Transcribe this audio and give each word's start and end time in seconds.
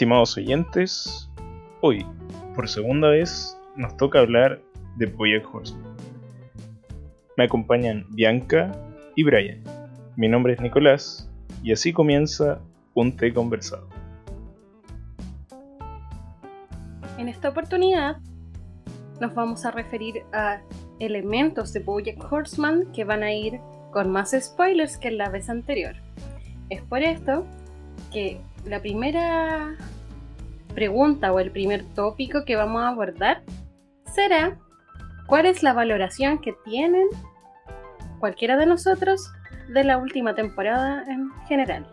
Estimados 0.00 0.34
oyentes, 0.38 1.30
hoy, 1.82 2.06
por 2.54 2.70
segunda 2.70 3.10
vez, 3.10 3.54
nos 3.76 3.98
toca 3.98 4.20
hablar 4.20 4.58
de 4.96 5.04
Bojack 5.04 5.54
Horseman. 5.54 5.94
Me 7.36 7.44
acompañan 7.44 8.06
Bianca 8.08 8.72
y 9.14 9.24
Brian. 9.24 9.62
Mi 10.16 10.26
nombre 10.26 10.54
es 10.54 10.60
Nicolás 10.62 11.30
y 11.62 11.72
así 11.72 11.92
comienza 11.92 12.62
un 12.94 13.14
té 13.14 13.34
conversado. 13.34 13.90
En 17.18 17.28
esta 17.28 17.50
oportunidad 17.50 18.16
nos 19.20 19.34
vamos 19.34 19.66
a 19.66 19.70
referir 19.70 20.22
a 20.32 20.62
elementos 20.98 21.74
de 21.74 21.80
Bojack 21.80 22.32
Horseman 22.32 22.90
que 22.94 23.04
van 23.04 23.22
a 23.22 23.34
ir 23.34 23.60
con 23.90 24.10
más 24.10 24.30
spoilers 24.30 24.96
que 24.96 25.08
en 25.08 25.18
la 25.18 25.28
vez 25.28 25.50
anterior. 25.50 25.94
Es 26.70 26.80
por 26.80 27.02
esto 27.02 27.44
que 28.10 28.40
la 28.64 28.80
primera 28.80 29.76
pregunta 30.74 31.32
o 31.32 31.40
el 31.40 31.50
primer 31.50 31.84
tópico 31.94 32.44
que 32.44 32.56
vamos 32.56 32.82
a 32.82 32.88
abordar 32.88 33.42
será 34.12 34.58
¿cuál 35.26 35.46
es 35.46 35.62
la 35.62 35.72
valoración 35.72 36.38
que 36.38 36.54
tienen 36.64 37.08
cualquiera 38.18 38.56
de 38.56 38.66
nosotros 38.66 39.32
de 39.68 39.84
la 39.84 39.98
última 39.98 40.34
temporada 40.34 41.04
en 41.08 41.30
general? 41.46 41.86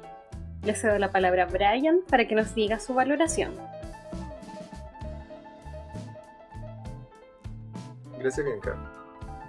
Le 0.64 0.76
cedo 0.76 0.98
la 1.00 1.12
palabra 1.12 1.44
a 1.44 1.46
Brian 1.46 2.02
para 2.10 2.28
que 2.28 2.36
nos 2.36 2.54
diga 2.54 2.80
su 2.80 2.94
valoración. 2.94 3.54
Gracias, 8.20 8.46
Bianca. 8.46 8.97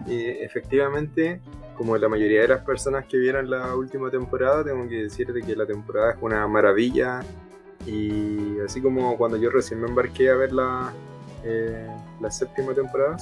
Y 0.06 0.24
efectivamente, 0.24 1.40
como 1.76 1.96
la 1.96 2.08
mayoría 2.08 2.42
de 2.42 2.48
las 2.48 2.64
personas 2.64 3.06
que 3.06 3.18
vieron 3.18 3.50
la 3.50 3.74
última 3.74 4.10
temporada, 4.10 4.64
tengo 4.64 4.88
que 4.88 5.02
decirte 5.04 5.42
que 5.42 5.56
la 5.56 5.66
temporada 5.66 6.12
es 6.12 6.18
una 6.20 6.46
maravilla. 6.46 7.20
Y 7.86 8.58
así 8.60 8.80
como 8.80 9.16
cuando 9.16 9.36
yo 9.36 9.50
recién 9.50 9.80
me 9.80 9.88
embarqué 9.88 10.30
a 10.30 10.34
ver 10.34 10.52
la, 10.52 10.92
eh, 11.44 11.88
la 12.20 12.30
séptima 12.30 12.74
temporada. 12.74 13.16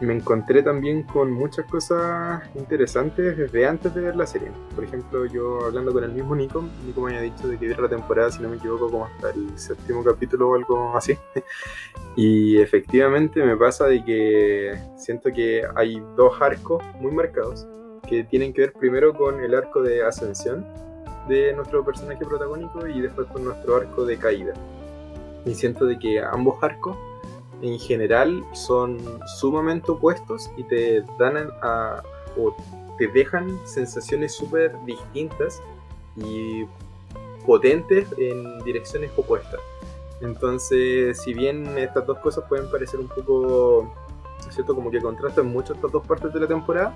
Me 0.00 0.14
encontré 0.14 0.62
también 0.62 1.02
con 1.02 1.30
muchas 1.30 1.66
cosas 1.66 2.42
interesantes 2.54 3.36
desde 3.36 3.66
antes 3.66 3.94
de 3.94 4.00
ver 4.00 4.16
la 4.16 4.26
serie. 4.26 4.50
Por 4.74 4.84
ejemplo, 4.84 5.26
yo 5.26 5.66
hablando 5.66 5.92
con 5.92 6.04
el 6.04 6.12
mismo 6.12 6.34
Nico, 6.34 6.64
Nico 6.86 7.02
me 7.02 7.16
había 7.16 7.30
dicho 7.30 7.48
de 7.48 7.58
que 7.58 7.66
viera 7.66 7.82
la 7.82 7.88
temporada, 7.88 8.30
si 8.30 8.42
no 8.42 8.48
me 8.48 8.56
equivoco, 8.56 8.90
como 8.90 9.04
hasta 9.06 9.30
el 9.30 9.58
séptimo 9.58 10.02
capítulo 10.02 10.50
o 10.50 10.54
algo 10.54 10.96
así. 10.96 11.18
y 12.16 12.60
efectivamente 12.60 13.44
me 13.44 13.56
pasa 13.56 13.86
de 13.86 14.02
que 14.04 14.78
siento 14.96 15.30
que 15.32 15.62
hay 15.76 16.02
dos 16.16 16.40
arcos 16.40 16.82
muy 16.98 17.12
marcados 17.12 17.66
que 18.08 18.24
tienen 18.24 18.52
que 18.52 18.62
ver 18.62 18.72
primero 18.72 19.14
con 19.14 19.40
el 19.40 19.54
arco 19.54 19.82
de 19.82 20.02
ascensión 20.02 20.66
de 21.28 21.52
nuestro 21.52 21.84
personaje 21.84 22.24
protagónico 22.24 22.86
y 22.86 23.00
después 23.00 23.28
con 23.28 23.44
nuestro 23.44 23.76
arco 23.76 24.04
de 24.04 24.16
caída. 24.16 24.54
Y 25.44 25.54
siento 25.54 25.84
de 25.84 25.98
que 25.98 26.20
ambos 26.20 26.62
arcos 26.62 26.96
en 27.62 27.78
general 27.78 28.44
son 28.52 28.98
sumamente 29.38 29.92
opuestos 29.92 30.50
y 30.56 30.64
te 30.64 31.02
dan 31.18 31.50
a, 31.62 32.02
o 32.36 32.54
te 32.98 33.08
dejan 33.08 33.58
sensaciones 33.66 34.34
súper 34.34 34.72
distintas 34.84 35.60
y 36.16 36.64
potentes 37.46 38.06
en 38.18 38.62
direcciones 38.64 39.10
opuestas. 39.16 39.60
Entonces, 40.20 41.20
si 41.22 41.32
bien 41.32 41.78
estas 41.78 42.06
dos 42.06 42.18
cosas 42.18 42.44
pueden 42.48 42.70
parecer 42.70 43.00
un 43.00 43.08
poco, 43.08 43.92
¿cierto? 44.50 44.74
Como 44.74 44.90
que 44.90 45.00
contrastan 45.00 45.46
mucho 45.46 45.72
estas 45.72 45.90
dos 45.90 46.06
partes 46.06 46.32
de 46.32 46.40
la 46.40 46.46
temporada, 46.46 46.94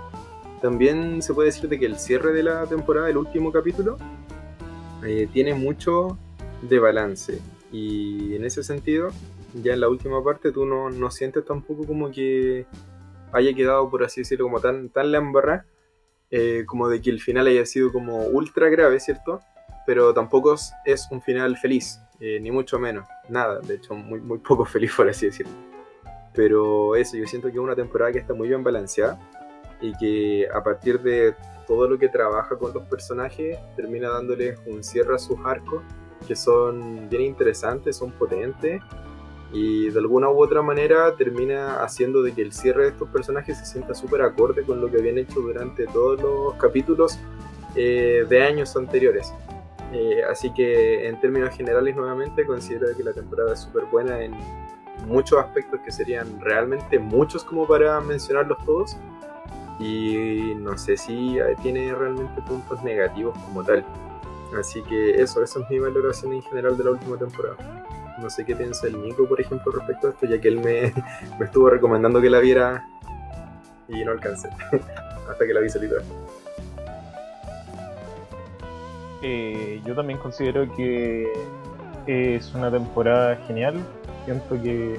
también 0.61 1.23
se 1.23 1.33
puede 1.33 1.49
decir 1.49 1.69
de 1.69 1.79
que 1.79 1.87
el 1.87 1.99
cierre 1.99 2.33
de 2.33 2.43
la 2.43 2.67
temporada, 2.67 3.09
el 3.09 3.17
último 3.17 3.51
capítulo, 3.51 3.97
eh, 5.03 5.29
tiene 5.33 5.55
mucho 5.55 6.19
de 6.63 6.79
balance. 6.79 7.41
Y 7.73 8.35
en 8.35 8.45
ese 8.45 8.63
sentido, 8.63 9.11
ya 9.63 9.75
en 9.75 9.81
la 9.81 9.89
última 9.89 10.23
parte 10.23 10.51
tú 10.53 10.67
no, 10.67 10.91
no 10.91 11.11
sientes 11.11 11.45
tampoco 11.45 11.87
como 11.87 12.11
que 12.11 12.67
haya 13.33 13.55
quedado, 13.55 13.89
por 13.91 14.05
así 14.05 14.21
decirlo, 14.21 14.47
como 14.47 14.61
tan, 14.61 14.89
tan 14.89 15.11
la 15.13 15.65
eh, 16.31 16.65
como 16.67 16.89
de 16.89 17.01
que 17.01 17.11
el 17.11 17.21
final 17.21 17.47
haya 17.47 17.67
sido 17.67 17.93
como 17.93 18.27
ultra 18.27 18.69
grave, 18.69 18.99
¿cierto? 19.01 19.41
Pero 19.87 20.15
tampoco 20.15 20.55
es, 20.85 21.09
un 21.11 21.21
final 21.23 21.57
feliz, 21.57 22.01
eh, 22.21 22.39
ni 22.41 22.51
mucho 22.51 22.79
menos, 22.79 23.07
nada, 23.29 23.61
de 23.61 23.75
hecho 23.75 23.95
muy, 23.95 24.21
muy 24.21 24.39
poco 24.39 24.65
feliz, 24.65 24.93
por 24.95 25.09
así 25.09 25.27
decirlo. 25.27 25.53
Pero 26.33 26.97
eso, 26.97 27.17
yo 27.17 27.27
siento 27.27 27.49
que 27.49 27.55
es 27.55 27.61
una 27.61 27.77
temporada 27.77 28.13
que 28.13 28.19
está 28.19 28.35
muy 28.35 28.49
bien 28.49 28.65
balanceada 28.65 29.19
y 29.81 29.93
que 29.97 30.49
a 30.53 30.63
partir 30.63 31.01
de 31.01 31.35
todo 31.67 31.89
lo 31.89 31.99
que 31.99 32.09
trabaja 32.09 32.57
con 32.57 32.73
los 32.73 32.83
personajes 32.85 33.59
termina 33.77 34.11
dándoles 34.11 34.59
un 34.67 34.83
cierre 34.83 35.15
a 35.15 35.19
sus 35.19 35.39
arcos 35.45 35.83
que 36.27 36.35
son 36.35 37.09
bien 37.09 37.23
interesantes, 37.23 37.97
son 37.97 38.11
potentes 38.13 38.81
y 39.53 39.91
de 39.91 39.99
alguna 39.99 40.29
u 40.31 40.43
otra 40.43 40.63
manera 40.63 41.15
termina 41.17 41.83
haciendo 41.83 42.23
de 42.23 42.33
que 42.33 42.43
el 42.43 42.53
cierre 42.53 42.85
de 42.85 42.89
estos 42.91 43.09
personajes 43.09 43.59
se 43.59 43.67
sienta 43.67 43.95
súper 43.95 44.23
acorde 44.23 44.63
con 44.65 44.81
lo 44.81 44.91
que 44.91 44.99
habían 44.99 45.19
hecho 45.19 45.41
durante 45.41 45.87
todos 45.87 46.21
los 46.21 46.55
capítulos 46.55 47.19
eh, 47.77 48.25
de 48.29 48.43
años 48.43 48.77
anteriores. 48.77 49.33
Eh, 49.93 50.23
así 50.29 50.53
que 50.53 51.07
en 51.07 51.21
términos 51.21 51.55
generales 51.57 51.95
nuevamente 51.95 52.45
considero 52.45 52.97
que 52.97 53.05
la 53.05 53.13
temporada 53.13 53.53
es 53.53 53.61
súper 53.61 53.85
buena 53.85 54.25
en 54.25 54.35
muchos 55.07 55.39
aspectos 55.39 55.81
que 55.85 55.93
serían 55.93 56.41
realmente 56.41 56.99
muchos 56.99 57.45
como 57.45 57.67
para 57.67 58.01
mencionarlos 58.01 58.59
todos 58.65 58.97
y 59.79 60.55
no 60.57 60.77
sé 60.79 60.97
si 60.97 61.37
tiene 61.63 61.95
realmente 61.95 62.41
puntos 62.43 62.83
negativos 62.83 63.37
como 63.39 63.63
tal. 63.63 63.85
Así 64.59 64.83
que 64.83 65.21
eso, 65.21 65.43
esa 65.43 65.61
es 65.61 65.71
mi 65.71 65.79
valoración 65.79 66.33
en 66.33 66.43
general 66.43 66.77
de 66.77 66.85
la 66.85 66.91
última 66.93 67.17
temporada. 67.17 67.84
No 68.19 68.31
sé 68.31 68.45
qué 68.45 68.55
piensa 68.55 68.87
el 68.87 69.01
Nico, 69.01 69.27
por 69.27 69.41
ejemplo, 69.41 69.73
respecto 69.73 70.09
a 70.09 70.11
esto, 70.11 70.27
ya 70.27 70.41
que 70.41 70.49
él 70.49 70.61
me, 70.61 70.93
estuvo 71.45 71.69
recomendando 71.69 72.21
que 72.21 72.31
la 72.31 72.39
viera 72.39 72.87
y 73.89 74.05
no 74.05 74.13
alcancé 74.13 74.49
hasta 75.31 75.47
que 75.47 75.53
la 75.53 75.61
vi 75.61 75.69
solita. 75.69 75.97
Eh, 79.23 79.81
yo 79.85 79.95
también 79.95 80.19
considero 80.19 80.71
que 80.77 81.33
es 82.07 82.55
una 82.55 82.71
temporada 82.71 83.37
genial. 83.47 83.75
Siento 84.27 84.61
que 84.63 84.99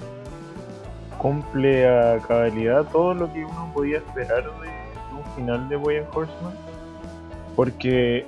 cumple 1.18 1.88
a 1.88 2.20
cabalidad 2.28 2.86
todo 2.92 3.14
lo 3.14 3.32
que 3.32 3.46
uno 3.46 3.72
podía 3.74 3.98
esperar 3.98 4.44
de 4.44 4.70
un 5.16 5.36
final 5.36 5.70
de 5.70 5.76
Boy 5.76 5.98
Horseman. 6.12 6.54
Porque 7.56 8.26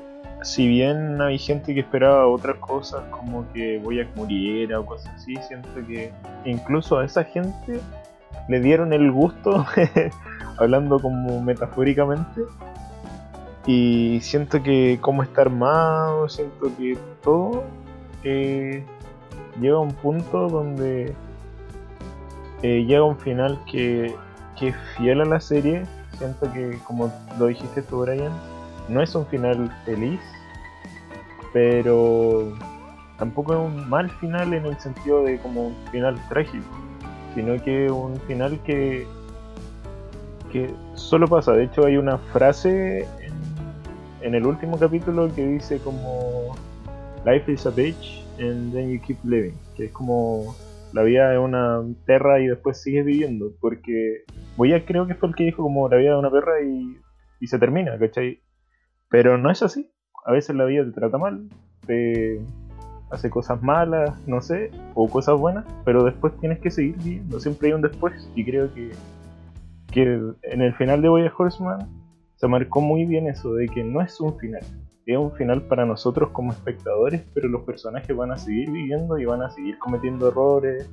si 0.48 0.66
bien 0.66 1.22
hay 1.22 1.38
gente 1.38 1.74
que 1.74 1.82
esperaba 1.82 2.26
otras 2.26 2.56
cosas 2.60 3.04
como 3.12 3.46
que 3.52 3.80
voy 3.80 4.00
a 4.00 4.08
muriera 4.16 4.80
o 4.80 4.86
cosas 4.86 5.14
así, 5.16 5.36
siento 5.46 5.86
que 5.86 6.14
incluso 6.46 6.98
a 6.98 7.04
esa 7.04 7.26
gente 7.26 7.82
le 8.48 8.60
dieron 8.62 8.94
el 8.94 9.12
gusto, 9.12 9.66
hablando 10.58 11.02
como 11.02 11.42
metafóricamente, 11.42 12.44
y 13.66 14.20
siento 14.22 14.64
que 14.64 14.98
como 15.02 15.22
está 15.22 15.42
armado, 15.42 16.30
siento 16.30 16.72
que 16.78 16.98
todo 17.22 17.66
eh, 18.24 18.86
llega 19.60 19.76
a 19.76 19.80
un 19.80 19.92
punto 19.96 20.48
donde 20.48 21.14
eh, 22.62 22.86
llega 22.86 23.04
un 23.04 23.18
final 23.18 23.60
que, 23.70 24.16
que 24.58 24.70
es 24.70 24.76
fiel 24.96 25.20
a 25.20 25.26
la 25.26 25.42
serie, 25.42 25.84
siento 26.18 26.50
que 26.54 26.80
como 26.86 27.12
lo 27.38 27.48
dijiste 27.48 27.82
tú 27.82 28.04
Brian, 28.04 28.32
no 28.88 29.02
es 29.02 29.14
un 29.14 29.26
final 29.26 29.70
feliz, 29.84 30.22
pero 31.58 32.54
tampoco 33.18 33.54
es 33.54 33.60
un 33.60 33.90
mal 33.90 34.12
final 34.20 34.54
en 34.54 34.64
el 34.68 34.80
sentido 34.80 35.24
de 35.24 35.40
como 35.40 35.70
un 35.70 35.76
final 35.92 36.16
trágico, 36.30 36.68
sino 37.34 37.60
que 37.64 37.90
un 37.90 38.16
final 38.28 38.60
que, 38.64 39.08
que 40.52 40.70
solo 40.94 41.28
pasa. 41.28 41.54
De 41.54 41.64
hecho 41.64 41.84
hay 41.84 41.98
una 41.98 42.20
frase 42.20 43.08
en, 44.22 44.36
el 44.36 44.46
último 44.46 44.78
capítulo 44.78 45.34
que 45.34 45.48
dice 45.48 45.80
como 45.80 46.56
Life 47.26 47.52
is 47.52 47.66
a 47.66 47.72
bitch 47.72 48.24
and 48.40 48.72
then 48.72 48.92
you 48.92 49.02
keep 49.02 49.18
living, 49.24 49.56
que 49.76 49.86
es 49.86 49.92
como 49.92 50.56
la 50.94 51.02
vida 51.02 51.34
es 51.34 51.40
una 51.40 51.82
perra 52.06 52.40
y 52.40 52.46
después 52.46 52.80
sigues 52.80 53.04
viviendo, 53.04 53.52
porque 53.60 54.26
voy 54.58 54.74
a 54.74 54.86
creo 54.86 55.08
que 55.08 55.16
fue 55.16 55.30
el 55.30 55.36
que 55.36 55.46
dijo 55.46 55.64
como 55.64 55.90
la 55.90 55.98
vida 55.98 56.12
es 56.12 56.20
una 56.20 56.30
perra 56.30 56.62
y, 56.62 56.98
y 57.40 57.48
se 57.48 57.58
termina, 57.58 57.98
¿cachai? 57.98 58.44
Pero 59.10 59.40
no 59.40 59.50
es 59.50 59.64
así. 59.64 59.90
A 60.28 60.34
veces 60.34 60.58
la 60.58 60.66
vida 60.66 60.84
te 60.84 60.92
trata 60.92 61.18
mal, 61.18 61.48
te 61.86 62.42
hace 63.12 63.30
cosas 63.30 63.64
malas, 63.64 64.12
no 64.28 64.42
sé, 64.42 64.72
o 64.94 65.08
cosas 65.08 65.40
buenas, 65.40 65.64
pero 65.86 66.04
después 66.04 66.34
tienes 66.42 66.60
que 66.60 66.70
seguir 66.70 66.98
viviendo. 66.98 67.40
Siempre 67.40 67.70
hay 67.70 67.74
un 67.76 67.82
después. 67.82 68.30
Y 68.36 68.44
creo 68.44 68.74
que, 68.74 68.92
que 69.90 70.20
en 70.44 70.62
el 70.62 70.74
final 70.76 71.02
de 71.02 71.08
Boya 71.08 71.32
Horseman 71.36 71.88
se 72.36 72.46
marcó 72.50 72.82
muy 72.82 73.06
bien 73.06 73.28
eso, 73.28 73.54
de 73.54 73.68
que 73.68 73.86
no 73.86 74.02
es 74.02 74.20
un 74.20 74.38
final. 74.38 74.62
Es 75.06 75.18
un 75.18 75.32
final 75.32 75.62
para 75.62 75.86
nosotros 75.86 76.32
como 76.32 76.52
espectadores, 76.52 77.24
pero 77.34 77.48
los 77.48 77.62
personajes 77.62 78.14
van 78.14 78.34
a 78.34 78.38
seguir 78.38 78.70
viviendo 78.70 79.18
y 79.18 79.24
van 79.24 79.42
a 79.42 79.50
seguir 79.50 79.80
cometiendo 79.80 80.28
errores, 80.28 80.90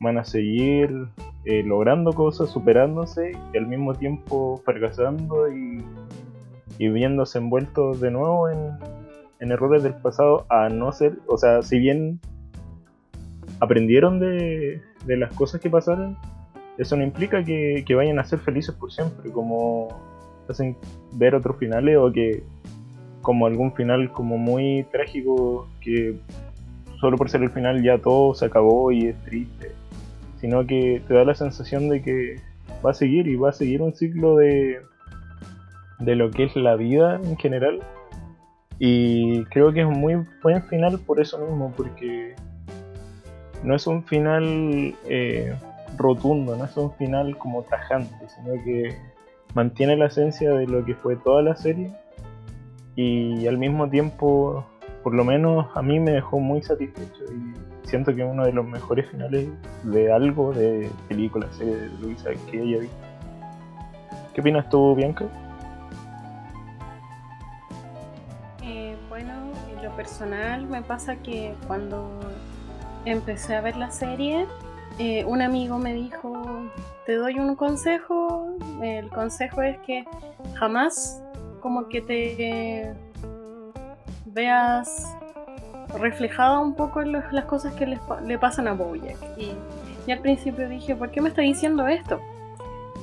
van 0.00 0.18
a 0.18 0.24
seguir 0.24 1.06
eh, 1.44 1.62
logrando 1.62 2.12
cosas, 2.12 2.50
superándose 2.50 3.30
y 3.54 3.56
al 3.56 3.68
mismo 3.68 3.94
tiempo 3.94 4.60
fracasando 4.64 5.48
y 5.48 5.80
y 6.82 6.88
viéndose 6.88 7.38
envueltos 7.38 8.00
de 8.00 8.10
nuevo 8.10 8.48
en, 8.48 8.72
errores 9.38 9.84
del 9.84 9.94
pasado, 9.94 10.46
a 10.48 10.68
no 10.68 10.90
ser, 10.90 11.18
o 11.28 11.36
sea, 11.36 11.62
si 11.62 11.78
bien 11.78 12.20
aprendieron 13.60 14.18
de, 14.18 14.80
de 15.04 15.16
las 15.16 15.32
cosas 15.32 15.60
que 15.60 15.70
pasaron, 15.70 16.16
eso 16.78 16.96
no 16.96 17.04
implica 17.04 17.44
que, 17.44 17.84
que, 17.86 17.94
vayan 17.94 18.18
a 18.18 18.24
ser 18.24 18.40
felices 18.40 18.74
por 18.74 18.92
siempre, 18.92 19.30
como 19.30 19.88
hacen 20.48 20.76
ver 21.12 21.36
otros 21.36 21.56
finales 21.56 21.96
o 21.98 22.10
que 22.10 22.42
como 23.20 23.46
algún 23.46 23.72
final 23.74 24.10
como 24.10 24.38
muy 24.38 24.84
trágico 24.90 25.68
que 25.80 26.16
solo 27.00 27.16
por 27.16 27.30
ser 27.30 27.42
el 27.42 27.50
final 27.50 27.80
ya 27.82 27.98
todo 27.98 28.34
se 28.34 28.46
acabó 28.46 28.90
y 28.90 29.06
es 29.06 29.22
triste, 29.22 29.70
sino 30.40 30.66
que 30.66 31.00
te 31.06 31.14
da 31.14 31.24
la 31.24 31.36
sensación 31.36 31.88
de 31.88 32.02
que 32.02 32.36
va 32.84 32.90
a 32.90 32.94
seguir 32.94 33.28
y 33.28 33.36
va 33.36 33.50
a 33.50 33.52
seguir 33.52 33.82
un 33.82 33.94
ciclo 33.94 34.36
de, 34.36 34.80
de 36.04 36.16
lo 36.16 36.30
que 36.30 36.44
es 36.44 36.56
la 36.56 36.76
vida 36.76 37.20
en 37.22 37.36
general. 37.36 37.80
Y 38.78 39.44
creo 39.44 39.72
que 39.72 39.80
es 39.80 39.86
un 39.86 40.00
muy 40.00 40.26
buen 40.42 40.62
final 40.64 40.98
por 40.98 41.20
eso 41.20 41.38
mismo, 41.38 41.72
porque 41.76 42.34
no 43.62 43.76
es 43.76 43.86
un 43.86 44.02
final 44.04 44.94
eh, 45.08 45.54
rotundo, 45.96 46.56
no 46.56 46.64
es 46.64 46.76
un 46.76 46.92
final 46.94 47.36
como 47.38 47.62
tajante, 47.62 48.14
sino 48.28 48.54
que 48.64 48.96
mantiene 49.54 49.96
la 49.96 50.06
esencia 50.06 50.50
de 50.52 50.66
lo 50.66 50.84
que 50.84 50.94
fue 50.94 51.16
toda 51.16 51.42
la 51.42 51.54
serie 51.54 51.92
y 52.96 53.46
al 53.46 53.58
mismo 53.58 53.88
tiempo, 53.88 54.64
por 55.02 55.14
lo 55.14 55.24
menos 55.24 55.66
a 55.74 55.82
mí 55.82 55.98
me 56.00 56.12
dejó 56.12 56.40
muy 56.40 56.62
satisfecho 56.62 57.24
y 57.32 57.88
siento 57.88 58.14
que 58.14 58.22
es 58.22 58.30
uno 58.30 58.44
de 58.44 58.52
los 58.52 58.66
mejores 58.66 59.08
finales 59.10 59.48
de 59.84 60.12
algo, 60.12 60.52
de 60.52 60.90
película, 61.08 61.46
serie 61.52 61.76
de 61.76 61.88
Luisa 62.00 62.30
que 62.50 62.60
haya 62.60 62.78
visto. 62.78 62.96
¿Qué 64.34 64.40
opinas 64.40 64.68
tú, 64.70 64.94
Bianca? 64.94 65.26
Personal 69.96 70.66
me 70.66 70.82
pasa 70.82 71.16
que 71.16 71.54
cuando 71.66 72.08
empecé 73.04 73.56
a 73.56 73.60
ver 73.60 73.76
la 73.76 73.90
serie, 73.90 74.46
eh, 74.98 75.24
un 75.24 75.42
amigo 75.42 75.78
me 75.78 75.94
dijo, 75.94 76.68
te 77.06 77.16
doy 77.16 77.38
un 77.38 77.56
consejo, 77.56 78.56
el 78.82 79.08
consejo 79.08 79.62
es 79.62 79.78
que 79.80 80.04
jamás 80.54 81.22
como 81.60 81.88
que 81.88 82.00
te 82.00 82.92
veas 84.26 85.16
reflejada 85.98 86.58
un 86.58 86.74
poco 86.74 87.02
en 87.02 87.12
las 87.12 87.44
cosas 87.44 87.74
que 87.74 87.86
le, 87.86 88.38
pasan 88.38 88.68
a 88.68 88.72
Bojack. 88.72 89.16
Y, 89.36 89.52
y, 90.06 90.12
al 90.12 90.20
principio 90.20 90.68
dije, 90.68 90.96
¿por 90.96 91.10
qué 91.10 91.20
me 91.20 91.28
está 91.28 91.42
diciendo 91.42 91.86
esto? 91.86 92.20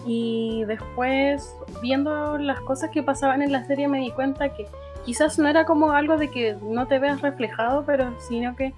Y 0.06 0.63
después, 0.65 1.56
viendo 1.81 2.38
las 2.38 2.59
cosas 2.62 2.89
que 2.92 3.03
pasaban 3.03 3.42
en 3.42 3.51
la 3.51 3.65
serie, 3.65 3.88
me 3.88 4.00
di 4.00 4.12
cuenta 4.12 4.50
que 4.50 4.65
quizás 5.09 5.39
no 5.39 5.47
era 5.47 5.65
como 5.65 5.91
algo 5.91 6.17
de 6.17 6.29
que 6.29 6.56
no 6.61 6.85
te 6.85 7.00
veas 7.00 7.21
reflejado, 7.21 7.83
pero 7.83 8.13
sino 8.19 8.56
que 8.56 8.75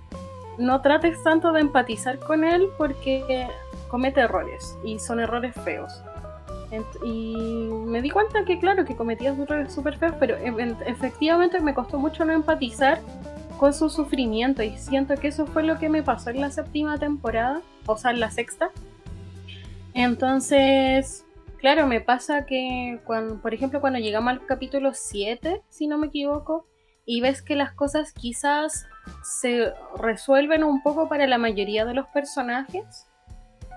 no 0.57 0.79
trates 0.79 1.21
tanto 1.23 1.51
de 1.51 1.59
empatizar 1.59 2.19
con 2.19 2.45
él 2.45 2.69
porque 2.77 3.49
comete 3.89 4.21
errores 4.21 4.77
y 4.81 4.97
son 4.97 5.19
errores 5.19 5.53
feos. 5.65 6.01
Y 7.03 7.67
me 7.85 8.01
di 8.01 8.09
cuenta 8.09 8.45
que, 8.45 8.59
claro, 8.59 8.85
que 8.85 8.95
cometía 8.95 9.31
errores 9.31 9.73
súper 9.73 9.97
feos, 9.97 10.15
pero 10.21 10.37
e-, 10.37 10.77
efectivamente 10.85 11.59
me 11.59 11.73
costó 11.73 11.99
mucho 11.99 12.23
no 12.23 12.31
empatizar 12.31 13.01
con 13.59 13.73
su 13.73 13.89
sufrimiento 13.89 14.63
y 14.63 14.77
siento 14.77 15.15
que 15.15 15.27
eso 15.27 15.45
fue 15.45 15.63
lo 15.63 15.79
que 15.79 15.89
me 15.89 16.01
pasó 16.01 16.29
en 16.29 16.39
la 16.39 16.49
séptima 16.49 16.97
temporada, 16.97 17.59
o 17.85 17.97
sea, 17.97 18.11
en 18.11 18.21
la 18.21 18.31
sexta. 18.31 18.69
Entonces, 19.93 21.25
claro, 21.61 21.87
me 21.87 22.01
pasa 22.01 22.45
que, 22.45 22.99
cuando, 23.05 23.41
por 23.41 23.53
ejemplo, 23.53 23.79
cuando 23.79 23.99
llegamos 23.99 24.31
al 24.31 24.45
capítulo 24.45 24.93
7, 24.93 25.61
si 25.69 25.87
no 25.87 25.97
me 25.97 26.07
equivoco, 26.07 26.67
y 27.05 27.21
ves 27.21 27.41
que 27.41 27.55
las 27.55 27.71
cosas 27.73 28.13
quizás 28.13 28.87
se 29.23 29.73
resuelven 29.97 30.63
un 30.63 30.83
poco 30.83 31.07
para 31.07 31.27
la 31.27 31.37
mayoría 31.37 31.85
de 31.85 31.93
los 31.93 32.07
personajes. 32.07 33.07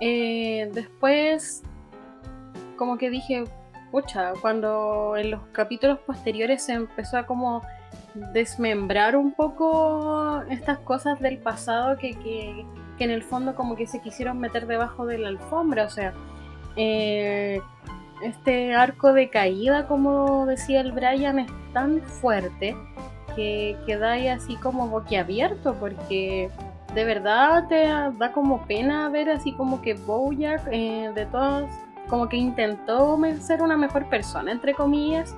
Eh, 0.01 0.71
después, 0.73 1.63
como 2.77 2.99
que 2.99 3.11
dije, 3.11 3.45
pucha, 3.91 4.33
cuando 4.41 5.17
en 5.17 5.31
los 5.31 5.41
capítulos 5.53 5.99
posteriores 6.01 6.65
se 6.65 6.73
empezó 6.73 7.17
a 7.19 7.27
como 7.27 7.63
desmembrar 8.33 9.17
un 9.17 9.33
poco 9.33 10.43
estas 10.51 10.79
cosas 10.81 11.21
del 11.21 11.39
pasado 11.39 11.97
que, 11.97 12.13
que, 12.19 12.67
en 12.99 13.11
el 13.11 13.23
fondo 13.23 13.55
como 13.55 13.77
que 13.77 13.87
se 13.87 14.01
quisieron 14.01 14.39
meter 14.39 14.67
debajo 14.67 15.07
de 15.07 15.19
la 15.19 15.29
alfombra, 15.29 15.85
o 15.85 15.91
sea, 15.91 16.15
eh, 16.77 17.61
este 18.23 18.75
arco 18.75 19.13
de 19.13 19.29
caída, 19.29 19.87
como 19.87 20.47
decía 20.47 20.81
el 20.81 20.93
Brian, 20.93 21.39
es 21.39 21.51
tan 21.73 22.01
fuerte 22.01 22.77
que 23.37 23.77
quedáis 23.87 24.31
así 24.31 24.57
como 24.57 24.89
boquiabierto 24.89 25.75
porque 25.75 26.51
de 26.95 27.05
verdad 27.05 27.67
te 27.69 27.87
da 27.87 28.33
como 28.33 28.63
pena 28.67 29.09
ver 29.09 29.29
así 29.29 29.53
como 29.53 29.83
que 29.83 29.95
Bojack 29.95 30.69
eh, 30.71 31.11
de 31.13 31.27
todos 31.27 31.69
como 32.09 32.29
que 32.29 32.37
intentó 32.37 33.19
ser 33.41 33.63
una 33.63 33.77
mejor 33.77 34.09
persona 34.09 34.53
entre 34.53 34.75
comillas 34.75 35.35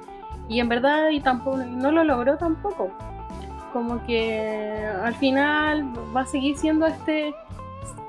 y 0.49 0.61
en 0.61 0.69
verdad 0.69 1.11
y 1.11 1.21
tampoco 1.21 1.59
no 1.59 1.91
lo 1.91 2.05
logró 2.05 2.37
tampoco. 2.37 2.91
Como 3.73 4.05
que 4.05 4.87
al 5.03 5.15
final 5.17 5.93
va 6.17 6.23
a 6.23 6.27
seguir 6.27 6.57
siendo 6.57 6.87
este 6.87 7.35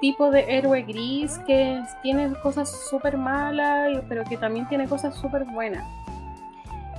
tipo 0.02 0.32
de 0.32 0.58
héroe 0.58 0.84
gris 0.84 1.40
que 1.48 1.82
tiene 2.02 2.34
cosas 2.42 2.70
súper 2.90 3.18
malas 3.18 4.02
pero 4.08 4.24
que 4.24 4.38
también 4.38 4.68
tiene 4.68 4.88
cosas 4.88 5.16
súper 5.16 5.46
buenas. 5.46 5.84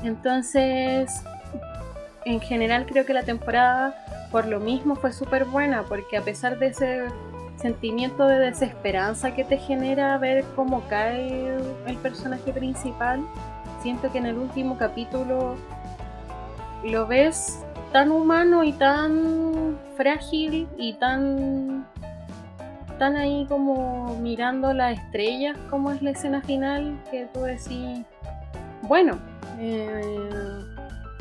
Entonces 0.02 1.22
en 2.24 2.40
general 2.40 2.86
creo 2.86 3.06
que 3.06 3.14
la 3.14 3.22
temporada 3.22 3.94
por 4.30 4.46
lo 4.46 4.60
mismo 4.60 4.94
fue 4.96 5.12
súper 5.12 5.44
buena, 5.46 5.84
porque 5.84 6.18
a 6.18 6.22
pesar 6.22 6.58
de 6.58 6.68
ese 6.68 7.06
sentimiento 7.56 8.26
de 8.26 8.38
desesperanza 8.38 9.34
que 9.34 9.44
te 9.44 9.56
genera 9.56 10.16
ver 10.18 10.44
cómo 10.54 10.82
cae 10.88 11.56
el 11.86 11.96
personaje 11.96 12.52
principal, 12.52 13.20
siento 13.82 14.12
que 14.12 14.18
en 14.18 14.26
el 14.26 14.38
último 14.38 14.76
capítulo 14.76 15.56
lo 16.84 17.06
ves 17.06 17.64
tan 17.92 18.12
humano 18.12 18.62
y 18.64 18.72
tan 18.72 19.78
frágil 19.96 20.68
y 20.76 20.92
tan 20.94 21.86
tan 22.98 23.16
ahí 23.16 23.46
como 23.48 24.16
mirando 24.20 24.72
las 24.72 24.98
estrellas 24.98 25.56
como 25.70 25.90
es 25.92 26.02
la 26.02 26.10
escena 26.10 26.42
final 26.42 27.00
que 27.10 27.26
tú 27.32 27.40
decís 27.40 28.04
bueno 28.82 29.18
eh, 29.58 30.60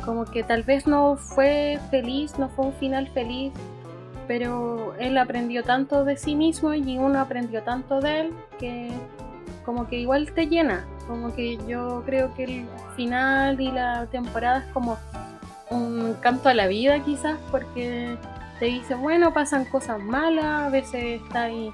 como 0.07 0.24
que 0.24 0.41
tal 0.41 0.63
vez 0.63 0.88
no 0.88 1.17
fue 1.17 1.79
feliz, 1.91 2.39
no 2.39 2.48
fue 2.48 2.67
un 2.67 2.74
final 2.74 3.10
feliz, 3.10 3.51
pero 4.25 4.93
él 5.00 5.17
aprendió 5.17 5.63
tanto 5.63 6.05
de 6.05 6.15
sí 6.15 6.34
mismo 6.34 6.74
y 6.74 6.98
uno 6.98 7.19
aprendió 7.19 7.62
tanto 7.63 8.00
de 8.00 8.22
él 8.22 8.34
que 8.57 8.89
como 9.65 9.89
que 9.89 9.98
igual 10.00 10.31
te 10.31 10.48
llena, 10.48 10.88
como 11.07 11.36
que 11.36 11.57
yo 11.67 12.03
creo 12.05 12.34
que 12.36 12.46
el 12.46 12.65
final 12.96 13.60
y 13.60 13.69
la 13.69 14.05
temporada 14.05 14.60
es 14.60 14.65
como 14.67 14.98
un 15.69 16.13
canto 16.22 16.48
a 16.48 16.53
la 16.53 16.67
vida 16.67 17.03
quizás 17.03 17.38
porque 17.51 18.15
te 18.60 18.66
dice, 18.66 18.96
bueno, 18.96 19.34
pasan 19.34 19.66
cosas 19.66 20.02
malas, 20.02 20.68
a 20.68 20.70
veces 20.70 21.22
está 21.22 21.44
ahí 21.44 21.72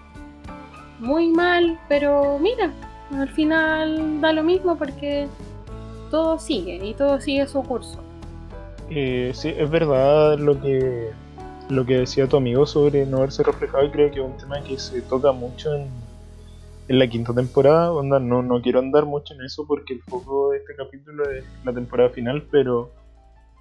muy 0.99 1.29
mal, 1.29 1.79
pero 1.87 2.39
mira, 2.39 2.71
al 3.11 3.29
final 3.29 4.21
da 4.21 4.33
lo 4.33 4.43
mismo 4.43 4.77
porque 4.77 5.27
todo 6.09 6.39
sigue 6.39 6.75
y 6.83 6.93
todo 6.93 7.19
sigue 7.19 7.47
su 7.47 7.63
curso. 7.63 7.99
Eh, 8.89 9.31
sí, 9.33 9.53
es 9.55 9.69
verdad 9.69 10.37
lo 10.37 10.59
que 10.61 11.11
lo 11.69 11.85
que 11.85 11.99
decía 11.99 12.27
tu 12.27 12.37
amigo 12.37 12.65
sobre 12.65 13.05
no 13.05 13.21
verse 13.21 13.41
reflejado 13.41 13.85
y 13.85 13.89
creo 13.89 14.11
que 14.11 14.19
es 14.19 14.25
un 14.25 14.37
tema 14.37 14.61
que 14.63 14.77
se 14.77 15.01
toca 15.01 15.31
mucho 15.31 15.73
en, 15.73 15.87
en 16.87 16.99
la 16.99 17.07
quinta 17.07 17.33
temporada. 17.33 17.91
Onda, 17.91 18.19
no, 18.19 18.43
no 18.43 18.61
quiero 18.61 18.79
andar 18.79 19.05
mucho 19.05 19.33
en 19.33 19.41
eso 19.41 19.65
porque 19.65 19.93
el 19.93 20.01
foco 20.03 20.51
de 20.51 20.57
este 20.57 20.75
capítulo 20.75 21.29
es 21.31 21.45
la 21.63 21.73
temporada 21.73 22.09
final, 22.09 22.45
pero 22.51 22.91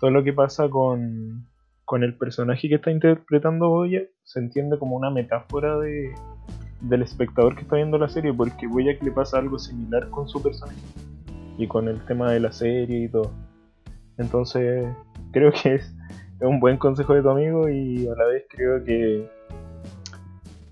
todo 0.00 0.10
lo 0.10 0.24
que 0.24 0.32
pasa 0.32 0.68
con, 0.68 1.46
con 1.92 2.04
el 2.04 2.14
personaje 2.14 2.70
que 2.70 2.76
está 2.76 2.90
interpretando 2.90 3.68
Boya 3.68 4.00
se 4.22 4.38
entiende 4.38 4.78
como 4.78 4.96
una 4.96 5.10
metáfora 5.10 5.78
de, 5.78 6.10
del 6.80 7.02
espectador 7.02 7.54
que 7.54 7.64
está 7.64 7.76
viendo 7.76 7.98
la 7.98 8.08
serie, 8.08 8.32
porque 8.32 8.66
Boya 8.66 8.96
le 8.98 9.10
pasa 9.10 9.36
algo 9.36 9.58
similar 9.58 10.08
con 10.08 10.26
su 10.26 10.42
personaje 10.42 10.80
y 11.58 11.66
con 11.66 11.88
el 11.88 12.02
tema 12.06 12.32
de 12.32 12.40
la 12.40 12.50
serie 12.50 13.04
y 13.04 13.08
todo. 13.10 13.30
Entonces, 14.16 14.86
creo 15.32 15.52
que 15.52 15.74
es, 15.74 15.94
un 16.40 16.60
buen 16.60 16.78
consejo 16.78 17.12
de 17.12 17.20
tu 17.20 17.28
amigo 17.28 17.68
y 17.68 18.08
a 18.08 18.14
la 18.14 18.24
vez 18.24 18.46
creo 18.48 18.82
que, 18.82 19.28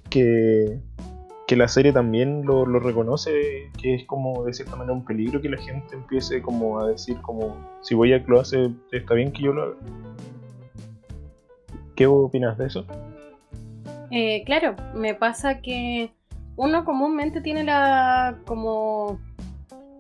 que, 0.09 1.55
la 1.55 1.69
serie 1.69 1.93
también 1.93 2.47
lo, 2.47 2.65
reconoce, 2.65 3.71
que 3.79 3.97
es 3.97 4.07
como 4.07 4.43
de 4.45 4.55
cierta 4.55 4.75
manera 4.75 4.95
un 4.95 5.05
peligro 5.05 5.43
que 5.43 5.51
la 5.51 5.59
gente 5.59 5.97
empiece 5.97 6.41
como 6.41 6.81
a 6.81 6.89
decir 6.89 7.19
como 7.21 7.59
si 7.83 7.95
voy 7.95 8.15
a 8.15 8.25
lo 8.27 8.41
hace, 8.41 8.71
está 8.91 9.13
bien 9.13 9.33
que 9.33 9.43
yo 9.43 9.53
lo 9.53 9.65
haga. 9.65 9.77
¿Qué 12.01 12.07
opinas 12.07 12.57
de 12.57 12.67
eso? 12.67 12.87
Eh, 14.11 14.43
claro, 14.47 14.75
me 14.95 15.15
pasa 15.15 15.61
que 15.61 16.11
uno 16.57 16.87
comúnmente 16.87 17.43
tiene 17.43 17.63
la 17.63 18.39
como 18.47 19.21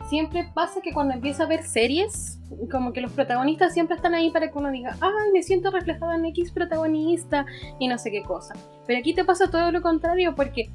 siempre 0.09 0.51
pasa 0.55 0.81
que 0.81 0.95
cuando 0.95 1.13
empieza 1.13 1.43
a 1.43 1.47
ver 1.47 1.63
series, 1.63 2.39
como 2.71 2.95
que 2.95 3.03
los 3.03 3.13
protagonistas 3.13 3.75
siempre 3.75 3.97
están 3.97 4.15
ahí 4.15 4.31
para 4.31 4.51
que 4.51 4.57
uno 4.57 4.71
diga, 4.71 4.97
ay, 5.03 5.31
me 5.35 5.43
siento 5.43 5.71
reflejado 5.71 6.13
en 6.13 6.25
X 6.25 6.53
protagonista 6.53 7.45
y 7.79 7.87
no 7.87 7.99
sé 7.99 8.11
qué 8.11 8.23
cosa. 8.23 8.55
Pero 8.87 8.99
aquí 8.99 9.13
te 9.13 9.27
pasa 9.27 9.51
todo 9.51 9.71
lo 9.71 9.83
contrario 9.83 10.35
porque 10.35 10.71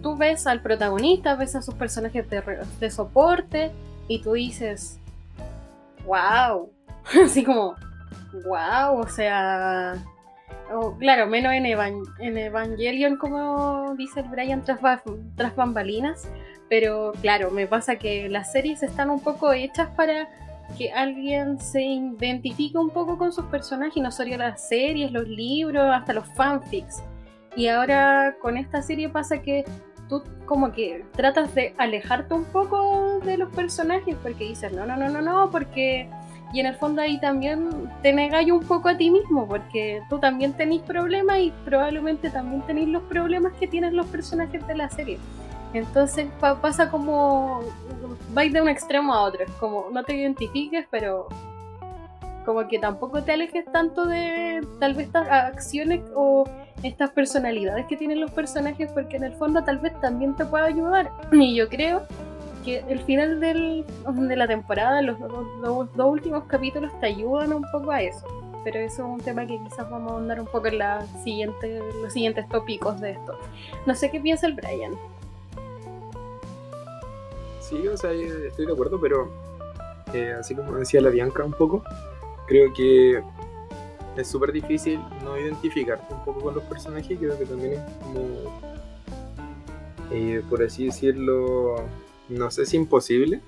tú 0.00 0.16
ves 0.16 0.46
al 0.46 0.62
protagonista, 0.62 1.34
ves 1.34 1.56
a 1.56 1.62
sus 1.62 1.74
personajes 1.74 2.24
de 2.78 2.90
soporte 2.92 3.72
y 4.06 4.22
tú 4.22 4.34
dices, 4.34 5.00
wow, 6.06 6.70
así 7.24 7.42
como, 7.42 7.74
wow, 8.44 9.00
o 9.00 9.08
sea, 9.08 10.00
claro, 10.98 11.26
menos 11.26 11.52
en, 11.52 11.66
Evangelion, 12.38 13.16
como 13.16 13.94
dice 13.96 14.22
Brian, 14.22 14.62
tras, 14.64 14.80
tras 15.36 15.56
bambalinas, 15.56 16.28
pero 16.68 17.12
claro, 17.20 17.50
me 17.50 17.66
pasa 17.66 17.96
que 17.96 18.28
las 18.28 18.52
series 18.52 18.82
están 18.82 19.10
un 19.10 19.20
poco 19.20 19.52
hechas 19.52 19.88
para 19.96 20.28
que 20.78 20.92
alguien 20.92 21.60
se 21.60 21.82
identifique 21.82 22.78
un 22.78 22.90
poco 22.90 23.18
con 23.18 23.32
sus 23.32 23.44
personajes, 23.46 24.02
no 24.02 24.10
solo 24.10 24.36
las 24.36 24.68
series, 24.68 25.12
los 25.12 25.28
libros, 25.28 25.84
hasta 25.92 26.12
los 26.12 26.26
fanfics. 26.34 27.02
Y 27.56 27.68
ahora 27.68 28.36
con 28.40 28.56
esta 28.56 28.80
serie 28.82 29.08
pasa 29.08 29.42
que 29.42 29.64
tú 30.08 30.22
como 30.46 30.72
que 30.72 31.04
tratas 31.12 31.54
de 31.54 31.74
alejarte 31.78 32.34
un 32.34 32.44
poco 32.44 33.20
de 33.20 33.36
los 33.36 33.52
personajes 33.54 34.16
porque 34.22 34.44
dices, 34.44 34.72
no, 34.72 34.86
no, 34.86 34.96
no, 34.96 35.08
no, 35.08 35.20
no, 35.20 35.50
porque 35.50 36.08
y 36.52 36.60
en 36.60 36.66
el 36.66 36.74
fondo 36.76 37.02
ahí 37.02 37.18
también 37.18 37.90
te 38.02 38.12
negáis 38.12 38.50
un 38.52 38.60
poco 38.60 38.88
a 38.88 38.96
ti 38.96 39.10
mismo, 39.10 39.48
porque 39.48 40.02
tú 40.08 40.18
también 40.18 40.52
tenéis 40.52 40.82
problemas 40.82 41.38
y 41.38 41.52
probablemente 41.64 42.30
también 42.30 42.62
tenéis 42.62 42.88
los 42.88 43.02
problemas 43.04 43.52
que 43.54 43.66
tienen 43.66 43.96
los 43.96 44.06
personajes 44.06 44.66
de 44.66 44.74
la 44.74 44.90
serie. 44.90 45.18
Entonces 45.72 46.28
pasa 46.40 46.90
como 46.90 47.60
vais 48.34 48.52
de 48.52 48.60
un 48.60 48.68
extremo 48.68 49.14
a 49.14 49.22
otro, 49.22 49.46
como 49.58 49.86
no 49.90 50.04
te 50.04 50.14
identifiques, 50.14 50.86
pero 50.90 51.28
como 52.44 52.66
que 52.68 52.78
tampoco 52.78 53.22
te 53.22 53.32
alejes 53.32 53.64
tanto 53.72 54.04
de 54.04 54.60
tal 54.80 54.94
vez 54.94 55.06
estas 55.06 55.28
acciones 55.30 56.00
o 56.14 56.44
estas 56.82 57.10
personalidades 57.10 57.86
que 57.86 57.96
tienen 57.96 58.20
los 58.20 58.32
personajes, 58.32 58.90
porque 58.92 59.16
en 59.16 59.24
el 59.24 59.32
fondo 59.34 59.62
tal 59.62 59.78
vez 59.78 59.98
también 60.00 60.34
te 60.34 60.44
pueda 60.44 60.64
ayudar. 60.66 61.10
Y 61.30 61.54
yo 61.54 61.68
creo 61.68 62.02
que 62.62 62.84
el 62.88 63.00
final 63.00 63.40
de 63.40 64.36
la 64.36 64.46
temporada, 64.46 65.02
los, 65.02 65.18
dos 65.20 66.06
últimos 66.06 66.44
capítulos 66.44 66.92
te 67.00 67.06
ayudan 67.06 67.52
un 67.52 67.64
poco 67.72 67.90
a 67.90 68.02
eso. 68.02 68.26
Pero 68.64 68.78
eso 68.78 69.02
es 69.02 69.08
un 69.08 69.20
tema 69.20 69.46
que 69.46 69.58
quizás 69.58 69.90
vamos 69.90 70.12
a 70.12 70.16
andar 70.18 70.40
un 70.40 70.46
poco 70.46 70.68
en 70.68 70.78
la 70.78 71.04
siguiente, 71.24 71.80
los 72.00 72.12
siguientes 72.12 72.48
tópicos 72.48 73.00
de 73.00 73.12
esto. 73.12 73.36
No 73.86 73.94
sé 73.94 74.10
qué 74.10 74.20
piensa 74.20 74.46
el 74.46 74.54
Brian. 74.54 74.92
Sí, 77.60 77.88
o 77.88 77.96
sea, 77.96 78.12
estoy 78.12 78.66
de 78.66 78.72
acuerdo, 78.72 79.00
pero 79.00 79.30
eh, 80.14 80.34
así 80.38 80.54
como 80.54 80.72
decía 80.74 81.00
la 81.00 81.10
Bianca 81.10 81.42
un 81.42 81.52
poco, 81.52 81.82
creo 82.46 82.72
que 82.72 83.22
es 84.16 84.28
súper 84.28 84.52
difícil 84.52 85.00
no 85.24 85.38
identificarte 85.38 86.12
un 86.12 86.24
poco 86.24 86.40
con 86.40 86.54
los 86.54 86.64
personajes. 86.64 87.18
Creo 87.18 87.38
que 87.38 87.46
también 87.46 87.72
es 87.72 87.80
como, 88.02 88.28
eh, 90.10 90.42
por 90.48 90.62
así 90.62 90.86
decirlo, 90.86 91.76
no 92.32 92.50
sé 92.50 92.66
si 92.66 92.76
imposible, 92.76 93.40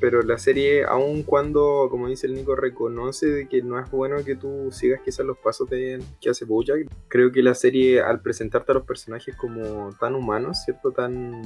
pero 0.00 0.22
la 0.22 0.38
serie, 0.38 0.84
aun 0.84 1.22
cuando, 1.22 1.88
como 1.90 2.08
dice 2.08 2.26
el 2.26 2.34
Nico, 2.34 2.54
reconoce 2.54 3.26
de 3.26 3.48
que 3.48 3.62
no 3.62 3.78
es 3.78 3.90
bueno 3.90 4.24
que 4.24 4.36
tú 4.36 4.70
sigas 4.70 5.00
quizás 5.04 5.26
los 5.26 5.38
pasos 5.38 5.68
de, 5.68 6.00
que 6.20 6.30
hace 6.30 6.44
Bojack, 6.44 6.86
creo 7.08 7.32
que 7.32 7.42
la 7.42 7.54
serie 7.54 8.00
al 8.00 8.20
presentarte 8.20 8.72
a 8.72 8.76
los 8.76 8.84
personajes 8.84 9.34
como 9.36 9.92
tan 9.98 10.14
humanos, 10.14 10.58
¿cierto? 10.64 10.92
Tan, 10.92 11.42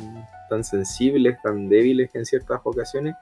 tan 0.50 0.64
sensibles, 0.64 1.40
tan 1.42 1.68
débiles 1.68 2.14
en 2.14 2.26
ciertas 2.26 2.60
ocasiones, 2.64 3.14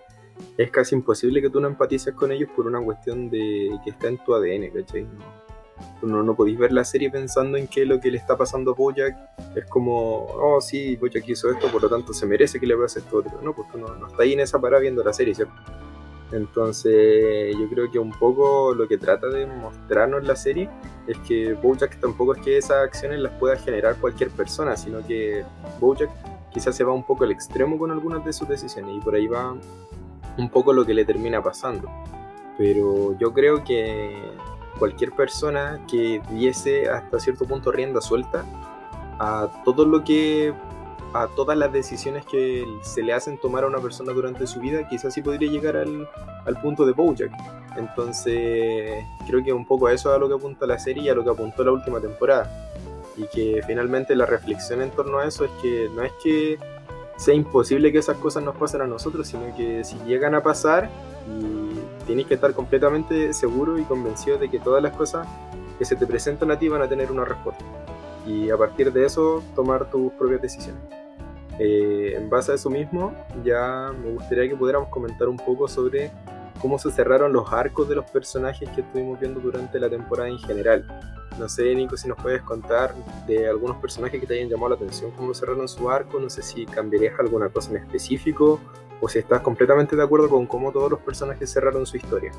es 0.57 0.71
casi 0.71 0.95
imposible 0.95 1.41
que 1.41 1.51
tú 1.51 1.61
no 1.61 1.69
empatices 1.69 2.15
con 2.15 2.33
ellos 2.33 2.51
por 2.57 2.67
una 2.67 2.81
cuestión 2.81 3.31
de 3.31 3.71
que 3.85 3.91
está 3.91 4.09
en 4.09 4.19
tu 4.19 4.35
ADN, 4.35 4.71
¿cachai? 4.71 5.03
No, 5.03 5.50
no 6.03 6.35
podéis 6.35 6.59
ver 6.59 6.73
la 6.73 6.85
serie 6.85 7.11
pensando 7.11 7.59
en 7.59 7.67
que 7.67 7.85
lo 7.85 8.01
que 8.01 8.11
le 8.11 8.19
está 8.19 8.37
pasando 8.37 8.73
a 8.73 8.75
Bojack 8.75 9.17
es 9.55 9.67
como, 9.67 10.27
oh 10.27 10.61
sí, 10.61 10.97
Bojack 10.97 11.29
hizo 11.29 11.51
esto, 11.51 11.69
por 11.69 11.83
lo 11.83 11.89
tanto 11.89 12.13
se 12.13 12.27
merece 12.27 12.59
que 12.59 12.67
le 12.67 12.77
pase 12.77 13.01
esto 13.01 13.19
otro. 13.19 13.41
No, 13.43 13.55
porque 13.55 13.79
no, 13.79 13.95
no 13.95 14.07
está 14.07 14.23
ahí 14.23 14.33
en 14.33 14.41
esa 14.41 14.61
parada 14.61 14.81
viendo 14.81 15.03
la 15.03 15.13
serie, 15.13 15.35
¿cierto? 15.35 15.55
Entonces 16.33 17.57
yo 17.59 17.69
creo 17.69 17.91
que 17.91 17.99
un 17.99 18.13
poco 18.13 18.73
lo 18.75 18.87
que 18.87 18.99
trata 18.99 19.29
de 19.29 19.47
mostrarnos 19.47 20.25
la 20.25 20.37
serie 20.37 20.69
es 21.07 21.19
que 21.19 21.55
Bojack 21.55 21.99
tampoco 21.99 22.35
es 22.35 22.43
que 22.43 22.57
esas 22.57 22.85
acciones 22.85 23.21
las 23.21 23.33
pueda 23.33 23.57
generar 23.57 23.97
cualquier 23.97 24.31
persona, 24.31 24.77
sino 24.77 25.05
que 25.05 25.45
Bojack 25.81 26.11
quizás 26.53 26.77
se 26.77 26.85
va 26.85 26.93
un 26.93 27.05
poco 27.05 27.25
al 27.25 27.33
extremo 27.33 27.79
con 27.79 27.91
algunas 27.91 28.25
de 28.25 28.33
sus 28.33 28.49
decisiones 28.49 28.97
y 28.97 29.01
por 29.01 29.15
ahí 29.15 29.27
va 29.27 29.57
un 30.39 30.51
poco 30.51 30.73
lo 30.73 30.87
que 30.87 30.95
le 30.95 31.05
termina 31.05 31.43
pasando. 31.43 31.89
Pero 32.57 33.19
yo 33.19 33.33
creo 33.33 33.65
que 33.65 34.11
cualquier 34.81 35.13
persona 35.13 35.79
que 35.89 36.21
diese 36.31 36.91
hasta 36.91 37.21
cierto 37.21 37.45
punto 37.45 37.71
rienda 37.71 38.01
suelta 38.01 38.45
a 39.21 39.49
todo 39.65 39.85
lo 39.85 40.03
que 40.03 40.53
a 41.13 41.29
todas 41.29 41.59
las 41.59 41.73
decisiones 41.73 42.25
que 42.25 42.65
se 42.83 43.03
le 43.03 43.13
hacen 43.13 43.39
tomar 43.39 43.65
a 43.65 43.67
una 43.67 43.79
persona 43.79 44.13
durante 44.13 44.47
su 44.47 44.61
vida, 44.61 44.89
quizás 44.89 45.13
sí 45.13 45.23
podría 45.23 45.51
llegar 45.51 45.77
al, 45.77 46.09
al 46.47 46.61
punto 46.61 46.87
de 46.87 46.93
Bojack. 46.93 47.33
Entonces, 47.77 49.05
creo 49.27 49.43
que 49.45 49.53
un 49.53 49.67
poco 49.67 49.89
a 49.89 49.93
eso 49.93 50.11
es 50.11 50.17
a 50.17 50.19
lo 50.19 50.29
que 50.29 50.35
apunta 50.35 50.67
la 50.67 50.79
serie 50.79 51.03
y 51.05 51.09
a 51.09 51.15
lo 51.15 51.25
que 51.25 51.31
apuntó 51.31 51.65
la 51.65 51.73
última 51.73 52.01
temporada. 52.01 52.49
Y 53.17 53.27
que 53.27 53.61
finalmente 53.67 54.15
la 54.15 54.25
reflexión 54.25 54.83
en 54.83 54.91
torno 54.91 55.19
a 55.19 55.27
eso 55.27 55.45
es 55.45 55.51
que 55.61 55.91
no 55.95 56.03
es 56.03 56.13
que 56.23 56.59
sea 57.17 57.35
imposible 57.35 57.93
que 57.93 57.99
esas 57.99 58.17
cosas 58.17 58.43
nos 58.43 58.57
pasen 58.57 58.81
a 58.81 58.87
nosotros, 58.87 59.27
sino 59.27 59.55
que 59.57 59.85
si 59.85 59.97
llegan 60.07 60.35
a 60.35 60.43
pasar 60.43 60.89
y 61.29 61.60
tienes 62.11 62.27
que 62.27 62.35
estar 62.35 62.53
completamente 62.55 63.33
seguro 63.33 63.79
y 63.79 63.85
convencido 63.85 64.37
de 64.37 64.51
que 64.51 64.59
todas 64.59 64.83
las 64.83 64.97
cosas 64.97 65.29
que 65.79 65.85
se 65.85 65.95
te 65.95 66.09
presentan 66.09 66.51
a 66.51 66.59
ti 66.59 66.69
van 66.69 66.83
a 66.83 66.89
tener 66.89 67.13
una 67.13 67.25
respuesta. 67.25 67.65
Y 68.27 68.51
a 68.51 68.57
partir 68.57 68.93
de 68.93 69.05
eso, 69.05 69.45
tomar 69.55 69.89
tus 69.93 70.13
propias 70.15 70.43
decisiones. 70.43 70.83
Eh, 71.61 72.15
en 72.17 72.29
base 72.29 72.51
a 72.51 72.57
eso 72.57 72.69
mismo, 72.69 73.15
ya 73.45 73.93
me 73.97 74.11
gustaría 74.11 74.49
que 74.49 74.57
pudiéramos 74.57 74.89
comentar 74.89 75.29
un 75.29 75.37
poco 75.37 75.69
sobre 75.69 76.11
cómo 76.61 76.81
se 76.81 76.91
cerraron 76.91 77.33
los 77.33 77.53
arcos 77.53 77.89
de 77.89 77.95
los 77.95 78.11
personajes 78.11 78.69
que 78.71 78.81
estuvimos 78.81 79.21
viendo 79.21 79.39
durante 79.39 79.79
la 79.79 79.89
temporada 79.89 80.31
en 80.31 80.41
general. 80.41 80.85
No 81.39 81.49
sé, 81.49 81.73
Nico, 81.77 81.97
si 81.97 82.09
nos 82.09 82.21
puedes 82.21 82.43
contar 82.43 82.93
de 83.29 83.49
algunos 83.49 83.77
personajes 83.77 84.21
que 84.21 84.27
te 84.27 84.35
hayan 84.35 84.49
llamado 84.49 84.71
la 84.71 84.75
atención, 84.75 85.13
cómo 85.13 85.33
cerraron 85.33 85.69
su 85.69 85.89
arco, 85.89 86.19
no 86.19 86.29
sé 86.29 86.43
si 86.43 86.67
cambiarías 86.67 87.15
alguna 87.21 87.51
cosa 87.51 87.71
en 87.71 87.77
específico 87.77 88.59
o 89.01 89.09
si 89.09 89.19
estás 89.19 89.41
completamente 89.41 89.97
de 89.97 90.03
acuerdo 90.03 90.29
con 90.29 90.47
cómo 90.47 90.73
todos 90.73 90.91
los 90.91 91.01
personajes 91.01 91.53
cerraron 91.53 91.87
su 91.87 91.97
historia. 91.97 92.33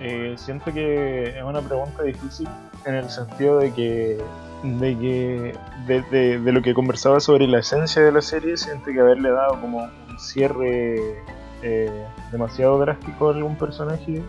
Eh, 0.00 0.34
siento 0.36 0.72
que 0.72 1.36
es 1.36 1.42
una 1.42 1.60
pregunta 1.60 2.04
difícil 2.04 2.48
en 2.84 2.94
el 2.94 3.10
sentido 3.10 3.58
de 3.58 3.72
que 3.72 4.18
de 4.62 4.98
que 4.98 5.54
de, 6.10 6.52
lo 6.52 6.62
que 6.62 6.74
conversaba 6.74 7.20
sobre 7.20 7.46
la 7.46 7.60
esencia 7.60 8.02
de 8.02 8.12
la 8.12 8.22
serie 8.22 8.56
siento 8.56 8.86
que 8.86 9.00
haberle 9.00 9.30
dado 9.30 9.60
como 9.60 9.78
un 9.78 10.18
cierre 10.18 11.16
eh, 11.62 12.06
demasiado 12.32 12.78
drástico 12.78 13.28
a 13.28 13.34
algún 13.34 13.56
personaje 13.56 14.22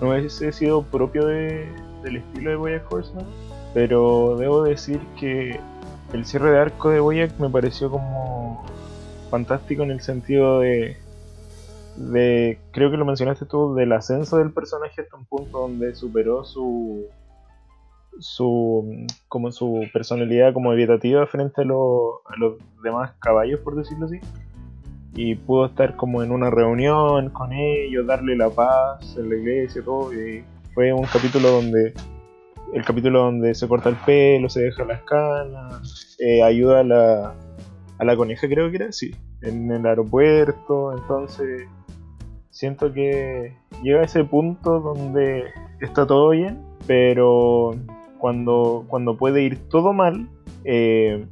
no 0.00 0.10
hubiese 0.10 0.52
sido 0.52 0.82
propio 0.82 1.26
de, 1.26 1.68
del 2.02 2.16
estilo 2.16 2.50
de 2.50 2.56
Boyack 2.56 2.92
Horseman 2.92 3.26
pero 3.74 4.36
debo 4.36 4.62
decir 4.62 5.00
que 5.18 5.60
el 6.12 6.24
cierre 6.24 6.50
de 6.50 6.58
arco 6.58 6.90
de 6.90 7.00
Boyack 7.00 7.38
me 7.38 7.50
pareció 7.50 7.90
como 7.90 8.35
fantástico 9.30 9.82
en 9.82 9.90
el 9.90 10.00
sentido 10.00 10.60
de, 10.60 10.96
creo 12.72 12.90
que 12.90 12.96
lo 12.96 13.04
mencionaste 13.04 13.46
tú, 13.46 13.74
del 13.74 13.92
ascenso 13.92 14.38
del 14.38 14.52
personaje 14.52 15.02
hasta 15.02 15.16
un 15.16 15.24
punto 15.24 15.60
donde 15.60 15.94
superó 15.94 16.44
su, 16.44 17.06
su, 18.18 19.06
como 19.28 19.52
su 19.52 19.84
personalidad 19.92 20.52
como 20.52 20.72
evitativa 20.72 21.26
frente 21.26 21.62
a, 21.62 21.64
a 21.64 22.36
los 22.38 22.54
demás 22.82 23.12
caballos, 23.20 23.60
por 23.60 23.76
decirlo 23.76 24.06
así. 24.06 24.20
Y 25.14 25.34
pudo 25.34 25.66
estar 25.66 25.96
como 25.96 26.22
en 26.22 26.30
una 26.30 26.50
reunión 26.50 27.30
con 27.30 27.52
ellos, 27.52 28.06
darle 28.06 28.36
la 28.36 28.50
paz 28.50 29.16
en 29.16 29.30
la 29.30 29.36
iglesia, 29.36 29.82
todo. 29.82 30.12
Y 30.12 30.44
fue 30.74 30.92
un 30.92 31.06
capítulo 31.06 31.52
donde 31.52 31.94
el 32.74 32.84
capítulo 32.84 33.20
donde 33.20 33.54
se 33.54 33.66
corta 33.66 33.88
el 33.88 33.96
pelo, 33.96 34.48
se 34.48 34.60
deja 34.62 34.84
las 34.84 35.02
canas, 35.02 36.16
eh, 36.18 36.42
ayuda 36.42 36.80
a 36.80 36.84
la, 36.84 37.34
a 37.98 38.04
la 38.04 38.16
coneja 38.16 38.48
creo 38.48 38.70
que 38.70 38.76
era, 38.76 38.92
sí, 38.92 39.14
en 39.42 39.70
el 39.70 39.86
aeropuerto, 39.86 40.96
entonces 40.96 41.68
siento 42.50 42.92
que 42.92 43.54
llega 43.82 44.00
a 44.00 44.04
ese 44.04 44.24
punto 44.24 44.80
donde 44.80 45.44
está 45.80 46.06
todo 46.06 46.30
bien, 46.30 46.62
pero 46.86 47.74
cuando, 48.18 48.84
cuando 48.88 49.16
puede 49.16 49.42
ir 49.42 49.68
todo 49.68 49.92
mal, 49.92 50.28
eh, 50.64 51.26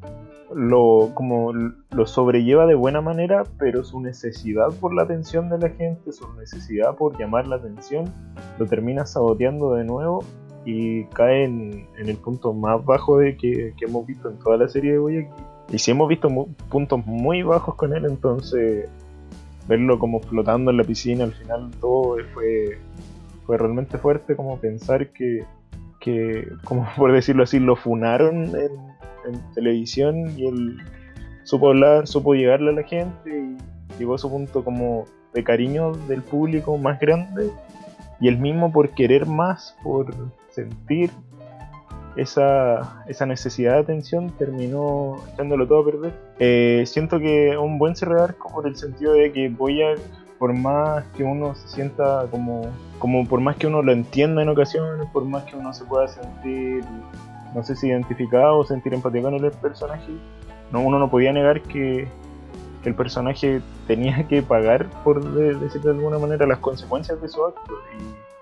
lo, 0.54 1.10
como 1.14 1.52
lo 1.52 2.06
sobrelleva 2.06 2.66
de 2.66 2.74
buena 2.74 3.00
manera, 3.00 3.44
pero 3.58 3.84
su 3.84 4.00
necesidad 4.00 4.68
por 4.80 4.94
la 4.94 5.02
atención 5.02 5.48
de 5.48 5.58
la 5.58 5.70
gente, 5.70 6.12
su 6.12 6.32
necesidad 6.34 6.94
por 6.96 7.18
llamar 7.18 7.46
la 7.46 7.56
atención, 7.56 8.12
lo 8.58 8.66
termina 8.66 9.06
saboteando 9.06 9.74
de 9.74 9.84
nuevo 9.84 10.24
y 10.64 11.04
cae 11.06 11.44
en, 11.44 11.86
el 11.96 12.16
punto 12.16 12.52
más 12.52 12.84
bajo 12.84 13.18
de 13.18 13.36
que, 13.36 13.74
que, 13.76 13.84
hemos 13.84 14.06
visto 14.06 14.30
en 14.30 14.38
toda 14.38 14.56
la 14.56 14.68
serie 14.68 14.92
de 14.92 14.98
Boyack 14.98 15.28
y 15.70 15.78
si 15.78 15.90
hemos 15.90 16.08
visto 16.08 16.28
puntos 16.68 17.06
muy 17.06 17.42
bajos 17.42 17.74
con 17.74 17.94
él, 17.94 18.04
entonces 18.04 18.88
verlo 19.68 19.98
como 19.98 20.20
flotando 20.20 20.70
en 20.70 20.76
la 20.76 20.84
piscina 20.84 21.24
al 21.24 21.32
final 21.32 21.70
todo 21.80 22.16
fue, 22.34 22.78
fue 23.46 23.56
realmente 23.56 23.96
fuerte 23.98 24.36
como 24.36 24.58
pensar 24.58 25.08
que, 25.08 25.44
que, 26.00 26.48
como 26.64 26.86
por 26.96 27.12
decirlo 27.12 27.44
así, 27.44 27.58
lo 27.58 27.76
funaron 27.76 28.52
en, 28.56 28.94
televisión 29.54 30.38
y 30.38 30.46
él 30.46 30.76
supo 31.44 31.70
hablar, 31.70 32.06
supo 32.06 32.34
llegarle 32.34 32.72
a 32.72 32.74
la 32.74 32.82
gente 32.82 33.30
y 33.30 33.98
llegó 33.98 34.16
a 34.16 34.18
su 34.18 34.28
punto 34.28 34.62
como 34.62 35.04
de 35.32 35.42
cariño 35.42 35.92
del 36.08 36.20
público 36.20 36.76
más 36.76 37.00
grande 37.00 37.50
y 38.20 38.28
el 38.28 38.38
mismo 38.38 38.70
por 38.70 38.90
querer 38.90 39.24
más, 39.24 39.78
por 39.82 40.14
sentir 40.50 41.10
esa, 42.16 43.04
esa 43.06 43.26
necesidad 43.26 43.74
de 43.74 43.78
atención 43.80 44.30
terminó 44.38 45.16
echándolo 45.32 45.66
todo 45.66 45.80
a 45.80 45.84
perder. 45.84 46.12
Eh, 46.38 46.84
siento 46.86 47.18
que 47.18 47.56
un 47.56 47.78
buen 47.78 47.96
cierre 47.96 48.16
de 48.16 48.22
arco 48.22 48.52
por 48.52 48.66
el 48.66 48.76
sentido 48.76 49.12
de 49.14 49.32
que 49.32 49.48
voy 49.48 49.82
a, 49.82 49.94
por 50.38 50.52
más 50.52 51.04
que 51.16 51.24
uno 51.24 51.54
se 51.54 51.68
sienta 51.68 52.26
como, 52.30 52.70
como 52.98 53.26
por 53.26 53.40
más 53.40 53.56
que 53.56 53.66
uno 53.66 53.82
lo 53.82 53.92
entienda 53.92 54.42
en 54.42 54.48
ocasiones, 54.48 55.06
por 55.12 55.24
más 55.24 55.44
que 55.44 55.56
uno 55.56 55.72
se 55.72 55.84
pueda 55.84 56.08
sentir, 56.08 56.84
no 57.54 57.62
sé 57.62 57.76
si 57.76 57.88
identificado 57.88 58.58
o 58.58 58.64
sentir 58.64 58.94
empatía 58.94 59.22
con 59.22 59.34
el 59.34 59.50
personaje, 59.52 60.12
no, 60.70 60.80
uno 60.80 60.98
no 60.98 61.10
podía 61.10 61.32
negar 61.32 61.62
que, 61.62 62.08
que 62.82 62.88
el 62.88 62.94
personaje 62.94 63.60
tenía 63.86 64.26
que 64.28 64.42
pagar, 64.42 64.88
por 65.02 65.22
decirlo 65.32 65.92
de 65.92 65.98
alguna 65.98 66.18
manera, 66.18 66.46
las 66.46 66.58
consecuencias 66.58 67.20
de 67.20 67.28
su 67.28 67.44
acto. 67.44 67.74
Y 67.98 68.33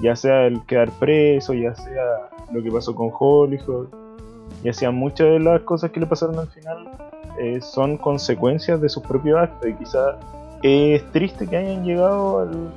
ya 0.00 0.16
sea 0.16 0.46
el 0.46 0.64
quedar 0.64 0.90
preso, 0.92 1.54
ya 1.54 1.74
sea 1.74 2.30
lo 2.52 2.62
que 2.62 2.70
pasó 2.70 2.94
con 2.94 3.10
Hollywood, 3.18 3.88
ya 4.62 4.72
sea 4.72 4.90
muchas 4.90 5.28
de 5.28 5.40
las 5.40 5.60
cosas 5.62 5.90
que 5.90 6.00
le 6.00 6.06
pasaron 6.06 6.38
al 6.38 6.48
final, 6.48 6.88
eh, 7.38 7.60
son 7.60 7.96
consecuencias 7.96 8.80
de 8.80 8.88
sus 8.88 9.02
propios 9.02 9.38
actos. 9.38 9.70
Y 9.70 9.74
quizá 9.74 10.18
es 10.62 11.04
triste 11.12 11.46
que 11.46 11.56
hayan 11.56 11.84
llegado 11.84 12.40
al, 12.40 12.70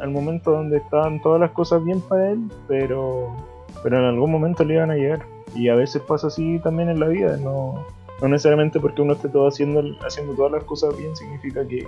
al, 0.00 0.10
momento 0.10 0.50
donde 0.50 0.78
estaban 0.78 1.20
todas 1.22 1.40
las 1.40 1.50
cosas 1.52 1.84
bien 1.84 2.00
para 2.00 2.30
él, 2.30 2.40
pero, 2.66 3.36
pero 3.82 3.98
en 3.98 4.04
algún 4.04 4.30
momento 4.30 4.64
le 4.64 4.74
iban 4.74 4.90
a 4.90 4.96
llegar. 4.96 5.24
Y 5.54 5.68
a 5.68 5.74
veces 5.74 6.02
pasa 6.02 6.28
así 6.28 6.60
también 6.60 6.88
en 6.88 7.00
la 7.00 7.08
vida, 7.08 7.36
no, 7.36 7.84
no 8.20 8.28
necesariamente 8.28 8.78
porque 8.78 9.02
uno 9.02 9.14
esté 9.14 9.28
todo 9.28 9.48
haciendo, 9.48 9.82
haciendo 10.06 10.34
todas 10.34 10.52
las 10.52 10.64
cosas 10.64 10.96
bien 10.96 11.16
significa 11.16 11.66
que, 11.66 11.86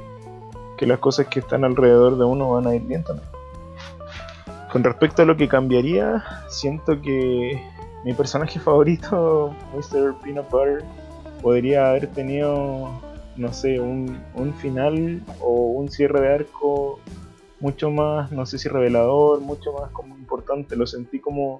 que 0.76 0.86
las 0.86 0.98
cosas 0.98 1.28
que 1.28 1.40
están 1.40 1.64
alrededor 1.64 2.18
de 2.18 2.24
uno 2.24 2.50
van 2.50 2.66
a 2.66 2.74
ir 2.74 2.82
bien 2.82 3.04
también. 3.04 3.28
Con 4.72 4.82
respecto 4.82 5.20
a 5.20 5.26
lo 5.26 5.36
que 5.36 5.48
cambiaría, 5.48 6.24
siento 6.48 6.98
que 7.02 7.60
mi 8.04 8.14
personaje 8.14 8.58
favorito, 8.68 9.54
Mr. 9.74 10.14
Peanut 10.22 10.48
Butter, 10.50 10.82
podría 11.42 11.90
haber 11.90 12.06
tenido, 12.06 12.88
no 13.36 13.52
sé, 13.52 13.78
un, 13.78 14.18
un 14.34 14.54
final 14.54 15.20
o 15.40 15.72
un 15.72 15.90
cierre 15.90 16.22
de 16.22 16.34
arco 16.34 17.00
mucho 17.60 17.90
más, 17.90 18.32
no 18.32 18.46
sé 18.46 18.58
si 18.58 18.70
revelador, 18.70 19.42
mucho 19.42 19.74
más 19.74 19.90
como 19.90 20.16
importante. 20.16 20.74
Lo 20.74 20.86
sentí 20.86 21.20
como 21.20 21.58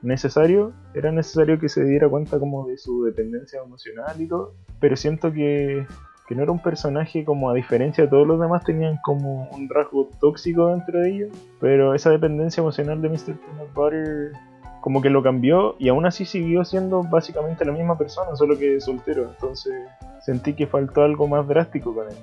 necesario, 0.00 0.72
era 0.94 1.12
necesario 1.12 1.60
que 1.60 1.68
se 1.68 1.84
diera 1.84 2.08
cuenta 2.08 2.38
como 2.38 2.66
de 2.66 2.78
su 2.78 3.04
dependencia 3.04 3.60
emocional 3.60 4.18
y 4.18 4.26
todo, 4.26 4.54
pero 4.80 4.96
siento 4.96 5.30
que 5.32 5.86
que 6.26 6.34
no 6.34 6.42
era 6.42 6.52
un 6.52 6.58
personaje 6.58 7.24
como 7.24 7.50
a 7.50 7.54
diferencia 7.54 8.04
de 8.04 8.10
todos 8.10 8.26
los 8.26 8.40
demás 8.40 8.64
tenían 8.64 8.98
como 9.02 9.48
un 9.50 9.68
rasgo 9.68 10.08
tóxico 10.20 10.68
dentro 10.68 11.00
de 11.00 11.10
ellos, 11.10 11.30
pero 11.60 11.94
esa 11.94 12.10
dependencia 12.10 12.60
emocional 12.60 13.02
de 13.02 13.08
Mr. 13.10 13.34
Peanut 13.34 13.74
Butter 13.74 14.32
como 14.80 15.00
que 15.00 15.10
lo 15.10 15.22
cambió 15.22 15.76
y 15.78 15.88
aún 15.88 16.06
así 16.06 16.24
siguió 16.24 16.64
siendo 16.64 17.02
básicamente 17.02 17.64
la 17.64 17.72
misma 17.72 17.96
persona, 17.96 18.36
solo 18.36 18.58
que 18.58 18.80
soltero, 18.80 19.30
entonces 19.30 19.74
sentí 20.20 20.54
que 20.54 20.66
faltó 20.66 21.02
algo 21.02 21.26
más 21.26 21.46
drástico 21.46 21.94
con 21.94 22.08
él. 22.08 22.16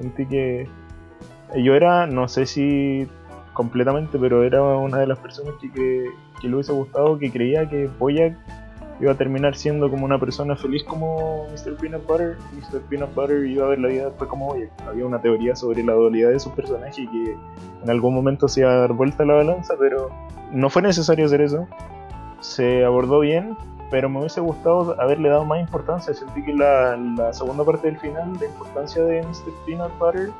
Sentí 0.00 0.26
que 0.26 0.68
yo 1.56 1.74
era, 1.74 2.06
no 2.06 2.28
sé 2.28 2.46
si 2.46 3.08
completamente, 3.52 4.18
pero 4.18 4.42
era 4.42 4.62
una 4.62 4.98
de 4.98 5.06
las 5.06 5.18
personas 5.18 5.54
que, 5.60 5.70
que, 5.70 6.06
que 6.40 6.48
le 6.48 6.54
hubiese 6.54 6.72
gustado, 6.72 7.18
que 7.18 7.30
creía 7.30 7.68
que 7.68 7.88
Boyack 7.98 8.36
iba 9.00 9.12
a 9.12 9.14
terminar 9.16 9.56
siendo 9.56 9.90
como 9.90 10.04
una 10.04 10.18
persona 10.18 10.56
feliz 10.56 10.84
como 10.84 11.46
Mr. 11.50 11.76
Peanut 11.76 12.06
Butter. 12.06 12.36
Mr. 12.52 12.80
Peanut 12.88 13.14
Butter 13.14 13.44
iba 13.46 13.66
a 13.66 13.68
ver 13.70 13.78
la 13.80 13.88
vida 13.88 14.04
después 14.06 14.30
como 14.30 14.48
oye. 14.48 14.70
Había 14.86 15.04
una 15.06 15.20
teoría 15.20 15.56
sobre 15.56 15.82
la 15.82 15.94
dualidad 15.94 16.30
de 16.30 16.40
su 16.40 16.50
personaje 16.52 17.02
y 17.02 17.08
que 17.08 17.36
en 17.82 17.90
algún 17.90 18.14
momento 18.14 18.48
se 18.48 18.60
iba 18.60 18.70
a 18.70 18.76
dar 18.76 18.92
vuelta 18.92 19.24
la 19.24 19.34
balanza, 19.34 19.74
pero 19.78 20.10
no 20.52 20.70
fue 20.70 20.82
necesario 20.82 21.26
hacer 21.26 21.40
eso. 21.40 21.66
Se 22.40 22.84
abordó 22.84 23.20
bien, 23.20 23.56
pero 23.90 24.08
me 24.08 24.20
hubiese 24.20 24.40
gustado 24.40 25.00
haberle 25.00 25.28
dado 25.28 25.44
más 25.44 25.60
importancia. 25.60 26.14
Sentí 26.14 26.44
que 26.44 26.52
la, 26.52 26.96
la 26.96 27.32
segunda 27.32 27.64
parte 27.64 27.88
del 27.88 27.98
final, 27.98 28.32
la 28.38 28.46
importancia 28.46 29.02
de 29.02 29.22
Mr. 29.22 29.52
Peanut 29.66 29.98
Butter, 29.98 30.30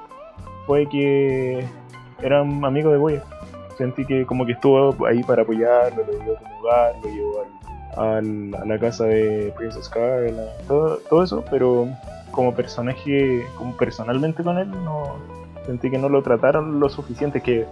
fue 0.66 0.88
que 0.88 1.66
era 2.22 2.42
un 2.42 2.64
amigo 2.64 2.90
de 2.90 2.98
Boya. 2.98 3.22
Sentí 3.76 4.04
que 4.04 4.24
como 4.24 4.46
que 4.46 4.52
estuvo 4.52 5.04
ahí 5.06 5.22
para 5.24 5.42
apoyarlo, 5.42 6.04
lo 6.04 6.12
llevó 6.12 6.36
a 6.36 6.58
lugar, 6.58 6.94
lo 7.02 7.10
llevó 7.10 7.40
al 7.42 7.64
a 7.96 8.20
la 8.22 8.78
casa 8.78 9.04
de 9.04 9.52
Princess 9.56 9.88
Carla, 9.88 10.46
todo, 10.66 11.22
eso, 11.22 11.44
pero 11.50 11.88
como 12.30 12.54
personaje, 12.54 13.44
como 13.56 13.76
personalmente 13.76 14.42
con 14.42 14.58
él, 14.58 14.70
no 14.70 15.16
sentí 15.66 15.90
que 15.90 15.98
no 15.98 16.08
lo 16.08 16.22
trataron 16.22 16.80
lo 16.80 16.88
suficiente, 16.88 17.40
que 17.40 17.66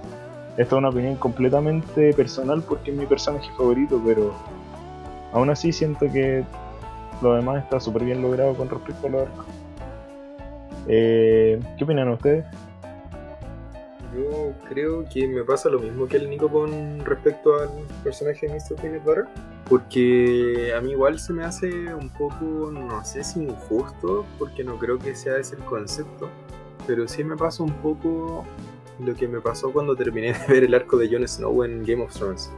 esta 0.57 0.63
es 0.63 0.73
una 0.73 0.91
opinión 0.91 1.17
completamente 1.17 2.13
personal 2.15 2.63
porque 2.63 2.91
es 2.91 2.97
mi 2.97 3.07
personaje 3.07 3.51
favorito, 3.57 4.01
pero 4.05 4.33
aún 5.33 5.51
así 5.51 5.73
siento 5.73 6.07
que 6.13 6.45
lo 7.21 7.35
demás 7.35 7.63
está 7.63 7.81
súper 7.81 8.05
bien 8.05 8.23
logrado 8.23 8.55
con 8.55 8.69
respecto 8.69 9.07
a 9.07 9.11
lo 9.11 9.21
arcos. 9.23 9.47
Eh, 10.89 11.61
¿Qué 11.79 11.85
opinan 11.85 12.09
ustedes? 12.09 12.45
Yo 14.15 14.53
creo 14.69 15.05
que 15.09 15.27
me 15.27 15.43
pasa 15.43 15.71
lo 15.71 15.79
mismo 15.79 16.07
que 16.07 16.17
el 16.19 16.29
Nico 16.29 16.49
con 16.49 17.05
respecto 17.05 17.55
al 17.59 17.71
personaje 18.05 18.47
de 18.47 18.55
Mr. 18.55 18.81
Peanut 18.81 19.05
Butter. 19.05 19.25
Porque 19.69 20.73
a 20.77 20.81
mí 20.81 20.91
igual 20.91 21.19
se 21.19 21.33
me 21.33 21.45
hace 21.45 21.95
un 21.95 22.11
poco, 22.11 22.71
no 22.73 23.05
sé 23.05 23.25
si 23.25 23.41
injusto, 23.41 24.27
porque 24.39 24.65
no 24.65 24.79
creo 24.79 24.99
que 24.99 25.15
sea 25.15 25.39
ese 25.39 25.57
el 25.57 25.63
concepto. 25.63 26.29
Pero 26.87 27.07
sí 27.09 27.25
me 27.25 27.37
pasa 27.37 27.63
un 27.63 27.73
poco 27.75 28.45
lo 28.99 29.15
que 29.15 29.29
me 29.29 29.41
pasó 29.41 29.73
cuando 29.73 29.97
terminé 29.97 30.33
de 30.33 30.47
ver 30.53 30.65
el 30.65 30.75
arco 30.75 30.97
de 30.97 31.09
Jon 31.11 31.27
Snow 31.27 31.65
en 31.65 31.85
Game 31.85 32.03
of 32.03 32.13
Thrones. 32.13 32.51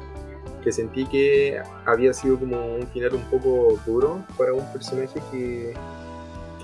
Que 0.62 0.73
sentí 0.73 1.05
que 1.07 1.61
había 1.85 2.12
sido 2.14 2.38
como 2.38 2.75
un 2.77 2.87
final 2.88 3.14
un 3.14 3.25
poco 3.25 3.79
duro 3.87 4.25
para 4.37 4.55
un 4.55 4.73
personaje 4.73 5.21
que 5.31 5.75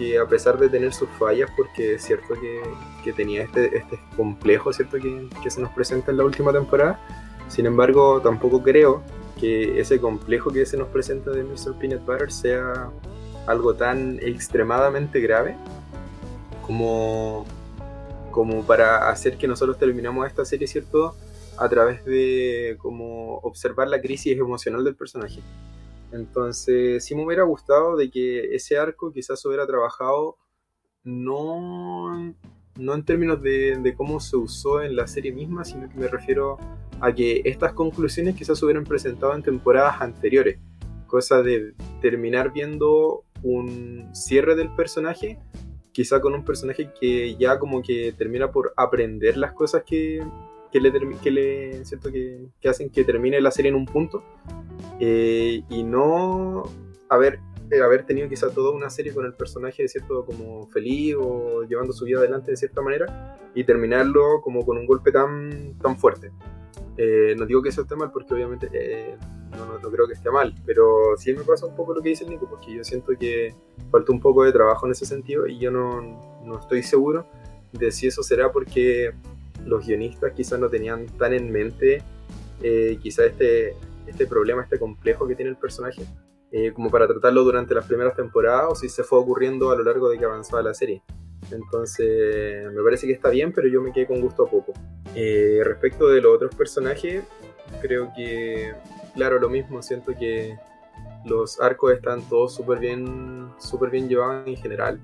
que 0.01 0.19
a 0.19 0.25
pesar 0.25 0.59
de 0.59 0.71
tener 0.71 0.95
sus 0.95 1.11
fallas, 1.19 1.51
porque 1.55 1.97
es 1.97 2.03
cierto 2.03 2.33
que, 2.33 2.63
que 3.05 3.13
tenía 3.13 3.43
este, 3.43 3.77
este 3.77 4.01
complejo, 4.17 4.73
¿cierto? 4.73 4.97
Que, 4.97 5.29
que, 5.43 5.51
se 5.51 5.61
nos 5.61 5.71
presenta 5.73 6.11
en 6.11 6.17
la 6.17 6.25
última 6.25 6.55
temporada, 6.55 6.99
sin 7.49 7.67
embargo, 7.67 8.19
tampoco 8.23 8.63
creo 8.63 9.03
que 9.41 9.81
ese 9.81 10.01
complejo 10.01 10.51
que 10.51 10.67
se 10.67 10.77
nos 10.77 10.89
presenta 10.89 11.31
de 11.31 11.43
Mr. 11.43 11.79
Peanut 11.79 12.05
Butter 12.05 12.31
sea 12.31 12.91
algo 13.47 13.75
tan 13.75 14.19
extremadamente 14.21 15.21
grave 15.21 15.57
como, 16.67 17.47
como 18.31 18.65
para 18.65 19.09
hacer 19.09 19.39
que 19.39 19.49
nosotros 19.49 19.79
terminamos 19.79 20.27
esta 20.27 20.45
serie, 20.45 20.67
¿cierto? 20.67 21.17
A 21.57 21.69
través 21.69 22.05
de 22.05 22.77
como 22.79 23.39
observar 23.39 23.89
la 23.89 24.01
crisis 24.01 24.39
emocional 24.39 24.85
del 24.85 24.95
personaje. 24.95 25.41
Entonces, 26.13 27.05
sí 27.05 27.15
me 27.15 27.25
hubiera 27.25 27.45
gustado 27.45 27.97
de 27.97 28.11
que 28.11 28.55
ese 28.55 28.79
arco 28.79 29.13
quizás 29.13 29.45
hubiera 29.45 29.67
trabajado 29.67 30.37
no, 31.05 32.35
no 32.77 32.95
en 32.95 33.05
términos 33.05 33.41
de, 33.43 33.95
cómo 33.97 34.21
se 34.21 34.37
usó 34.37 34.83
en 34.83 34.97
la 34.97 35.07
serie 35.07 35.33
misma, 35.33 35.65
sino 35.65 35.89
que 35.89 35.97
me 35.97 36.09
refiero 36.09 36.59
a 37.01 37.15
que 37.15 37.43
estas 37.45 37.73
conclusiones 37.73 38.35
quizás 38.35 38.59
se 38.59 38.65
hubieran 38.65 38.85
presentado 38.85 39.35
en 39.35 39.43
temporadas 39.43 40.01
anteriores. 40.01 40.59
Cosa 41.07 41.43
de 41.43 41.75
terminar 42.01 42.53
viendo 42.53 43.25
un 43.43 44.09
cierre 44.13 44.55
del 44.55 44.71
personaje, 44.75 45.39
quizá 45.93 46.21
con 46.21 46.35
un 46.35 46.45
personaje 46.45 46.91
que 47.01 47.37
ya 47.37 47.59
como 47.59 47.83
que 47.83 48.13
termina 48.17 48.51
por 48.51 48.73
aprender 48.77 49.37
las 49.37 49.53
cosas 49.53 49.83
que, 49.85 50.23
que 50.71 50.81
le, 50.81 50.93
que, 51.23 51.31
le 51.31 51.85
¿cierto? 51.85 52.13
Que, 52.13 52.49
que, 52.61 52.69
hacen 52.69 52.91
que 52.91 53.05
termine 53.05 53.41
la 53.41 53.51
serie 53.51 53.71
en 53.71 53.75
un 53.75 53.87
punto 53.87 54.23
eh, 55.01 55.63
y 55.69 55.83
no 55.83 56.65
haber, 57.09 57.41
eh, 57.71 57.81
haber 57.83 58.05
tenido 58.05 58.29
quizá 58.29 58.51
toda 58.51 58.71
una 58.71 58.91
serie 58.91 59.13
con 59.13 59.25
el 59.25 59.35
personaje, 59.35 59.89
¿cierto? 59.89 60.25
Como 60.25 60.67
feliz 60.69 61.17
o 61.19 61.65
llevando 61.65 61.93
su 61.93 62.05
vida 62.05 62.19
adelante 62.19 62.53
de 62.53 62.57
cierta 62.57 62.83
manera 62.83 63.39
y 63.55 63.65
terminarlo 63.65 64.41
como 64.43 64.65
con 64.65 64.79
un 64.79 64.87
golpe 64.87 65.11
tan, 65.11 65.77
tan 65.79 65.99
fuerte. 65.99 66.31
Eh, 66.97 67.35
no 67.37 67.47
digo 67.47 67.63
que 67.63 67.71
eso 67.71 67.83
esté 67.83 67.97
mal 67.97 68.11
porque 68.13 68.35
obviamente 68.35 69.17
no, 69.57 69.79
no, 69.79 69.91
creo 69.91 70.07
que 70.07 70.15
esté 70.15 70.31
mal, 70.31 70.55
pero 70.67 71.17
sí 71.17 71.33
me 71.33 71.43
pasa 71.43 71.67
un 71.67 71.75
poco 71.75 71.95
lo 71.95 72.03
que 72.03 72.11
dice 72.11 72.25
el 72.25 72.31
Nico, 72.31 72.47
porque 72.49 72.75
yo 72.75 72.85
siento 72.85 73.13
que 73.19 73.55
falta 73.91 74.13
un 74.13 74.21
poco 74.21 74.45
de 74.45 74.53
trabajo 74.53 74.87
en 74.87 74.93
ese 74.93 75.07
sentido 75.07 75.47
y 75.47 75.59
yo 75.59 75.71
no, 75.71 76.01
no 76.45 76.59
estoy 76.59 76.83
seguro 76.83 77.27
de 77.73 77.91
si 77.93 78.09
eso 78.09 78.23
será 78.23 78.51
porque 78.53 79.13
los 79.65 79.87
guionistas 79.87 80.33
quizás 80.33 80.59
no 80.59 80.69
tenían 80.69 81.07
tan 81.07 81.33
en 81.33 81.51
mente 81.51 82.03
eh, 82.63 82.99
quizás 83.03 83.27
este, 83.27 83.75
este 84.07 84.27
problema, 84.27 84.63
este 84.63 84.79
complejo 84.79 85.27
que 85.27 85.35
tiene 85.35 85.51
el 85.51 85.57
personaje, 85.57 86.05
eh, 86.53 86.73
como 86.73 86.91
para 86.91 87.07
tratarlo 87.07 87.45
durante 87.45 87.75
las 87.75 87.87
primeras 87.87 88.15
temporadas 88.17 88.67
o 88.71 88.75
si 88.75 88.89
se 88.89 89.05
fue 89.05 89.19
ocurriendo 89.19 89.71
a 89.71 89.77
lo 89.77 89.85
largo 89.85 90.11
de 90.11 90.19
que 90.19 90.25
avanzaba 90.25 90.63
la 90.63 90.75
serie. 90.75 91.03
Entonces, 91.53 92.73
me 92.73 92.83
parece 92.83 93.07
que 93.07 93.13
está 93.13 93.31
bien, 93.31 93.53
pero 93.53 93.69
yo 93.69 93.81
me 93.81 93.93
quedé 93.93 94.07
con 94.07 94.21
gusto 94.21 94.45
a 94.45 94.51
poco. 94.51 94.73
Eh, 95.15 95.61
respecto 95.65 96.09
de 96.09 96.21
los 96.21 96.35
otros 96.35 96.55
personajes, 96.55 97.25
creo 97.81 98.13
que, 98.17 98.73
claro, 99.15 99.39
lo 99.39 99.49
mismo, 99.49 99.83
siento 99.83 100.13
que 100.19 100.57
los 101.25 101.61
arcos 101.61 101.93
están 101.93 102.23
todos 102.29 102.55
súper 102.55 102.79
bien, 102.79 103.51
super 103.59 103.91
bien 103.91 104.09
llevados 104.09 104.47
en 104.47 104.57
general. 104.57 105.01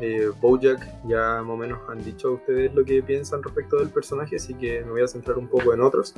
Eh, 0.00 0.30
Bojack 0.40 0.80
ya 1.06 1.40
más 1.42 1.50
o 1.50 1.56
menos 1.56 1.78
han 1.88 2.02
dicho 2.02 2.28
a 2.28 2.32
ustedes 2.32 2.74
lo 2.74 2.84
que 2.84 3.02
piensan 3.02 3.42
respecto 3.42 3.78
del 3.78 3.90
personaje, 3.90 4.36
así 4.36 4.54
que 4.54 4.82
me 4.82 4.90
voy 4.90 5.02
a 5.02 5.08
centrar 5.08 5.38
un 5.38 5.48
poco 5.48 5.72
en 5.72 5.80
otros. 5.80 6.14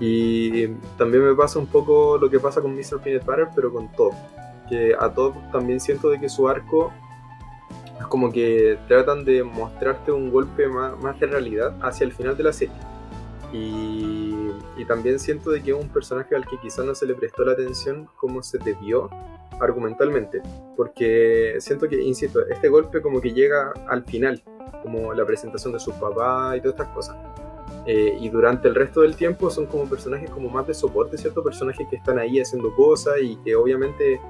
Y 0.00 0.68
también 0.98 1.24
me 1.24 1.34
pasa 1.34 1.58
un 1.58 1.66
poco 1.66 2.18
lo 2.18 2.28
que 2.28 2.40
pasa 2.40 2.60
con 2.60 2.74
Mr. 2.74 3.00
Peanut 3.02 3.24
Butter, 3.24 3.48
pero 3.54 3.72
con 3.72 3.92
Todd. 3.92 4.12
Que 4.68 4.94
a 4.98 5.12
Todd 5.12 5.34
también 5.52 5.78
siento 5.78 6.08
de 6.08 6.18
que 6.18 6.28
su 6.28 6.48
arco 6.48 6.92
es 8.02 8.08
como 8.08 8.30
que 8.30 8.78
tratan 8.88 9.24
de 9.24 9.42
mostrarte 9.42 10.12
un 10.12 10.30
golpe 10.30 10.66
más, 10.68 10.98
más 11.00 11.18
de 11.18 11.26
realidad 11.26 11.74
hacia 11.80 12.04
el 12.04 12.12
final 12.12 12.36
de 12.36 12.42
la 12.42 12.52
serie. 12.52 12.74
Y, 13.52 14.50
y, 14.78 14.84
también 14.86 15.18
siento 15.18 15.50
de 15.50 15.62
que 15.62 15.72
es 15.72 15.76
un 15.76 15.88
personaje 15.88 16.34
al 16.34 16.46
que 16.46 16.58
quizás 16.58 16.86
no 16.86 16.94
se 16.94 17.04
le 17.06 17.14
prestó 17.14 17.44
la 17.44 17.52
atención 17.52 18.08
como 18.16 18.42
se 18.42 18.58
debió 18.58 19.10
argumentalmente. 19.60 20.40
Porque 20.76 21.56
siento 21.58 21.88
que, 21.88 22.00
insisto, 22.00 22.40
este 22.48 22.68
golpe 22.68 23.02
como 23.02 23.20
que 23.20 23.32
llega 23.32 23.72
al 23.88 24.04
final, 24.04 24.42
como 24.82 25.12
la 25.12 25.24
presentación 25.24 25.74
de 25.74 25.80
su 25.80 25.92
papá 25.92 26.56
y 26.56 26.60
todas 26.60 26.80
estas 26.80 26.94
cosas. 26.94 27.16
Eh, 27.86 28.16
y 28.20 28.28
durante 28.30 28.68
el 28.68 28.74
resto 28.74 29.02
del 29.02 29.16
tiempo 29.16 29.50
son 29.50 29.66
como 29.66 29.84
personajes 29.84 30.30
como 30.30 30.48
más 30.48 30.66
de 30.66 30.74
soporte, 30.74 31.18
¿cierto? 31.18 31.42
Personajes 31.42 31.86
que 31.90 31.96
están 31.96 32.18
ahí 32.18 32.40
haciendo 32.40 32.74
cosas 32.74 33.16
y 33.20 33.36
que 33.36 33.54
obviamente 33.54 34.20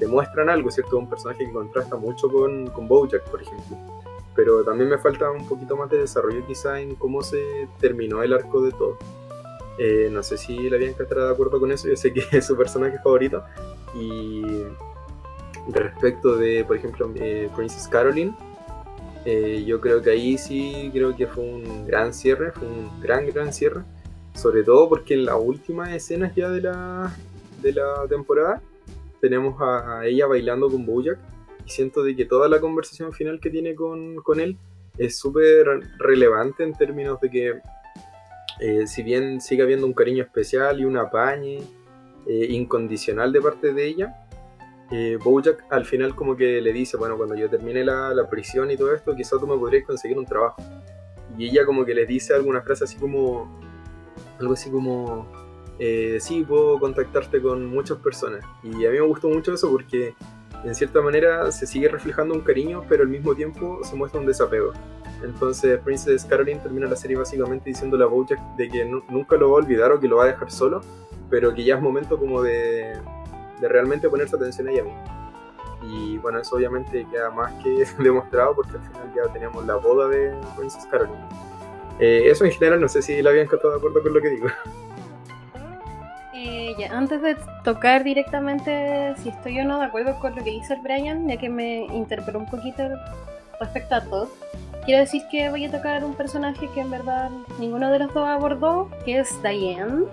demuestran 0.00 0.48
algo, 0.48 0.70
¿cierto? 0.70 0.98
Un 0.98 1.08
personaje 1.08 1.44
que 1.44 1.52
contrasta 1.52 1.94
mucho 1.96 2.28
con, 2.28 2.66
con 2.68 2.88
Bojack, 2.88 3.22
por 3.30 3.42
ejemplo. 3.42 3.76
Pero 4.34 4.64
también 4.64 4.88
me 4.88 4.98
falta 4.98 5.30
un 5.30 5.46
poquito 5.46 5.76
más 5.76 5.90
de 5.90 5.98
desarrollo 5.98 6.44
quizá 6.46 6.80
en 6.80 6.94
cómo 6.94 7.22
se 7.22 7.68
terminó 7.78 8.22
el 8.22 8.32
arco 8.32 8.62
de 8.62 8.72
todo. 8.72 8.96
Eh, 9.78 10.08
no 10.10 10.22
sé 10.22 10.36
si 10.38 10.68
la 10.68 10.78
Bianca 10.78 11.02
estará 11.02 11.26
de 11.26 11.32
acuerdo 11.32 11.60
con 11.60 11.70
eso, 11.70 11.88
yo 11.88 11.96
sé 11.96 12.12
que 12.12 12.24
es 12.32 12.46
su 12.46 12.56
personaje 12.56 12.98
favorito. 12.98 13.44
Y 13.94 14.62
respecto 15.68 16.36
de, 16.36 16.64
por 16.64 16.76
ejemplo, 16.76 17.10
eh, 17.16 17.50
Princess 17.54 17.86
Caroline, 17.86 18.34
eh, 19.26 19.62
yo 19.66 19.80
creo 19.80 20.00
que 20.00 20.10
ahí 20.10 20.38
sí 20.38 20.90
creo 20.92 21.14
que 21.14 21.26
fue 21.26 21.44
un 21.44 21.86
gran 21.86 22.14
cierre, 22.14 22.52
fue 22.52 22.66
un 22.66 23.00
gran, 23.00 23.26
gran 23.26 23.52
cierre. 23.52 23.82
Sobre 24.34 24.62
todo 24.62 24.88
porque 24.88 25.14
en 25.14 25.26
las 25.26 25.36
últimas 25.38 25.90
escenas 25.90 26.34
ya 26.34 26.48
de 26.48 26.62
la, 26.62 27.14
de 27.60 27.72
la 27.72 28.06
temporada 28.08 28.62
tenemos 29.20 29.60
a, 29.60 30.06
ella 30.06 30.26
bailando 30.26 30.68
con 30.68 30.84
Bojack 30.86 31.18
y 31.66 31.70
siento 31.70 32.02
de 32.02 32.16
que 32.16 32.24
toda 32.24 32.48
la 32.48 32.60
conversación 32.60 33.12
final 33.12 33.40
que 33.40 33.50
tiene 33.50 33.74
con, 33.74 34.16
con 34.16 34.40
él 34.40 34.56
es 34.98 35.18
súper 35.18 35.66
relevante 35.98 36.62
en 36.64 36.74
términos 36.74 37.20
de 37.20 37.30
que 37.30 37.60
eh, 38.60 38.86
si 38.86 39.02
bien 39.02 39.40
sigue 39.40 39.62
habiendo 39.62 39.86
un 39.86 39.94
cariño 39.94 40.22
especial 40.22 40.80
y 40.80 40.84
un 40.84 40.96
apañe 40.96 41.58
eh, 42.26 42.46
incondicional 42.50 43.32
de 43.32 43.40
parte 43.40 43.72
de 43.72 43.86
ella, 43.86 44.26
eh, 44.90 45.18
Bojack 45.22 45.64
al 45.70 45.86
final 45.86 46.14
como 46.14 46.36
que 46.36 46.60
le 46.60 46.72
dice, 46.72 46.96
bueno, 46.96 47.16
cuando 47.16 47.36
yo 47.36 47.48
termine 47.48 47.84
la, 47.84 48.12
la 48.12 48.28
prisión 48.28 48.70
y 48.70 48.76
todo 48.76 48.94
esto, 48.94 49.14
quizá 49.14 49.38
tú 49.38 49.46
me 49.46 49.56
podrías 49.56 49.86
conseguir 49.86 50.18
un 50.18 50.26
trabajo. 50.26 50.62
Y 51.38 51.48
ella 51.48 51.64
como 51.64 51.84
que 51.84 51.94
le 51.94 52.06
dice 52.06 52.34
algunas 52.34 52.64
frases 52.64 52.90
así 52.90 52.98
como, 52.98 53.48
algo 54.38 54.52
así 54.52 54.70
como, 54.70 55.26
eh, 55.82 56.18
sí, 56.20 56.44
puedo 56.44 56.78
contactarte 56.78 57.40
con 57.40 57.64
muchas 57.64 57.96
personas. 57.98 58.44
Y 58.62 58.84
a 58.84 58.90
mí 58.90 58.98
me 58.98 59.00
gustó 59.00 59.30
mucho 59.30 59.54
eso 59.54 59.70
porque 59.70 60.14
en 60.62 60.74
cierta 60.74 61.00
manera 61.00 61.50
se 61.52 61.66
sigue 61.66 61.88
reflejando 61.88 62.34
un 62.34 62.42
cariño, 62.42 62.84
pero 62.86 63.02
al 63.02 63.08
mismo 63.08 63.34
tiempo 63.34 63.80
se 63.82 63.96
muestra 63.96 64.20
un 64.20 64.26
desapego. 64.26 64.72
Entonces 65.24 65.80
Princess 65.80 66.26
Caroline 66.26 66.60
termina 66.60 66.86
la 66.86 66.96
serie 66.96 67.16
básicamente 67.16 67.70
diciéndole 67.70 68.04
a 68.04 68.08
Bojack 68.08 68.38
de 68.56 68.68
que 68.68 68.84
nunca 68.84 69.36
lo 69.36 69.52
va 69.52 69.56
a 69.56 69.62
olvidar 69.62 69.90
o 69.92 69.98
que 69.98 70.06
lo 70.06 70.16
va 70.16 70.24
a 70.24 70.26
dejar 70.26 70.50
solo, 70.50 70.82
pero 71.30 71.54
que 71.54 71.64
ya 71.64 71.76
es 71.76 71.80
momento 71.80 72.18
como 72.18 72.42
de, 72.42 72.92
de 73.58 73.68
realmente 73.68 74.10
ponerse 74.10 74.36
atención 74.36 74.68
a 74.68 74.72
ella. 74.72 74.84
Y 75.82 76.18
bueno, 76.18 76.40
eso 76.40 76.56
obviamente 76.56 77.06
queda 77.10 77.30
más 77.30 77.54
que 77.62 77.86
demostrado 78.02 78.54
porque 78.54 78.72
al 78.72 78.82
final 78.82 79.12
ya 79.16 79.32
teníamos 79.32 79.64
la 79.64 79.76
boda 79.76 80.08
de 80.08 80.34
Princess 80.58 80.84
Caroline. 80.90 81.24
Eh, 81.98 82.24
eso 82.26 82.44
en 82.44 82.52
general, 82.52 82.82
no 82.82 82.88
sé 82.88 83.00
si 83.00 83.22
la 83.22 83.30
habían 83.30 83.44
estado 83.44 83.70
de 83.70 83.76
acuerdo 83.76 84.02
con 84.02 84.12
lo 84.12 84.20
que 84.20 84.28
digo. 84.28 84.48
Ya, 86.78 86.96
antes 86.96 87.20
de 87.22 87.36
tocar 87.64 88.04
directamente 88.04 89.14
si 89.18 89.30
estoy 89.30 89.60
o 89.60 89.64
no 89.64 89.78
de 89.78 89.86
acuerdo 89.86 90.18
con 90.20 90.34
lo 90.34 90.44
que 90.44 90.50
dice 90.50 90.74
el 90.74 90.80
Brian, 90.80 91.26
ya 91.28 91.36
que 91.36 91.48
me 91.48 91.86
interpeló 91.86 92.38
un 92.38 92.46
poquito 92.46 92.82
respecto 93.58 93.94
a 93.94 94.00
todo, 94.02 94.30
quiero 94.84 95.00
decir 95.00 95.22
que 95.30 95.50
voy 95.50 95.64
a 95.64 95.70
tocar 95.70 96.04
un 96.04 96.14
personaje 96.14 96.68
que 96.72 96.80
en 96.80 96.90
verdad 96.90 97.30
ninguno 97.58 97.90
de 97.90 97.98
los 97.98 98.14
dos 98.14 98.28
abordó, 98.28 98.88
que 99.04 99.18
es 99.18 99.42
Diane. 99.42 100.04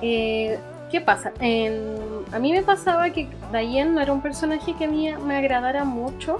Eh, 0.00 0.58
¿Qué 0.90 1.00
pasa? 1.00 1.32
a 1.40 2.38
mí 2.38 2.52
me 2.52 2.62
pasaba 2.62 3.10
que 3.10 3.28
Diane 3.50 3.90
no 3.90 4.00
era 4.00 4.12
un 4.12 4.22
personaje 4.22 4.74
que 4.74 4.84
a 4.84 4.88
mí 4.88 5.12
me 5.24 5.36
agradara 5.36 5.84
mucho 5.84 6.38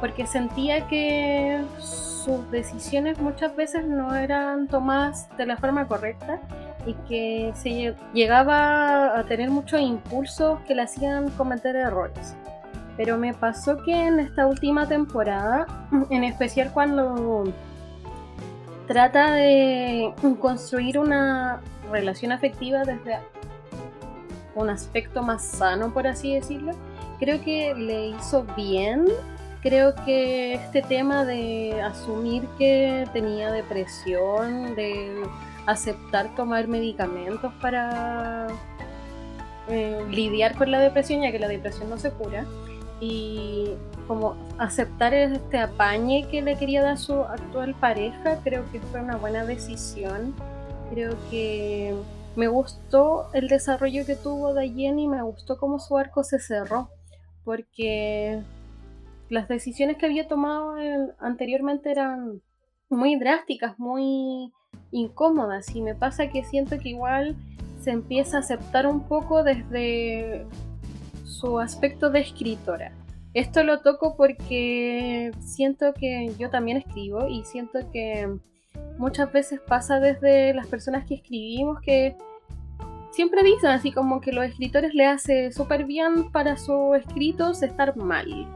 porque 0.00 0.26
sentía 0.26 0.86
que 0.86 1.62
sus 1.78 2.50
decisiones 2.50 3.18
muchas 3.18 3.56
veces 3.56 3.86
no 3.86 4.14
eran 4.14 4.68
tomadas 4.68 5.28
de 5.38 5.46
la 5.46 5.56
forma 5.56 5.86
correcta 5.86 6.40
y 6.86 6.94
que 7.08 7.52
se 7.54 7.94
llegaba 8.14 9.18
a 9.18 9.24
tener 9.24 9.50
muchos 9.50 9.80
impulsos 9.80 10.60
que 10.60 10.74
le 10.74 10.82
hacían 10.82 11.30
cometer 11.30 11.76
errores. 11.76 12.36
Pero 12.96 13.16
me 13.16 13.32
pasó 13.34 13.82
que 13.82 13.92
en 13.92 14.20
esta 14.20 14.46
última 14.46 14.86
temporada, 14.86 15.66
en 16.10 16.24
especial 16.24 16.72
cuando 16.72 17.44
trata 18.86 19.34
de 19.34 20.12
construir 20.40 20.98
una 20.98 21.60
relación 21.90 22.32
afectiva 22.32 22.82
desde 22.84 23.18
un 24.54 24.68
aspecto 24.68 25.22
más 25.22 25.42
sano, 25.42 25.92
por 25.92 26.06
así 26.06 26.34
decirlo, 26.34 26.72
creo 27.18 27.40
que 27.42 27.74
le 27.74 28.08
hizo 28.08 28.44
bien. 28.56 29.06
Creo 29.62 29.94
que 30.06 30.54
este 30.54 30.80
tema 30.80 31.26
de 31.26 31.82
asumir 31.82 32.48
que 32.58 33.06
tenía 33.12 33.52
depresión, 33.52 34.74
de 34.74 35.22
aceptar 35.66 36.34
tomar 36.34 36.68
medicamentos 36.68 37.52
para 37.60 38.48
eh, 39.68 40.04
lidiar 40.10 40.56
con 40.56 40.70
la 40.70 40.80
depresión, 40.80 41.22
ya 41.22 41.32
que 41.32 41.38
la 41.38 41.48
depresión 41.48 41.90
no 41.90 41.98
se 41.98 42.10
cura, 42.10 42.44
y 43.00 43.70
como 44.06 44.36
aceptar 44.58 45.14
este 45.14 45.58
apañe 45.58 46.26
que 46.30 46.42
le 46.42 46.56
quería 46.56 46.82
dar 46.82 46.98
su 46.98 47.14
actual 47.14 47.74
pareja, 47.74 48.38
creo 48.42 48.70
que 48.70 48.80
fue 48.80 49.00
una 49.00 49.16
buena 49.16 49.44
decisión. 49.44 50.34
Creo 50.90 51.16
que 51.30 51.94
me 52.36 52.48
gustó 52.48 53.30
el 53.32 53.48
desarrollo 53.48 54.04
que 54.04 54.16
tuvo 54.16 54.54
Diane 54.54 55.02
y 55.02 55.08
me 55.08 55.22
gustó 55.22 55.56
cómo 55.58 55.78
su 55.78 55.96
arco 55.96 56.24
se 56.24 56.40
cerró, 56.40 56.90
porque 57.44 58.42
las 59.28 59.48
decisiones 59.48 59.96
que 59.96 60.06
había 60.06 60.28
tomado 60.28 60.74
anteriormente 61.20 61.90
eran 61.90 62.42
muy 62.88 63.16
drásticas, 63.16 63.78
muy 63.78 64.52
incómodas 64.92 65.74
y 65.74 65.82
me 65.82 65.94
pasa 65.94 66.28
que 66.28 66.44
siento 66.44 66.78
que 66.78 66.90
igual 66.90 67.36
se 67.80 67.90
empieza 67.90 68.36
a 68.36 68.40
aceptar 68.40 68.86
un 68.86 69.06
poco 69.06 69.42
desde 69.42 70.46
su 71.24 71.58
aspecto 71.58 72.10
de 72.10 72.20
escritora. 72.20 72.92
Esto 73.32 73.62
lo 73.62 73.80
toco 73.80 74.16
porque 74.16 75.30
siento 75.38 75.94
que 75.94 76.32
yo 76.38 76.50
también 76.50 76.78
escribo 76.78 77.28
y 77.28 77.44
siento 77.44 77.78
que 77.92 78.28
muchas 78.98 79.32
veces 79.32 79.60
pasa 79.60 80.00
desde 80.00 80.52
las 80.52 80.66
personas 80.66 81.06
que 81.06 81.14
escribimos 81.14 81.80
que 81.80 82.16
siempre 83.12 83.42
dicen 83.42 83.70
así 83.70 83.92
como 83.92 84.20
que 84.20 84.32
los 84.32 84.44
escritores 84.44 84.94
le 84.94 85.06
hace 85.06 85.52
súper 85.52 85.84
bien 85.84 86.30
para 86.32 86.56
sus 86.56 86.96
escritos 86.96 87.62
estar 87.62 87.96
mal. 87.96 88.46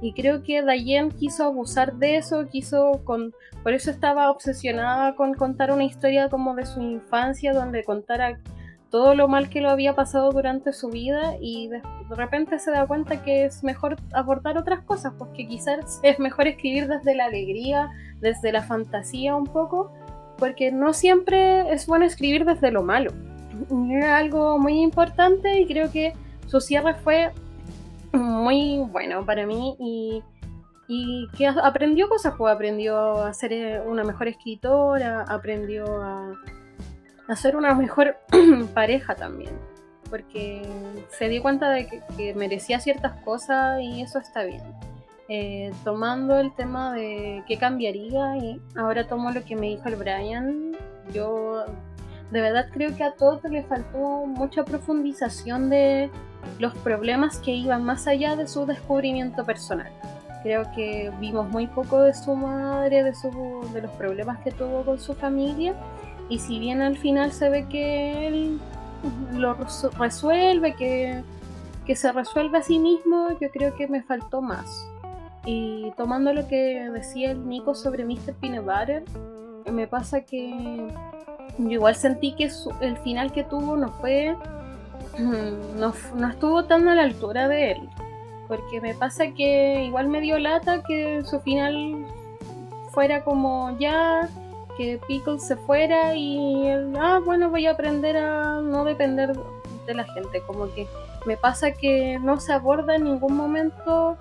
Y 0.00 0.12
creo 0.12 0.42
que 0.42 0.62
Diane 0.62 1.10
quiso 1.10 1.44
abusar 1.44 1.94
de 1.94 2.16
eso, 2.16 2.46
quiso 2.48 3.00
con. 3.04 3.32
Por 3.62 3.72
eso 3.72 3.90
estaba 3.90 4.30
obsesionada 4.30 5.14
con 5.14 5.34
contar 5.34 5.72
una 5.72 5.84
historia 5.84 6.28
como 6.28 6.54
de 6.54 6.66
su 6.66 6.82
infancia, 6.82 7.54
donde 7.54 7.84
contara 7.84 8.38
todo 8.94 9.16
lo 9.16 9.26
mal 9.26 9.48
que 9.48 9.60
lo 9.60 9.70
había 9.70 9.96
pasado 9.96 10.30
durante 10.30 10.72
su 10.72 10.88
vida 10.88 11.34
y 11.40 11.66
de, 11.66 11.82
repente 12.10 12.60
se 12.60 12.70
da 12.70 12.86
cuenta 12.86 13.24
que 13.24 13.44
es 13.44 13.64
mejor 13.64 13.96
abordar 14.12 14.56
otras 14.56 14.84
cosas, 14.84 15.12
porque 15.18 15.48
quizás 15.48 15.98
es 16.04 16.20
mejor 16.20 16.46
escribir 16.46 16.86
desde 16.86 17.16
la 17.16 17.24
alegría, 17.24 17.90
desde 18.20 18.52
la 18.52 18.62
fantasía 18.62 19.34
un 19.34 19.48
poco, 19.48 19.92
porque 20.38 20.70
no 20.70 20.92
siempre 20.92 21.72
es 21.72 21.88
bueno 21.88 22.04
escribir 22.04 22.44
desde 22.44 22.70
lo 22.70 22.84
malo. 22.84 23.10
Era 23.90 24.16
algo 24.16 24.60
muy 24.60 24.80
importante 24.80 25.58
y 25.58 25.66
creo 25.66 25.90
que 25.90 26.12
su 26.46 26.60
cierre 26.60 26.94
fue 26.94 27.32
muy 28.14 28.78
bueno 28.78 29.24
para 29.26 29.46
mí 29.46 29.76
y, 29.78 30.22
y 30.88 31.28
que 31.36 31.46
aprendió 31.48 32.08
cosas, 32.08 32.34
pues 32.38 32.54
aprendió 32.54 33.22
a 33.22 33.32
ser 33.34 33.52
eh, 33.52 33.80
una 33.80 34.04
mejor 34.04 34.28
escritora, 34.28 35.22
aprendió 35.28 36.02
a, 36.02 36.32
a 37.28 37.36
ser 37.36 37.56
una 37.56 37.74
mejor 37.74 38.16
pareja 38.74 39.14
también, 39.14 39.52
porque 40.10 40.62
se 41.10 41.28
dio 41.28 41.42
cuenta 41.42 41.70
de 41.70 41.86
que, 41.86 42.02
que, 42.16 42.34
merecía 42.34 42.80
ciertas 42.80 43.12
cosas 43.24 43.80
y 43.82 44.02
eso 44.02 44.18
está 44.18 44.44
bien. 44.44 44.62
eh, 45.28 45.72
tomando 45.84 46.38
el 46.38 46.54
tema 46.54 46.92
de 46.92 47.42
qué 47.48 47.56
cambiaría 47.58 48.36
y 48.36 48.60
ahora 48.76 49.06
tomo 49.08 49.30
lo 49.30 49.42
que 49.44 49.56
me 49.56 49.68
dijo 49.68 49.88
el 49.88 49.96
Brian, 49.96 50.72
yo 51.12 51.64
de 52.30 52.40
verdad 52.40 52.68
creo 52.72 52.94
que 52.96 53.04
a 53.04 53.14
todos 53.14 53.42
le 53.44 53.62
faltó 53.64 54.26
mucha 54.26 54.64
profundización 54.64 55.70
de 55.70 56.10
los 56.58 56.74
problemas 56.78 57.38
que 57.38 57.52
iban 57.52 57.84
más 57.84 58.06
allá 58.06 58.36
de 58.36 58.46
su 58.46 58.66
descubrimiento 58.66 59.44
personal. 59.44 59.90
Creo 60.42 60.70
que 60.74 61.10
vimos 61.20 61.48
muy 61.48 61.66
poco 61.66 62.02
de 62.02 62.12
su 62.12 62.34
madre, 62.34 63.02
de, 63.02 63.14
su, 63.14 63.30
de 63.72 63.82
los 63.82 63.90
problemas 63.92 64.38
que 64.40 64.50
tuvo 64.50 64.84
con 64.84 64.98
su 64.98 65.14
familia. 65.14 65.74
Y 66.28 66.38
si 66.38 66.58
bien 66.58 66.82
al 66.82 66.96
final 66.96 67.32
se 67.32 67.48
ve 67.48 67.66
que 67.68 68.26
él 68.26 68.60
lo 69.32 69.56
resuelve, 69.98 70.74
que, 70.74 71.22
que 71.86 71.96
se 71.96 72.12
resuelve 72.12 72.58
a 72.58 72.62
sí 72.62 72.78
mismo, 72.78 73.28
yo 73.40 73.50
creo 73.50 73.74
que 73.74 73.88
me 73.88 74.02
faltó 74.02 74.42
más. 74.42 74.86
Y 75.46 75.92
tomando 75.96 76.32
lo 76.32 76.46
que 76.48 76.90
decía 76.90 77.30
el 77.30 77.46
Nico 77.46 77.74
sobre 77.74 78.04
Mr. 78.04 78.34
Peanut 78.40 78.66
me 79.70 79.86
pasa 79.86 80.22
que 80.22 80.88
yo 81.58 81.70
igual 81.70 81.94
sentí 81.94 82.34
que 82.34 82.50
el 82.80 82.96
final 82.98 83.32
que 83.32 83.44
tuvo 83.44 83.76
no 83.76 83.88
fue. 84.00 84.36
No, 85.18 85.92
no 86.14 86.28
estuvo 86.28 86.64
tan 86.64 86.88
a 86.88 86.94
la 86.94 87.02
altura 87.02 87.48
de 87.48 87.72
él. 87.72 87.88
Porque 88.48 88.80
me 88.80 88.94
pasa 88.94 89.28
que 89.28 89.84
igual 89.84 90.08
me 90.08 90.20
dio 90.20 90.38
lata 90.38 90.82
que 90.82 91.22
su 91.24 91.40
final 91.40 92.06
fuera 92.92 93.24
como 93.24 93.76
ya, 93.78 94.28
que 94.76 95.00
Pickles 95.06 95.46
se 95.46 95.56
fuera 95.56 96.14
y 96.14 96.66
él, 96.66 96.94
ah, 97.00 97.20
bueno, 97.24 97.50
voy 97.50 97.66
a 97.66 97.72
aprender 97.72 98.16
a 98.16 98.60
no 98.60 98.84
depender 98.84 99.32
de 99.86 99.94
la 99.94 100.04
gente. 100.04 100.42
Como 100.46 100.72
que 100.74 100.86
me 101.26 101.36
pasa 101.36 101.72
que 101.72 102.18
no 102.20 102.38
se 102.40 102.52
aborda 102.52 102.96
en 102.96 103.04
ningún 103.04 103.36
momento 103.36 104.16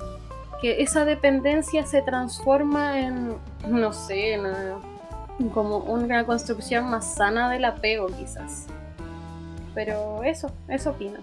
que 0.62 0.82
esa 0.82 1.04
dependencia 1.04 1.86
se 1.86 2.02
transforma 2.02 3.00
en, 3.00 3.36
no 3.68 3.92
sé, 3.92 4.40
como 5.54 5.80
una 5.80 6.26
construcción 6.26 6.90
más 6.90 7.16
sana 7.16 7.50
del 7.50 7.66
apego 7.66 8.08
quizás. 8.08 8.68
Pero 9.74 10.24
eso, 10.24 10.52
eso 10.68 10.92
opino. 10.92 11.20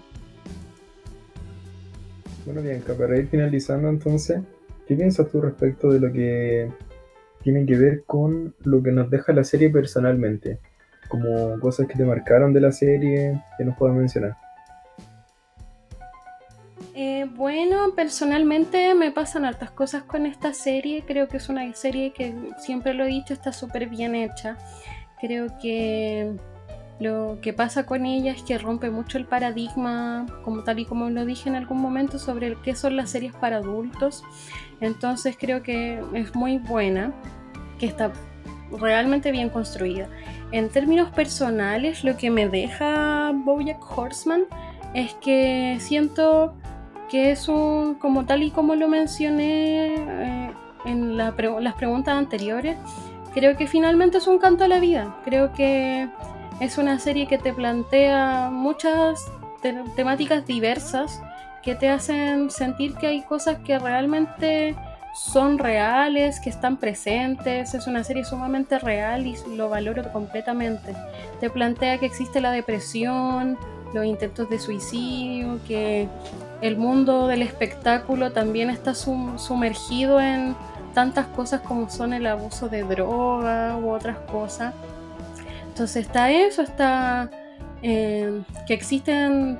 Bueno, 2.45 2.61
Bianca, 2.61 2.93
para 2.93 3.17
ir 3.17 3.27
finalizando 3.27 3.87
entonces, 3.87 4.41
¿qué 4.87 4.95
piensas 4.95 5.29
tú 5.29 5.41
respecto 5.41 5.91
de 5.91 5.99
lo 5.99 6.11
que 6.11 6.71
tiene 7.43 7.65
que 7.65 7.77
ver 7.77 8.03
con 8.05 8.55
lo 8.63 8.81
que 8.81 8.91
nos 8.91 9.09
deja 9.09 9.31
la 9.33 9.43
serie 9.43 9.69
personalmente? 9.69 10.59
Como 11.07 11.59
cosas 11.59 11.87
que 11.87 11.95
te 11.95 12.05
marcaron 12.05 12.53
de 12.53 12.61
la 12.61 12.71
serie, 12.71 13.41
que 13.57 13.65
nos 13.65 13.77
puedas 13.77 13.95
mencionar. 13.95 14.35
Eh, 16.93 17.25
bueno, 17.35 17.93
personalmente 17.95 18.93
me 18.95 19.11
pasan 19.11 19.45
hartas 19.45 19.71
cosas 19.71 20.03
con 20.03 20.25
esta 20.25 20.53
serie. 20.53 21.03
Creo 21.05 21.27
que 21.27 21.37
es 21.37 21.47
una 21.49 21.71
serie 21.73 22.11
que, 22.11 22.33
siempre 22.57 22.93
lo 22.93 23.05
he 23.05 23.07
dicho, 23.07 23.33
está 23.33 23.53
súper 23.53 23.87
bien 23.87 24.15
hecha. 24.15 24.57
Creo 25.19 25.47
que 25.61 26.35
lo 27.01 27.39
que 27.41 27.51
pasa 27.51 27.87
con 27.87 28.05
ella 28.05 28.31
es 28.31 28.43
que 28.43 28.59
rompe 28.59 28.91
mucho 28.91 29.17
el 29.17 29.25
paradigma, 29.25 30.27
como 30.43 30.63
tal 30.63 30.77
y 30.77 30.85
como 30.85 31.09
lo 31.09 31.25
dije 31.25 31.49
en 31.49 31.55
algún 31.55 31.81
momento, 31.81 32.19
sobre 32.19 32.55
qué 32.63 32.75
son 32.75 32.95
las 32.95 33.09
series 33.09 33.33
para 33.33 33.57
adultos. 33.57 34.23
Entonces 34.81 35.35
creo 35.39 35.63
que 35.63 35.99
es 36.13 36.35
muy 36.35 36.59
buena, 36.59 37.11
que 37.79 37.87
está 37.87 38.11
realmente 38.79 39.31
bien 39.31 39.49
construida. 39.49 40.09
En 40.51 40.69
términos 40.69 41.09
personales, 41.09 42.03
lo 42.03 42.15
que 42.17 42.29
me 42.29 42.47
deja 42.47 43.31
Bojack 43.33 43.97
Horseman 43.97 44.43
es 44.93 45.15
que 45.15 45.77
siento 45.79 46.53
que 47.09 47.31
es 47.31 47.49
un, 47.49 47.95
como 47.95 48.27
tal 48.27 48.43
y 48.43 48.51
como 48.51 48.75
lo 48.75 48.87
mencioné 48.87 49.95
eh, 49.95 50.51
en 50.85 51.17
las 51.17 51.33
preguntas 51.33 52.15
anteriores, 52.15 52.77
creo 53.33 53.57
que 53.57 53.65
finalmente 53.65 54.19
es 54.19 54.27
un 54.27 54.37
canto 54.37 54.65
a 54.65 54.67
la 54.67 54.79
vida. 54.79 55.17
Creo 55.25 55.51
que 55.53 56.07
es 56.61 56.77
una 56.77 56.99
serie 56.99 57.27
que 57.27 57.39
te 57.39 57.51
plantea 57.53 58.49
muchas 58.51 59.31
temáticas 59.95 60.45
diversas 60.45 61.19
que 61.63 61.73
te 61.73 61.89
hacen 61.89 62.51
sentir 62.51 62.93
que 62.95 63.07
hay 63.07 63.23
cosas 63.23 63.57
que 63.65 63.79
realmente 63.79 64.75
son 65.15 65.57
reales, 65.57 66.39
que 66.39 66.51
están 66.51 66.77
presentes. 66.77 67.73
Es 67.73 67.87
una 67.87 68.03
serie 68.03 68.23
sumamente 68.23 68.77
real 68.77 69.25
y 69.25 69.35
lo 69.55 69.69
valoro 69.69 70.11
completamente. 70.13 70.95
Te 71.39 71.49
plantea 71.49 71.97
que 71.97 72.05
existe 72.05 72.41
la 72.41 72.51
depresión, 72.51 73.57
los 73.93 74.05
intentos 74.05 74.47
de 74.49 74.59
suicidio, 74.59 75.59
que 75.67 76.07
el 76.61 76.77
mundo 76.77 77.27
del 77.27 77.41
espectáculo 77.41 78.31
también 78.31 78.69
está 78.69 78.93
sumergido 78.93 80.21
en 80.21 80.55
tantas 80.93 81.25
cosas 81.27 81.61
como 81.61 81.89
son 81.89 82.13
el 82.13 82.27
abuso 82.27 82.69
de 82.69 82.83
droga 82.83 83.77
u 83.77 83.89
otras 83.89 84.17
cosas. 84.31 84.73
Entonces 85.81 86.05
está 86.05 86.29
eso, 86.31 86.61
está 86.61 87.31
eh, 87.81 88.43
que 88.67 88.75
existen 88.75 89.57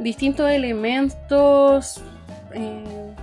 distintos 0.00 0.50
elementos 0.50 2.00
eh, 2.52 3.14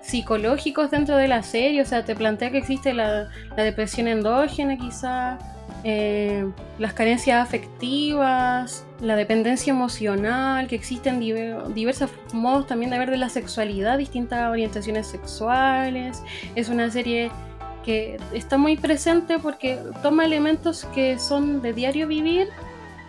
psicológicos 0.00 0.90
dentro 0.90 1.16
de 1.16 1.28
la 1.28 1.44
serie, 1.44 1.80
o 1.80 1.84
sea, 1.84 2.04
te 2.04 2.16
plantea 2.16 2.50
que 2.50 2.58
existe 2.58 2.92
la, 2.92 3.28
depresión 3.56 4.08
endógena 4.08 4.76
quizá, 4.76 5.38
eh, 5.84 6.44
las 6.80 6.92
carencias 6.92 7.40
afectivas, 7.40 8.84
la 9.00 9.14
dependencia 9.14 9.70
emocional, 9.70 10.66
que 10.66 10.74
existen 10.74 11.20
diversos 11.20 12.10
modos 12.32 12.66
también 12.66 12.90
de 12.90 12.98
ver 12.98 13.12
de 13.12 13.16
la 13.16 13.28
sexualidad, 13.28 13.96
distintas 13.96 14.50
orientaciones 14.50 15.06
sexuales. 15.06 16.20
Es 16.56 16.68
una 16.68 16.90
serie 16.90 17.30
que 17.82 18.18
está 18.32 18.58
muy 18.58 18.76
presente 18.76 19.38
porque 19.38 19.78
toma 20.02 20.24
elementos 20.24 20.84
que 20.94 21.18
son 21.18 21.62
de 21.62 21.72
diario 21.72 22.06
vivir 22.06 22.48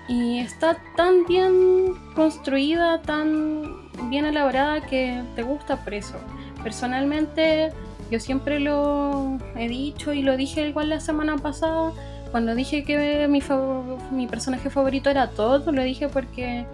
y 0.07 0.39
está 0.39 0.77
tan 0.95 1.25
bien 1.25 1.95
construida, 2.15 3.01
tan 3.01 3.89
bien 4.09 4.25
elaborada 4.25 4.81
que 4.81 5.23
te 5.35 5.43
gusta 5.43 5.83
por 5.83 5.93
eso. 5.93 6.15
Personalmente, 6.61 7.71
yo 8.11 8.19
siempre 8.19 8.59
lo 8.59 9.37
he 9.55 9.67
dicho 9.67 10.13
y 10.13 10.21
lo 10.21 10.37
dije 10.37 10.67
igual 10.67 10.89
la 10.89 10.99
semana 10.99 11.37
pasada, 11.37 11.91
cuando 12.31 12.55
dije 12.55 12.83
que 12.83 13.27
mi, 13.27 14.27
personaje 14.27 14.69
favorito 14.69 15.09
era 15.09 15.29
Todd, 15.29 15.69
lo 15.69 15.83
dije 15.83 16.09
porque 16.09 16.65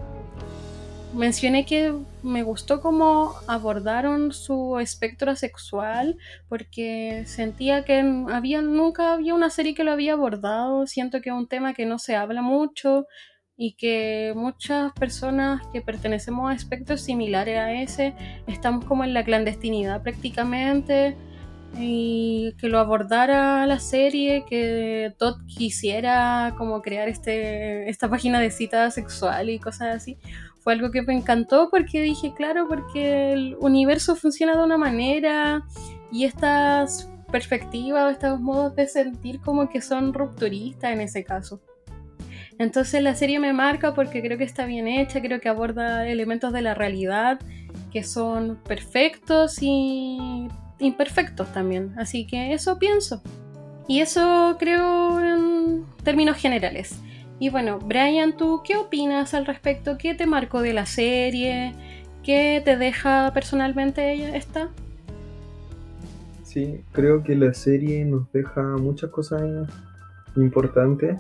mencioné 1.14 1.66
que 1.66 1.94
me 2.24 2.44
gustó 2.44 2.82
cómo 2.82 3.34
abordaron 3.48 4.32
su 4.32 4.80
espectro 4.80 5.36
sexual 5.36 6.18
porque 6.48 7.24
sentía 7.26 7.84
que 7.84 8.00
había 8.32 8.62
nunca 8.62 9.14
había 9.14 9.34
una 9.34 9.50
serie 9.50 9.74
que 9.74 9.84
lo 9.84 9.92
había 9.92 10.14
abordado. 10.14 10.88
Siento 10.88 11.22
que 11.22 11.30
es 11.30 11.36
un 11.36 11.48
tema 11.48 11.74
que 11.74 11.86
no 11.86 12.00
se 12.00 12.16
habla 12.16 12.42
mucho 12.42 13.08
y 13.58 13.74
que 13.74 14.34
muchas 14.36 14.94
personas 14.94 15.62
que 15.74 15.82
pertenecemos 15.82 16.50
a 16.50 16.56
espectros 16.56 17.02
similares 17.02 17.58
a 17.58 17.74
ese 17.74 18.14
estamos 18.48 18.86
como 18.86 19.04
en 19.04 19.14
la 19.14 19.26
clandestinidad 19.26 20.02
prácticamente 20.02 21.18
y 21.78 22.56
que 22.58 22.68
lo 22.68 22.80
abordara 22.80 23.66
la 23.68 23.80
serie, 23.80 24.44
que 24.50 25.14
Todd 25.18 25.36
quisiera 25.46 26.56
como 26.58 26.82
crear 26.82 27.10
este, 27.10 27.90
esta 27.90 28.10
página 28.10 28.40
de 28.40 28.50
cita 28.50 28.90
sexual 28.92 29.50
y 29.50 29.60
cosas 29.60 29.96
así, 29.96 30.18
fue 30.70 30.76
algo 30.76 30.92
que 30.92 31.02
me 31.02 31.16
encantó 31.16 31.70
porque 31.72 32.04
dije, 32.04 32.32
claro, 32.36 32.68
porque 32.68 33.34
el 33.34 33.58
universo 33.60 34.16
funciona 34.16 34.56
de 34.56 34.64
una 34.64 34.78
manera 34.78 35.66
y 36.12 36.26
estas 36.26 37.10
perspectivas, 37.32 38.12
estos 38.14 38.40
modos 38.40 38.76
de 38.76 38.86
sentir 38.86 39.40
como 39.40 39.68
que 39.68 39.82
son 39.82 40.14
rupturistas 40.14 40.94
en 40.94 41.02
ese 41.02 41.24
caso. 41.24 41.60
Entonces 42.60 43.02
la 43.02 43.16
serie 43.16 43.40
me 43.40 43.52
marca 43.52 43.96
porque 43.96 44.22
creo 44.22 44.38
que 44.38 44.44
está 44.44 44.68
bien 44.68 44.88
hecha, 44.88 45.22
creo 45.22 45.42
que 45.42 45.50
aborda 45.50 46.08
elementos 46.08 46.54
de 46.54 46.62
la 46.62 46.76
realidad 46.76 47.40
que 47.92 48.04
son 48.04 48.60
perfectos 48.64 49.58
y 49.64 50.50
imperfectos 50.78 51.52
también. 51.52 51.96
Así 51.98 52.28
que 52.28 52.54
eso 52.54 52.78
pienso. 52.78 53.24
Y 53.88 54.02
eso 54.02 54.56
creo 54.60 55.20
en 55.20 55.86
términos 56.04 56.38
generales. 56.38 57.02
Y 57.40 57.50
bueno, 57.50 57.80
Brian, 57.80 58.36
¿tú 58.36 58.62
qué 58.66 58.76
opinas 58.76 59.34
al 59.34 59.46
respecto? 59.46 59.98
¿Qué 59.98 60.14
te 60.14 60.26
marcó 60.26 60.62
de 60.62 60.74
la 60.74 60.86
serie? 60.86 61.74
¿Qué 62.22 62.62
te 62.66 62.76
deja 62.76 63.32
personalmente 63.34 64.36
esta? 64.36 64.70
Sí, 66.44 66.84
creo 66.92 67.24
que 67.24 67.36
la 67.36 67.54
serie 67.54 68.04
nos 68.04 68.30
deja 68.34 68.62
muchas 68.62 69.10
cosas 69.10 69.42
importantes, 70.36 71.18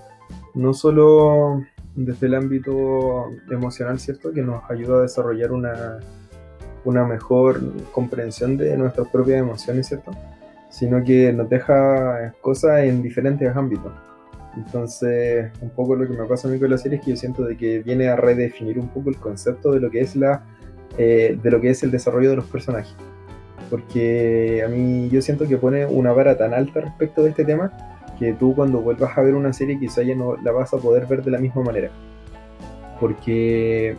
no 0.54 0.74
solo 0.74 1.64
desde 1.96 2.28
el 2.28 2.36
ámbito 2.36 3.28
emocional, 3.50 3.98
¿cierto? 4.00 4.34
Que 4.34 4.42
nos 4.42 4.70
ayuda 4.70 4.98
a 4.98 5.02
desarrollar 5.04 5.54
una, 5.54 6.00
una 6.84 7.06
mejor 7.06 7.62
comprensión 7.94 8.58
de 8.58 8.76
nuestras 8.76 9.08
propias 9.08 9.40
emociones, 9.40 9.88
¿cierto? 9.88 10.12
Sino 10.70 11.02
que 11.02 11.32
nos 11.32 11.50
deja 11.50 12.34
cosas 12.42 12.82
en 12.84 13.02
diferentes 13.02 13.56
ámbitos. 13.56 13.94
Entonces, 14.66 15.52
un 15.62 15.70
poco 15.70 15.96
lo 15.96 16.06
que 16.06 16.18
me 16.18 16.26
pasa 16.26 16.48
a 16.48 16.52
mí 16.52 16.60
con 16.60 16.70
la 16.70 16.78
serie 16.78 16.98
es 16.98 17.06
que 17.06 17.12
yo 17.12 17.18
siento 17.18 17.44
de 17.44 17.56
que 17.56 17.80
viene 17.80 18.10
a 18.10 18.18
redefinir 18.18 18.78
un 18.78 18.90
poco 18.90 19.10
el 19.10 19.18
concepto 19.18 19.72
de 19.72 19.80
lo 19.80 19.90
que 19.90 20.02
es 20.02 20.16
la 20.16 20.44
eh, 20.98 21.38
de 21.42 21.52
lo 21.52 21.62
que 21.62 21.70
es 21.70 21.82
el 21.84 21.92
desarrollo 21.92 22.32
de 22.32 22.36
los 22.36 22.46
personajes. 22.46 22.94
porque 23.70 24.64
a 24.66 24.68
mí 24.68 25.10
yo 25.10 25.22
siento 25.22 25.48
que 25.48 25.58
pone 25.58 25.86
una 25.86 26.12
vara 26.12 26.38
tan 26.38 26.54
alta 26.54 26.82
respecto 26.82 27.24
de 27.24 27.30
este 27.30 27.46
tema 27.46 27.72
que 28.18 28.34
tú 28.34 28.54
cuando 28.56 28.82
vuelvas 28.82 29.18
a 29.18 29.22
ver 29.22 29.36
una 29.36 29.54
serie 29.54 29.80
quizá 29.80 30.02
ya 30.02 30.16
no 30.16 30.36
la 30.44 30.52
vas 30.52 30.74
a 30.74 30.78
poder 30.78 31.06
ver 31.06 31.24
de 31.24 31.32
la 31.32 31.38
misma 31.38 31.62
manera. 31.64 31.90
Porque 33.00 33.96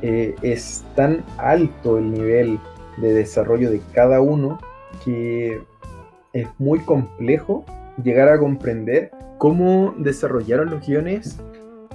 eh, 0.00 0.34
es 0.42 0.84
tan 0.94 1.24
alto 1.36 1.98
el 1.98 2.10
nivel 2.10 2.58
de 2.96 3.12
desarrollo 3.12 3.70
de 3.70 3.82
cada 3.92 4.20
uno 4.22 4.58
que 5.04 5.60
es 6.32 6.48
muy 6.58 6.78
complejo 6.80 7.66
llegar 8.02 8.28
a 8.28 8.38
comprender 8.38 9.10
cómo 9.38 9.94
desarrollaron 9.96 10.70
los 10.70 10.86
guiones 10.86 11.38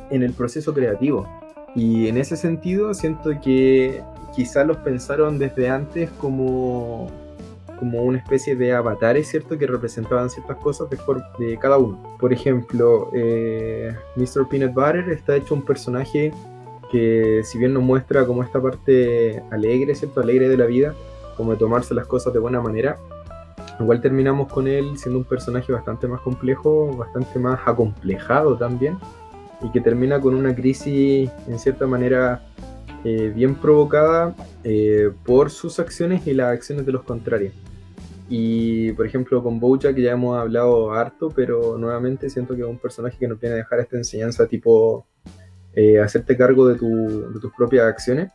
en 0.10 0.23
el 0.23 0.34
proceso 0.34 0.73
creativo. 0.73 1.27
Y 1.75 2.08
en 2.08 2.17
ese 2.17 2.38
sentido 2.38 2.93
siento 2.93 3.32
que 3.43 4.01
quizá 4.36 4.63
los 4.63 4.77
pensaron 4.77 5.38
desde 5.38 5.69
antes 5.69 6.10
como 6.12 7.08
como 7.79 8.03
una 8.03 8.17
especie 8.17 8.56
de 8.56 8.71
avatares, 8.71 9.27
¿cierto? 9.27 9.58
Que 9.58 9.67
representaban 9.67 10.29
ciertas 10.29 10.56
cosas 10.58 10.89
de, 10.89 10.97
de 11.38 11.58
cada 11.58 11.77
uno. 11.77 12.15
Por 12.17 12.32
ejemplo, 12.32 13.10
eh, 13.13 13.93
Mr. 14.15 14.47
Peanut 14.49 14.73
Butter 14.73 15.10
está 15.10 15.36
hecho 15.36 15.53
un 15.53 15.65
personaje 15.65 16.32
que 16.89 17.41
si 17.43 17.58
bien 17.58 17.73
nos 17.73 17.84
muestra 17.84 18.25
como 18.25 18.41
esta 18.41 18.62
parte 18.62 19.43
alegre, 19.51 19.95
¿cierto? 19.95 20.21
Alegre 20.21 20.47
de 20.47 20.56
la 20.56 20.65
vida, 20.65 20.93
como 21.36 21.51
de 21.51 21.58
tomarse 21.58 21.93
las 21.93 22.08
cosas 22.08 22.32
de 22.32 22.39
buena 22.39 22.62
manera, 22.62 22.97
igual 23.79 24.01
terminamos 24.01 24.51
con 24.51 24.67
él 24.67 24.97
siendo 24.97 25.19
un 25.19 25.25
personaje 25.25 25.71
bastante 25.71 26.07
más 26.07 26.21
complejo, 26.21 26.95
bastante 26.95 27.39
más 27.39 27.59
acomplejado 27.65 28.57
también, 28.57 28.97
y 29.62 29.71
que 29.71 29.81
termina 29.81 30.19
con 30.19 30.36
una 30.36 30.53
crisis 30.53 31.29
en 31.47 31.59
cierta 31.59 31.88
manera 31.88 32.41
eh, 33.03 33.31
bien 33.36 33.55
provocada 33.55 34.36
eh, 34.63 35.12
por 35.25 35.49
sus 35.49 35.79
acciones 35.79 36.25
y 36.25 36.33
las 36.33 36.53
acciones 36.53 36.86
de 36.86 36.91
los 36.91 37.03
contrarios. 37.03 37.53
Y 38.29 38.93
por 38.93 39.05
ejemplo 39.05 39.43
con 39.43 39.59
Bojack 39.59 39.97
ya 39.97 40.12
hemos 40.12 40.38
hablado 40.39 40.93
harto, 40.93 41.29
pero 41.29 41.77
nuevamente 41.77 42.29
siento 42.29 42.55
que 42.55 42.62
es 42.62 42.67
un 42.67 42.79
personaje 42.79 43.17
que 43.17 43.27
nos 43.27 43.39
viene 43.39 43.55
a 43.55 43.57
dejar 43.57 43.79
esta 43.79 43.97
enseñanza 43.97 44.47
tipo 44.47 45.05
eh, 45.73 45.99
hacerte 45.99 46.38
cargo 46.38 46.67
de, 46.67 46.73
de, 46.75 47.39
tus 47.39 47.51
propias 47.57 47.86
acciones 47.86 48.31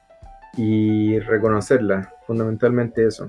y 0.57 1.19
reconocerlas, 1.21 2.09
fundamentalmente 2.27 3.07
eso. 3.07 3.27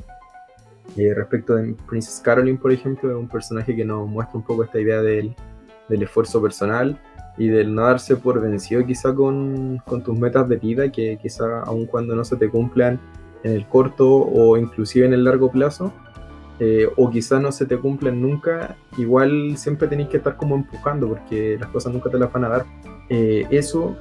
Eh, 0.98 1.14
respecto 1.14 1.56
de 1.56 1.76
Princess 1.88 2.20
Caroline, 2.20 2.58
por 2.58 2.72
ejemplo, 2.72 3.12
es 3.12 3.18
un 3.18 3.28
personaje 3.28 3.76
que 3.76 3.86
nos 3.86 4.08
muestra 4.08 4.38
un 4.38 4.44
poco 4.44 4.64
esta 4.64 4.80
idea 4.80 5.02
del, 5.02 5.36
del 5.88 6.04
esfuerzo 6.04 6.42
personal 6.42 7.00
y 7.38 7.48
del 7.48 7.74
no 7.74 7.84
darse 7.84 8.16
por 8.18 8.42
vencido 8.42 8.86
quizá 8.86 9.14
con, 9.14 9.82
con, 9.86 10.04
tus 10.04 10.18
metas 10.18 10.48
de 10.50 10.58
vida, 10.58 10.92
que 10.92 11.18
quizá 11.22 11.62
aun 11.62 11.86
cuando 11.86 12.16
no 12.16 12.24
se 12.26 12.36
te 12.36 12.50
cumplan 12.50 13.00
en 13.44 13.54
el 13.54 13.66
corto 13.68 14.10
o 14.10 14.58
inclusive 14.58 15.06
en 15.06 15.14
el 15.14 15.24
largo 15.24 15.50
plazo, 15.50 15.94
eh, 16.60 16.90
o 16.98 17.10
quizás 17.10 17.42
no 17.42 17.54
se 17.54 17.66
te 17.66 17.78
cumplen 17.78 18.22
nunca, 18.22 18.76
igual 18.98 19.56
siempre 19.56 19.88
tenéis 19.88 20.10
que 20.10 20.18
estar 20.18 20.36
como 20.36 20.56
empujando 20.56 21.08
porque 21.08 21.58
las 21.58 21.70
cosas 21.70 21.94
nunca 21.94 22.10
te 22.10 22.20
las 22.20 22.32
van 22.34 22.44
a 22.44 22.50
dar. 22.50 22.66
Eh, 23.08 23.48
eso, 23.50 23.96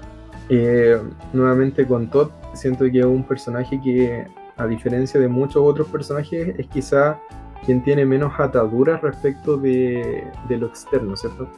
eh, 0.49 0.99
nuevamente 1.33 1.87
con 1.87 2.11
Todd, 2.11 2.31
siento 2.55 2.85
que 2.91 2.99
es 2.99 3.05
un 3.05 3.23
personaje 3.23 3.81
que, 3.83 4.27
a 4.59 4.67
diferencia 4.67 5.21
de 5.21 5.29
muchos 5.29 5.63
otros 5.65 5.89
personajes, 5.89 6.55
es 6.59 6.67
quizá 6.67 7.19
quien 7.65 7.83
tiene 7.83 8.05
menos 8.05 8.33
ataduras 8.39 9.01
respecto 9.01 9.57
de, 9.57 10.25
de 10.49 10.57
lo 10.57 10.67
externo, 10.67 11.17
¿cierto? 11.17 11.49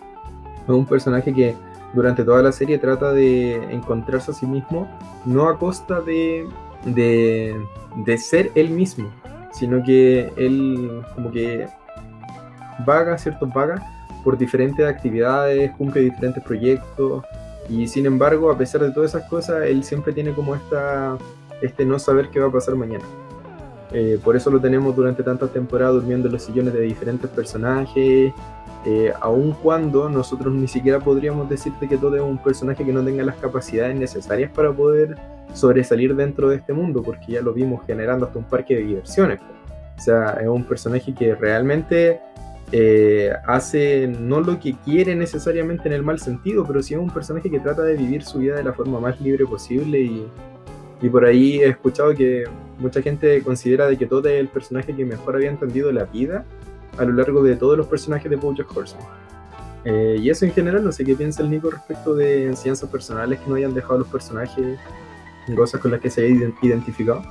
Es 0.64 0.68
un 0.68 0.86
personaje 0.86 1.32
que 1.32 1.56
durante 1.94 2.24
toda 2.24 2.42
la 2.42 2.52
serie 2.52 2.78
trata 2.78 3.12
de 3.12 3.56
encontrarse 3.72 4.30
a 4.30 4.34
sí 4.34 4.46
mismo, 4.46 4.88
no 5.24 5.48
a 5.48 5.58
costa 5.58 6.00
de, 6.00 6.48
de, 6.84 7.56
de 8.04 8.18
ser 8.18 8.52
él 8.54 8.70
mismo, 8.70 9.10
sino 9.52 9.82
que 9.82 10.32
él 10.36 11.02
como 11.14 11.30
que 11.30 11.66
vaga, 12.86 13.18
¿cierto? 13.18 13.46
Vaga 13.46 13.82
por 14.22 14.36
diferentes 14.36 14.86
actividades, 14.86 15.70
cumple 15.76 16.02
diferentes 16.02 16.42
proyectos 16.42 17.24
y 17.68 17.86
sin 17.86 18.06
embargo, 18.06 18.50
a 18.50 18.58
pesar 18.58 18.82
de 18.82 18.90
todas 18.90 19.14
esas 19.14 19.28
cosas, 19.28 19.64
él 19.66 19.84
siempre 19.84 20.12
tiene 20.12 20.32
como 20.32 20.54
esta, 20.54 21.16
este 21.60 21.84
no 21.84 21.98
saber 21.98 22.30
qué 22.30 22.40
va 22.40 22.48
a 22.48 22.52
pasar 22.52 22.74
mañana. 22.74 23.04
Eh, 23.92 24.18
por 24.22 24.36
eso 24.36 24.50
lo 24.50 24.60
tenemos 24.60 24.94
durante 24.94 25.22
tantas 25.22 25.52
temporadas 25.52 25.94
durmiendo 25.94 26.28
en 26.28 26.34
los 26.34 26.42
sillones 26.42 26.72
de 26.72 26.80
diferentes 26.80 27.28
personajes, 27.28 28.32
eh, 28.86 29.12
aun 29.20 29.52
cuando 29.52 30.08
nosotros 30.08 30.54
ni 30.54 30.66
siquiera 30.66 31.00
podríamos 31.00 31.50
decirte 31.50 31.86
que 31.86 31.98
todo 31.98 32.16
es 32.16 32.22
un 32.22 32.38
personaje 32.38 32.84
que 32.84 32.92
no 32.92 33.04
tenga 33.04 33.22
las 33.24 33.36
capacidades 33.36 33.94
necesarias 33.96 34.50
para 34.52 34.72
poder 34.72 35.16
sobresalir 35.52 36.14
dentro 36.14 36.48
de 36.48 36.56
este 36.56 36.72
mundo, 36.72 37.02
porque 37.02 37.32
ya 37.32 37.42
lo 37.42 37.52
vimos 37.52 37.84
generando 37.86 38.26
hasta 38.26 38.38
un 38.38 38.44
parque 38.44 38.76
de 38.76 38.82
diversiones. 38.82 39.40
O 39.98 40.00
sea, 40.00 40.38
es 40.40 40.48
un 40.48 40.64
personaje 40.64 41.12
que 41.12 41.34
realmente 41.34 42.20
eh, 42.72 43.32
hace 43.46 44.06
no 44.06 44.40
lo 44.40 44.58
que 44.60 44.74
quiere 44.84 45.14
necesariamente 45.14 45.88
en 45.88 45.94
el 45.94 46.02
mal 46.02 46.18
sentido, 46.18 46.64
pero 46.64 46.82
sí 46.82 46.94
es 46.94 47.00
un 47.00 47.10
personaje 47.10 47.50
que 47.50 47.60
trata 47.60 47.82
de 47.82 47.96
vivir 47.96 48.22
su 48.22 48.38
vida 48.38 48.56
de 48.56 48.62
la 48.62 48.72
forma 48.72 48.98
más 49.00 49.20
libre 49.20 49.44
posible 49.44 50.00
y, 50.00 50.26
y 51.00 51.08
por 51.08 51.24
ahí 51.24 51.60
he 51.60 51.68
escuchado 51.68 52.14
que 52.14 52.44
mucha 52.78 53.00
gente 53.02 53.42
considera 53.42 53.86
de 53.86 53.96
que 53.96 54.06
todo 54.06 54.28
es 54.28 54.40
el 54.40 54.48
personaje 54.48 54.94
que 54.94 55.04
mejor 55.04 55.36
había 55.36 55.50
entendido 55.50 55.90
la 55.92 56.04
vida 56.04 56.44
a 56.98 57.04
lo 57.04 57.12
largo 57.12 57.42
de 57.42 57.56
todos 57.56 57.76
los 57.76 57.86
personajes 57.86 58.30
de 58.30 58.36
BoJack 58.36 58.76
Horseman. 58.76 59.06
Eh, 59.84 60.18
y 60.20 60.28
eso 60.28 60.44
en 60.44 60.52
general, 60.52 60.84
no 60.84 60.92
sé 60.92 61.04
qué 61.04 61.14
piensa 61.14 61.42
el 61.42 61.50
Nico 61.50 61.70
respecto 61.70 62.14
de 62.14 62.46
enseñanzas 62.46 62.90
personales 62.90 63.38
que 63.40 63.48
no 63.48 63.54
hayan 63.54 63.72
dejado 63.72 64.00
los 64.00 64.08
personajes 64.08 64.78
cosas 65.54 65.80
con 65.80 65.90
las 65.90 66.00
que 66.00 66.10
se 66.10 66.24
haya 66.24 66.50
identificado? 66.62 67.22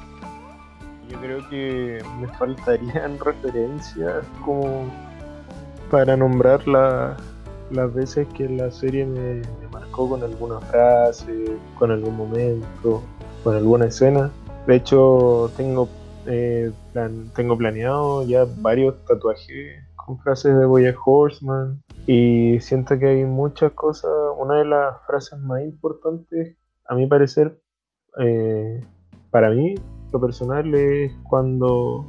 Yo 1.10 1.20
creo 1.20 1.50
que 1.50 2.00
me 2.20 2.28
faltarían 2.28 3.18
referencias 3.26 4.26
como 4.46 4.92
para 5.90 6.16
nombrar 6.16 6.68
las 6.68 7.94
veces 7.94 8.28
que 8.36 8.48
la 8.48 8.72
serie 8.72 9.06
me, 9.06 9.42
marcó 9.72 10.10
con 10.10 10.24
alguna 10.24 10.60
frase, 10.60 11.58
con 11.78 11.92
algún 11.92 12.16
momento, 12.16 13.02
con 13.44 13.56
alguna 13.56 13.86
escena. 13.86 14.32
De 14.68 14.76
hecho, 14.76 15.52
tengo, 15.58 15.90
eh, 16.26 16.72
tengo 17.36 17.58
planeado 17.58 18.26
ya 18.26 18.46
varios 18.62 19.04
tatuajes 19.06 19.84
con 19.96 20.20
frases 20.20 20.58
de 20.58 20.66
Boya 20.66 20.96
Horseman 21.06 21.84
y 22.08 22.60
siento 22.62 22.98
que 22.98 23.08
hay 23.08 23.26
muchas 23.26 23.72
cosas. 23.74 24.12
Una 24.38 24.56
de 24.56 24.66
las 24.66 24.96
frases 25.06 25.40
más 25.40 25.62
importantes, 25.62 26.58
a 26.86 26.96
mi 26.96 27.08
parecer, 27.08 27.60
eh, 28.20 28.84
para 29.32 29.52
mí, 29.52 29.76
lo 30.12 30.20
personal 30.20 30.74
es 30.74 31.12
cuando 31.30 32.08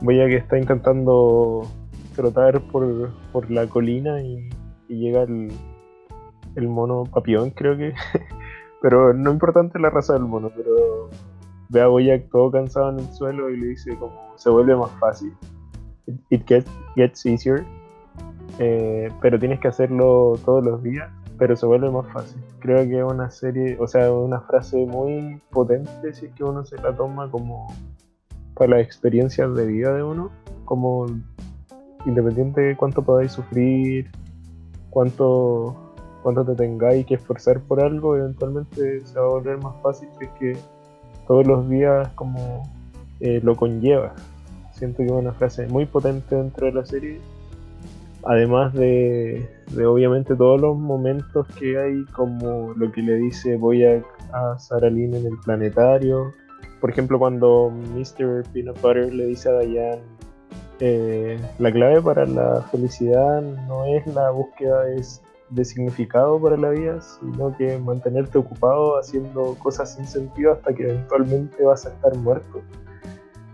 voy 0.00 0.20
a 0.20 0.26
que 0.26 0.36
está 0.36 0.58
intentando 0.58 1.66
trotar 2.14 2.60
por, 2.70 3.10
por 3.32 3.50
la 3.50 3.66
colina 3.66 4.22
y, 4.22 4.48
llega 4.88 5.22
el, 5.22 5.52
el, 6.56 6.68
mono 6.68 7.04
papión, 7.04 7.50
creo 7.50 7.76
que. 7.76 7.94
pero 8.80 9.12
no 9.12 9.30
importante 9.30 9.78
la 9.78 9.90
raza 9.90 10.14
del 10.14 10.24
mono, 10.24 10.50
pero 10.54 11.08
ve 11.68 11.80
a 11.80 11.86
Boyack 11.86 12.30
todo 12.30 12.50
cansado 12.50 12.90
en 12.90 13.00
el 13.00 13.12
suelo 13.12 13.50
y 13.50 13.56
le 13.56 13.66
dice 13.68 13.96
como 13.96 14.36
se 14.36 14.50
vuelve 14.50 14.76
más 14.76 14.90
fácil. 14.98 15.34
It, 16.30 16.44
gets, 16.46 17.26
easier. 17.26 17.64
Eh, 18.58 19.08
pero 19.20 19.38
tienes 19.38 19.60
que 19.60 19.68
hacerlo 19.68 20.38
todos 20.44 20.64
los 20.64 20.82
días 20.82 21.08
pero 21.40 21.56
se 21.56 21.64
vuelve 21.64 21.90
más 21.90 22.06
fácil. 22.12 22.38
Creo 22.58 22.86
que 22.86 22.98
es 22.98 23.02
una 23.02 23.30
serie, 23.30 23.78
o 23.80 23.86
sea, 23.86 24.12
una 24.12 24.42
frase 24.42 24.76
muy 24.84 25.40
potente 25.50 26.12
si 26.12 26.26
es 26.26 26.32
que 26.34 26.44
uno 26.44 26.66
se 26.66 26.76
la 26.76 26.94
toma 26.94 27.30
como 27.30 27.74
para 28.52 28.76
las 28.76 28.82
experiencias 28.82 29.54
de 29.54 29.66
vida 29.66 29.94
de 29.94 30.02
uno, 30.02 30.30
como 30.66 31.06
independiente 32.04 32.60
de 32.60 32.76
cuánto 32.76 33.00
podáis 33.00 33.32
sufrir, 33.32 34.10
cuánto, 34.90 35.89
cuánto 36.22 36.44
te 36.44 36.54
tengáis 36.54 37.06
que 37.06 37.14
esforzar 37.14 37.60
por 37.60 37.80
algo, 37.80 38.16
eventualmente 38.16 39.04
se 39.04 39.18
va 39.18 39.26
a 39.26 39.28
volver 39.28 39.58
más 39.58 39.74
fácil 39.82 40.08
si 40.18 40.24
es 40.24 40.30
que 40.38 40.56
todos 41.26 41.46
los 41.46 41.68
días 41.68 42.08
como 42.14 42.68
eh, 43.20 43.40
lo 43.42 43.56
conlleva. 43.56 44.14
Siento 44.72 44.98
que 44.98 45.06
es 45.06 45.12
una 45.12 45.32
frase 45.32 45.66
muy 45.66 45.86
potente 45.86 46.34
dentro 46.34 46.66
de 46.66 46.72
la 46.72 46.84
serie 46.84 47.20
además 48.24 48.72
de, 48.74 49.48
obviamente 49.76 50.34
todos 50.34 50.60
los 50.60 50.76
momentos 50.76 51.46
que 51.58 51.78
hay, 51.78 52.04
como 52.12 52.72
lo 52.74 52.92
que 52.92 53.02
le 53.02 53.16
dice 53.16 53.56
voy 53.56 53.84
a, 53.84 54.02
a 54.32 54.58
Sarah 54.58 54.90
Lynn 54.90 55.14
en 55.14 55.26
el 55.26 55.38
planetario. 55.44 56.32
Por 56.80 56.90
ejemplo, 56.90 57.18
cuando 57.18 57.70
Mr. 57.70 58.44
Peanut 58.52 58.80
Butter 58.80 59.12
le 59.12 59.26
dice 59.26 59.48
a 59.48 59.58
Diane, 59.58 60.02
eh, 60.80 61.38
la 61.58 61.70
clave 61.72 62.00
para 62.00 62.24
la 62.24 62.62
felicidad 62.70 63.42
no 63.68 63.84
es 63.84 64.06
la 64.06 64.30
búsqueda 64.30 64.84
de, 64.84 65.02
de 65.50 65.64
significado 65.64 66.40
para 66.40 66.56
la 66.56 66.70
vida, 66.70 67.00
sino 67.00 67.56
que 67.56 67.78
mantenerte 67.78 68.38
ocupado 68.38 68.98
haciendo 68.98 69.56
cosas 69.58 69.94
sin 69.94 70.06
sentido 70.06 70.52
hasta 70.52 70.72
que 70.72 70.84
eventualmente 70.84 71.62
vas 71.64 71.86
a 71.86 71.90
estar 71.90 72.16
muerto. 72.16 72.62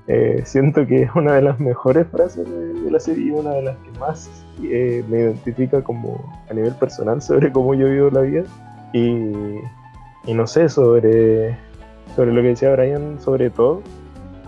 Eh, 0.08 0.42
siento 0.44 0.86
que 0.86 1.02
es 1.02 1.10
una 1.16 1.34
de 1.34 1.42
las 1.42 1.58
mejores 1.58 2.06
frases 2.08 2.48
de, 2.48 2.90
la 2.90 3.00
serie 3.00 3.26
y 3.26 3.30
una 3.32 3.50
de 3.50 3.62
las 3.62 3.76
que 3.78 3.98
más 3.98 4.30
eh, 4.62 5.04
me 5.08 5.18
identifica 5.20 5.82
como 5.82 6.32
a 6.48 6.54
nivel 6.54 6.74
personal 6.74 7.20
sobre 7.20 7.50
cómo 7.50 7.74
yo 7.74 7.88
vivo 7.88 8.10
la 8.10 8.20
vida. 8.20 8.44
Y, 8.92 10.32
no 10.32 10.46
sé, 10.46 10.68
sobre, 10.68 11.56
sobre 12.14 12.32
lo 12.32 12.42
que 12.42 12.48
decía 12.48 12.72
Brian, 12.72 13.20
sobre 13.20 13.50
todo, 13.50 13.82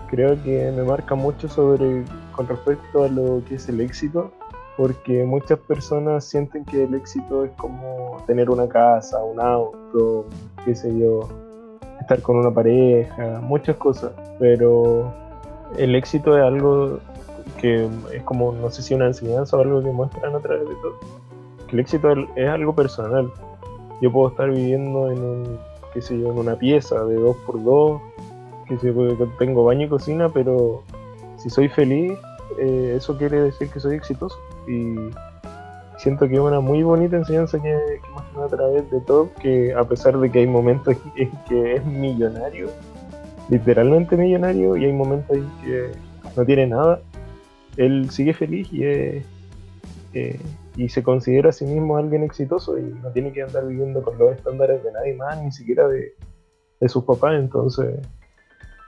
creo 0.09 0.41
que 0.43 0.71
me 0.75 0.83
marca 0.83 1.15
mucho 1.15 1.49
sobre 1.49 2.03
con 2.31 2.47
respecto 2.47 3.03
a 3.03 3.09
lo 3.09 3.43
que 3.47 3.55
es 3.55 3.67
el 3.67 3.81
éxito, 3.81 4.31
porque 4.79 5.25
muchas 5.25 5.59
personas 5.59 6.23
sienten 6.23 6.63
que 6.63 6.85
el 6.85 6.93
éxito 6.93 7.43
es 7.43 7.51
como 7.57 8.23
tener 8.25 8.49
una 8.49 8.69
casa, 8.69 9.21
un 9.21 9.37
auto, 9.37 10.25
qué 10.63 10.73
sé 10.73 10.97
yo, 10.97 11.27
estar 11.99 12.21
con 12.21 12.37
una 12.37 12.49
pareja, 12.49 13.41
muchas 13.41 13.75
cosas, 13.75 14.13
pero 14.39 15.13
el 15.77 15.95
éxito 15.95 16.37
es 16.37 16.45
algo 16.45 16.99
que 17.59 17.89
es 18.13 18.23
como, 18.23 18.53
no 18.53 18.69
sé 18.69 18.81
si 18.81 18.93
una 18.93 19.07
enseñanza 19.07 19.57
o 19.57 19.61
algo 19.63 19.83
que 19.83 19.91
muestran 19.91 20.33
a 20.33 20.39
través 20.39 20.61
de 20.61 20.75
todo. 20.75 20.97
Que 21.67 21.73
el 21.73 21.81
éxito 21.81 22.13
es 22.37 22.47
algo 22.47 22.73
personal. 22.73 23.29
Yo 24.01 24.13
puedo 24.13 24.29
estar 24.29 24.49
viviendo 24.49 25.11
en 25.11 25.21
un, 25.21 25.59
qué 25.93 26.01
sé 26.01 26.17
yo, 26.17 26.31
en 26.31 26.37
una 26.37 26.55
pieza 26.55 27.03
de 27.03 27.15
dos 27.15 27.35
por 27.45 27.61
dos, 27.61 28.01
que 28.65 28.77
tengo 29.39 29.65
baño 29.65 29.87
y 29.87 29.89
cocina, 29.89 30.29
pero 30.29 30.83
si 31.35 31.49
soy 31.49 31.67
feliz, 31.67 32.17
eh, 32.57 32.93
eso 32.95 33.17
quiere 33.17 33.41
decir 33.41 33.69
que 33.69 33.81
soy 33.81 33.97
exitoso. 33.97 34.37
Y 34.69 34.95
siento 35.97 36.27
que 36.27 36.35
es 36.35 36.39
una 36.39 36.59
muy 36.59 36.83
bonita 36.83 37.17
enseñanza 37.17 37.59
que, 37.61 37.69
que 38.01 38.09
muestran 38.11 38.43
a 38.43 38.47
través 38.47 38.91
de 38.91 39.01
todo, 39.01 39.31
que 39.41 39.73
a 39.73 39.83
pesar 39.83 40.17
de 40.17 40.31
que 40.31 40.39
hay 40.39 40.47
momentos 40.47 40.95
en 41.17 41.31
que 41.47 41.75
es 41.75 41.85
millonario, 41.85 42.69
literalmente 43.49 44.15
millonario, 44.15 44.77
y 44.77 44.85
hay 44.85 44.93
momentos 44.93 45.35
en 45.35 45.49
que 45.61 45.91
no 46.37 46.45
tiene 46.45 46.67
nada, 46.67 47.01
él 47.77 48.09
sigue 48.11 48.33
feliz 48.33 48.71
y, 48.71 48.83
eh, 48.83 49.23
y 50.75 50.89
se 50.89 51.03
considera 51.03 51.49
a 51.49 51.51
sí 51.51 51.65
mismo 51.65 51.97
alguien 51.97 52.23
exitoso 52.23 52.77
y 52.77 52.83
no 52.83 53.09
tiene 53.09 53.33
que 53.33 53.41
andar 53.41 53.67
viviendo 53.67 54.01
con 54.01 54.17
los 54.17 54.33
estándares 54.33 54.83
de 54.83 54.91
nadie 54.91 55.15
más, 55.15 55.41
ni 55.41 55.51
siquiera 55.51 55.87
de, 55.87 56.13
de 56.79 56.89
sus 56.89 57.03
papás. 57.03 57.33
Entonces, 57.35 57.99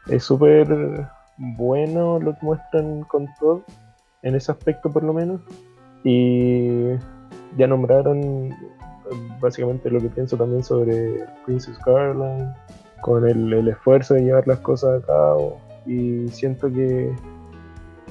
es 0.07 0.23
súper 0.23 1.07
bueno 1.37 2.19
lo 2.19 2.33
que 2.33 2.45
muestran 2.45 3.03
con 3.03 3.27
todo, 3.39 3.63
en 4.21 4.35
ese 4.35 4.51
aspecto 4.51 4.91
por 4.91 5.03
lo 5.03 5.13
menos. 5.13 5.41
Y 6.03 6.91
ya 7.57 7.67
nombraron 7.67 8.49
básicamente 9.39 9.89
lo 9.89 9.99
que 9.99 10.09
pienso 10.09 10.37
también 10.37 10.63
sobre 10.63 11.25
Princess 11.45 11.77
Caroline, 11.79 12.53
con 13.01 13.27
el, 13.27 13.51
el 13.51 13.67
esfuerzo 13.67 14.13
de 14.13 14.23
llevar 14.23 14.47
las 14.47 14.59
cosas 14.59 15.03
a 15.03 15.05
cabo. 15.05 15.59
Y 15.85 16.27
siento 16.29 16.71
que 16.71 17.13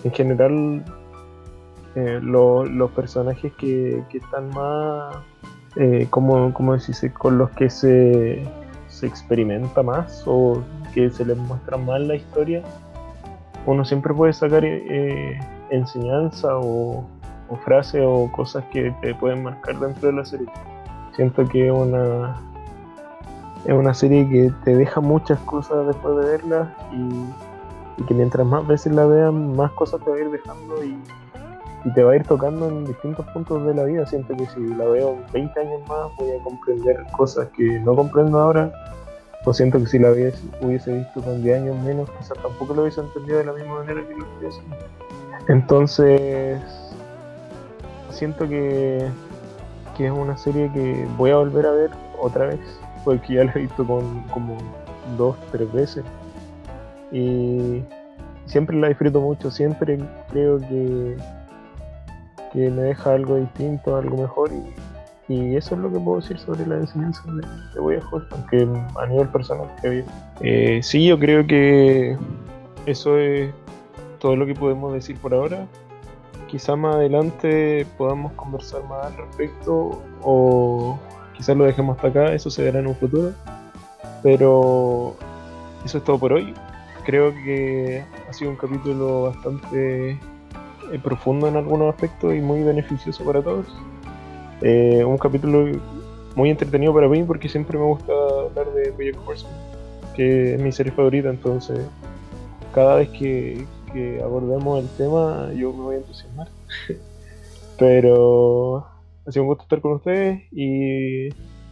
en 0.04 0.12
general 0.12 0.84
eh, 1.96 2.20
los 2.22 2.90
personajes 2.92 3.52
que, 3.54 4.04
están 4.12 4.50
más, 4.50 5.16
eh, 5.76 6.06
como, 6.10 6.52
como 6.54 6.74
decirse, 6.74 7.12
con 7.12 7.36
los 7.36 7.50
que 7.50 7.68
se, 7.68 8.44
se 8.88 9.06
experimenta 9.06 9.82
más 9.82 10.22
o 10.26 10.62
que 10.94 11.10
se 11.10 11.24
les 11.24 11.36
muestra 11.36 11.76
más 11.76 12.00
la 12.00 12.14
historia, 12.14 12.62
uno 13.66 13.84
siempre 13.84 14.14
puede 14.14 14.32
sacar 14.32 14.64
eh, 14.64 15.38
enseñanza 15.70 16.56
o, 16.58 17.04
o 17.50 17.56
frases 17.56 18.02
o 18.04 18.30
cosas 18.32 18.64
que 18.72 18.90
te 19.02 19.14
pueden 19.14 19.42
marcar 19.42 19.78
dentro 19.78 20.08
de 20.08 20.14
la 20.14 20.24
serie. 20.24 20.46
Siento 21.14 21.46
que 21.48 21.66
es 21.66 21.72
una, 21.72 22.40
es 23.64 23.72
una 23.72 23.92
serie 23.92 24.28
que 24.28 24.52
te 24.64 24.76
deja 24.76 25.00
muchas 25.00 25.38
cosas 25.40 25.86
después 25.86 26.16
de 26.16 26.30
verla 26.30 26.74
y 26.92 27.26
y 28.00 28.04
que 28.04 28.14
mientras 28.14 28.46
más 28.46 28.66
veces 28.66 28.94
la 28.94 29.06
vean, 29.06 29.54
más 29.54 29.70
cosas 29.72 30.00
te 30.02 30.10
va 30.10 30.16
a 30.16 30.20
ir 30.20 30.30
dejando 30.30 30.82
y, 30.82 30.98
te 31.94 32.04
va 32.04 32.12
a 32.12 32.16
ir 32.16 32.24
tocando 32.24 32.68
en 32.68 32.84
distintos 32.84 33.26
puntos 33.28 33.64
de 33.64 33.74
la 33.74 33.84
vida. 33.84 34.04
Siento 34.04 34.36
que 34.36 34.44
si 34.46 34.60
la 34.74 34.84
veo 34.84 35.16
20 35.32 35.60
años 35.60 35.80
más 35.88 36.14
voy 36.18 36.30
a 36.30 36.42
comprender 36.42 37.06
cosas 37.16 37.48
que 37.56 37.80
no 37.80 37.96
comprendo 37.96 38.38
ahora, 38.38 38.70
o 39.46 39.54
siento 39.54 39.78
que 39.78 39.86
si 39.86 39.98
la 39.98 40.12
hubiese, 40.12 40.38
hubiese 40.60 40.92
visto 40.92 41.22
con 41.22 41.42
10 41.42 41.62
años 41.62 41.82
menos, 41.82 42.10
quizás 42.18 42.36
tampoco 42.42 42.74
lo 42.74 42.82
hubiese 42.82 43.00
entendido 43.00 43.38
de 43.38 43.44
la 43.44 43.52
misma 43.54 43.76
manera 43.76 44.06
que 44.06 44.14
lo 44.14 44.26
estoy 44.26 44.48
haciendo. 44.48 44.76
Entonces, 45.48 46.60
siento 48.10 48.48
que, 48.48 49.06
que 49.96 50.06
es 50.06 50.12
una 50.12 50.36
serie 50.36 50.70
que 50.72 51.06
voy 51.16 51.30
a 51.30 51.36
volver 51.36 51.66
a 51.66 51.72
ver 51.72 51.90
otra 52.20 52.46
vez, 52.46 52.60
porque 53.04 53.34
ya 53.34 53.44
la 53.44 53.52
he 53.52 53.60
visto 53.60 53.86
con, 53.86 54.22
como 54.28 54.56
dos, 55.16 55.36
tres 55.50 55.72
veces 55.72 56.04
y 57.12 57.82
siempre 58.46 58.76
la 58.76 58.88
disfruto 58.88 59.20
mucho, 59.20 59.50
siempre 59.50 59.98
creo 60.30 60.58
que, 60.58 61.16
que 62.52 62.70
me 62.70 62.82
deja 62.82 63.14
algo 63.14 63.36
distinto, 63.36 63.96
algo 63.96 64.16
mejor 64.16 64.50
y, 64.52 64.74
eso 65.28 65.76
es 65.76 65.80
lo 65.80 65.92
que 65.92 66.00
puedo 66.00 66.20
decir 66.20 66.40
sobre 66.40 66.66
la 66.66 66.78
enseñanza 66.78 67.22
de, 67.26 67.46
de 67.74 67.80
Boya 67.80 68.00
aunque 68.32 68.68
a 68.96 69.06
nivel 69.06 69.28
personal 69.28 69.68
que 69.80 70.04
eh, 70.40 70.80
sí, 70.82 71.06
yo 71.06 71.20
creo 71.20 71.46
que 71.46 72.18
eso 72.86 73.16
es 73.16 73.52
todo 74.18 74.34
lo 74.34 74.44
que 74.44 74.54
podemos 74.56 74.92
decir 74.92 75.16
por 75.18 75.32
ahora. 75.32 75.68
Quizá 76.50 76.74
más 76.76 76.96
adelante 76.96 77.86
podamos 77.96 78.32
conversar 78.32 78.82
más 78.84 79.06
al 79.06 79.16
respecto 79.16 80.02
o 80.22 80.98
quizás 81.36 81.56
lo 81.56 81.64
dejemos 81.64 81.96
hasta 81.96 82.08
acá, 82.08 82.34
eso 82.34 82.50
se 82.50 82.64
verá 82.64 82.80
en 82.80 82.88
un 82.88 82.96
futuro. 82.96 83.32
Pero 84.22 85.14
eso 85.84 85.98
es 85.98 86.04
todo 86.04 86.18
por 86.18 86.32
hoy 86.32 86.54
creo 87.04 87.32
que 87.32 88.04
ha 88.28 88.32
sido 88.32 88.50
un 88.50 88.56
capítulo 88.56 89.22
bastante 89.22 90.10
eh, 90.10 90.98
profundo 91.02 91.48
en 91.48 91.56
algunos 91.56 91.92
aspectos 91.92 92.34
y 92.34 92.40
muy 92.40 92.62
beneficioso 92.62 93.24
para 93.24 93.42
todos. 93.42 93.66
Eh, 94.62 95.02
un 95.04 95.18
capítulo 95.18 95.66
muy 96.36 96.50
entretenido 96.50 96.94
para 96.94 97.08
mí 97.08 97.22
porque 97.22 97.48
siempre 97.48 97.78
me 97.78 97.84
gusta 97.84 98.12
hablar 98.12 98.72
de 98.74 98.90
Bojack 98.90 99.28
Horseman, 99.28 99.52
que 100.14 100.54
es 100.54 100.62
mi 100.62 100.70
serie 100.70 100.92
favorita, 100.92 101.30
entonces 101.30 101.80
cada 102.72 102.96
vez 102.96 103.08
que, 103.10 103.66
abordemos 104.22 104.82
el 104.82 104.88
tema 104.96 105.52
yo 105.54 105.72
me 105.72 105.82
voy 105.82 105.94
a 105.96 105.98
entusiasmar. 105.98 106.48
Pero 107.78 108.86
ha 109.26 109.32
sido 109.32 109.44
un 109.44 109.48
gusto 109.48 109.62
estar 109.64 109.80
con 109.80 109.92
ustedes 109.92 110.42
y 110.52 111.28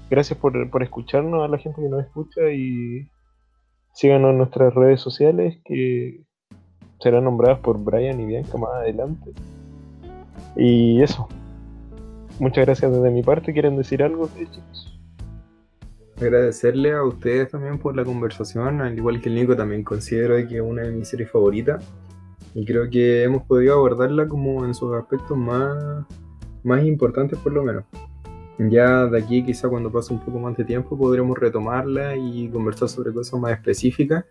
gracias 0.09 0.39
por, 0.39 0.71
por 0.71 0.83
escucharnos 0.83 1.45
a 1.45 1.49
la 1.49 1.59
gente 1.59 1.83
que 1.83 1.89
nos 1.89 2.05
escucha 2.05 2.51
y 2.51 3.09
Síganos 3.99 4.31
en 4.31 4.39
nuestras 4.39 4.73
redes 4.75 5.01
sociales 5.01 5.59
que 5.65 6.23
serán 7.01 7.25
nombradas 7.25 7.59
por 7.59 7.83
Brian 7.83 8.21
y 8.21 8.27
Bianca 8.27 8.57
más 8.57 8.71
adelante. 8.75 9.33
Y 10.55 11.03
eso. 11.03 11.29
Muchas 12.39 12.65
gracias 12.65 12.93
desde 12.93 13.11
mi 13.11 13.25
parte. 13.25 13.53
¿Quieren 13.53 13.77
decir 13.77 14.05
algo, 14.05 14.31
chicos? 14.39 15.01
Agradecerle 16.21 16.93
a 16.93 17.03
ustedes 17.03 17.51
también 17.51 17.79
por 17.79 17.97
la 17.97 18.05
conversación, 18.05 18.81
al 18.83 18.97
igual 18.97 19.21
que 19.21 19.31
el 19.31 19.35
Nico 19.35 19.57
también 19.57 19.83
considero 19.83 20.37
que 20.47 20.59
es 20.59 20.63
una 20.63 20.83
de 20.83 20.93
mis 20.93 21.09
series 21.09 21.33
favoritas 21.33 21.85
y 22.59 22.65
creo 22.65 22.91
que 22.91 23.23
hemos 23.23 23.45
podido 23.45 23.75
abordarla 23.75 24.27
como 24.27 24.65
en 24.65 24.75
sus 24.75 24.93
aspectos 24.93 25.39
más, 25.39 26.05
más 26.65 26.85
importantes 26.85 27.39
por 27.39 27.53
lo 27.53 27.63
menos. 27.63 27.85
Ya 28.59 29.07
de 29.07 29.17
aquí 29.17 29.45
quizá 29.45 29.69
cuando 29.69 29.93
pase 29.93 30.13
un 30.13 30.19
poco 30.19 30.41
más 30.41 30.57
de 30.57 30.65
tiempo 30.65 30.99
podremos 30.99 31.39
retomarla 31.39 32.17
y 32.17 32.49
conversar 32.49 32.89
sobre 32.89 33.13
cosas 33.13 33.39
más 33.39 33.53
específicas, 33.53 34.25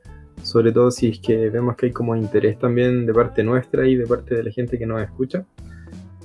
sobre 0.43 0.73
todo 0.73 0.91
si 0.91 1.07
es 1.07 1.19
que 1.19 1.49
vemos 1.49 1.78
que 1.78 1.86
hay 1.86 1.91
como 1.93 2.17
interés 2.17 2.59
también 2.59 3.05
de 3.05 3.13
parte 3.13 3.45
nuestra 3.45 3.88
y 3.88 3.95
de 3.95 4.05
parte 4.05 4.36
de 4.36 4.43
la 4.43 4.51
gente 4.51 4.78
que 4.78 4.86
nos 4.86 5.01
escucha. 5.01 5.45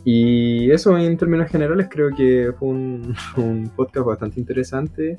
Y 0.04 0.72
eso 0.72 0.98
en 0.98 1.16
términos 1.16 1.48
generales 1.50 1.86
creo 1.88 2.10
que 2.10 2.52
fue 2.58 2.68
un, 2.68 3.14
podcast 3.76 4.06
bastante 4.06 4.40
interesante 4.40 5.16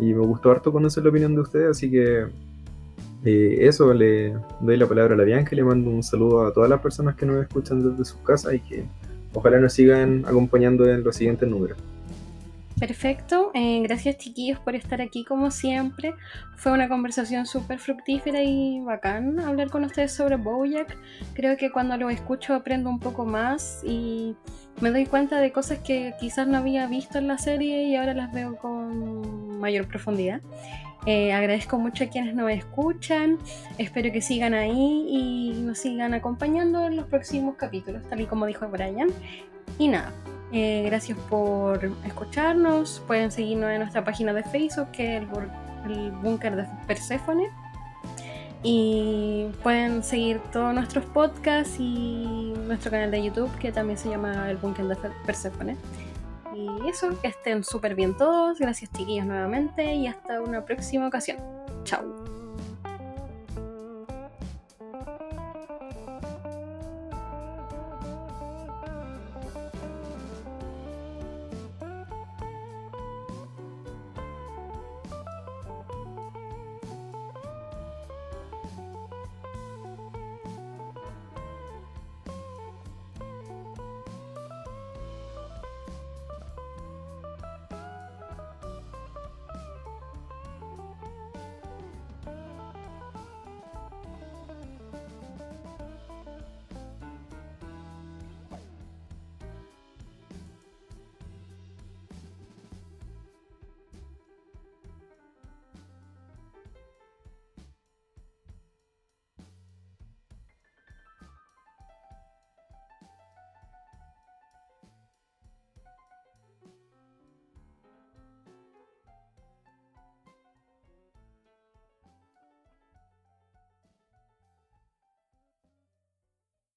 y 0.00 0.14
me 0.14 0.24
gustó 0.24 0.50
harto 0.50 0.72
conocer 0.72 1.04
la 1.04 1.10
opinión 1.10 1.34
de 1.34 1.42
ustedes, 1.42 1.72
así 1.72 1.90
que 1.90 2.24
eh, 3.26 3.66
eso, 3.66 3.92
le 3.92 4.34
doy 4.60 4.76
la 4.76 4.86
palabra 4.86 5.14
a 5.14 5.16
la 5.16 5.24
Bianca 5.24 5.50
y 5.52 5.56
le 5.56 5.64
mando 5.64 5.90
un 5.90 6.04
saludo 6.04 6.46
a 6.46 6.52
todas 6.52 6.70
las 6.70 6.80
personas 6.80 7.16
que 7.16 7.26
nos 7.26 7.42
escuchan 7.42 7.82
desde 7.82 8.04
sus 8.04 8.20
casas 8.20 8.54
y 8.54 8.60
que 8.60 8.84
ojalá 9.34 9.58
nos 9.58 9.72
sigan 9.72 10.24
acompañando 10.26 10.88
en 10.88 11.02
los 11.02 11.16
siguientes 11.16 11.48
números. 11.48 11.76
Perfecto, 12.78 13.50
eh, 13.54 13.80
gracias 13.82 14.18
chiquillos 14.18 14.60
por 14.60 14.76
estar 14.76 15.00
aquí 15.00 15.24
como 15.24 15.50
siempre. 15.50 16.14
Fue 16.56 16.70
una 16.70 16.88
conversación 16.88 17.46
súper 17.46 17.80
fructífera 17.80 18.44
y 18.44 18.80
bacán 18.80 19.40
hablar 19.40 19.70
con 19.70 19.82
ustedes 19.82 20.12
sobre 20.12 20.36
Bojack. 20.36 20.96
Creo 21.34 21.56
que 21.56 21.72
cuando 21.72 21.96
lo 21.96 22.10
escucho 22.10 22.54
aprendo 22.54 22.90
un 22.90 23.00
poco 23.00 23.24
más 23.24 23.82
y 23.82 24.36
me 24.80 24.90
doy 24.90 25.06
cuenta 25.06 25.40
de 25.40 25.52
cosas 25.52 25.78
que 25.78 26.14
quizás 26.20 26.46
no 26.46 26.58
había 26.58 26.86
visto 26.86 27.18
en 27.18 27.26
la 27.26 27.38
serie 27.38 27.88
y 27.88 27.96
ahora 27.96 28.14
las 28.14 28.30
veo 28.32 28.56
con 28.56 29.58
mayor 29.58 29.88
profundidad. 29.88 30.42
Eh, 31.06 31.32
agradezco 31.32 31.78
mucho 31.78 32.04
a 32.04 32.06
quienes 32.08 32.34
nos 32.34 32.50
escuchan, 32.50 33.38
espero 33.78 34.10
que 34.10 34.20
sigan 34.20 34.54
ahí 34.54 35.06
y 35.08 35.52
nos 35.60 35.78
sigan 35.78 36.14
acompañando 36.14 36.84
en 36.84 36.96
los 36.96 37.06
próximos 37.06 37.54
capítulos, 37.54 38.02
tal 38.10 38.20
y 38.20 38.26
como 38.26 38.44
dijo 38.44 38.66
Brian. 38.68 39.08
Y 39.78 39.86
nada, 39.86 40.12
eh, 40.52 40.82
gracias 40.86 41.16
por 41.30 41.84
escucharnos. 42.04 43.02
Pueden 43.06 43.30
seguirnos 43.30 43.70
en 43.70 43.78
nuestra 43.78 44.04
página 44.04 44.32
de 44.32 44.42
Facebook, 44.42 44.90
que 44.90 45.18
es 45.18 45.22
el, 45.88 46.10
Búnker 46.10 46.56
de 46.56 46.66
Persephone. 46.88 47.48
Y 48.62 49.46
pueden 49.62 50.02
seguir 50.02 50.40
todos 50.52 50.74
nuestros 50.74 51.04
podcasts 51.04 51.76
y 51.78 52.52
nuestro 52.66 52.90
canal 52.90 53.12
de 53.12 53.22
YouTube, 53.22 53.50
que 53.58 53.70
también 53.70 53.96
se 53.96 54.08
llama 54.08 54.50
El 54.50 54.56
Búnker 54.56 54.86
de 54.86 54.96
Persephone. 55.24 55.76
Y 56.56 56.88
eso, 56.88 57.10
que 57.20 57.28
estén 57.28 57.62
súper 57.62 57.94
bien 57.94 58.16
todos. 58.16 58.58
Gracias, 58.58 58.90
chiquillos, 58.92 59.26
nuevamente. 59.26 59.94
Y 59.94 60.06
hasta 60.06 60.40
una 60.40 60.64
próxima 60.64 61.06
ocasión. 61.06 61.38
Chao. 61.84 62.45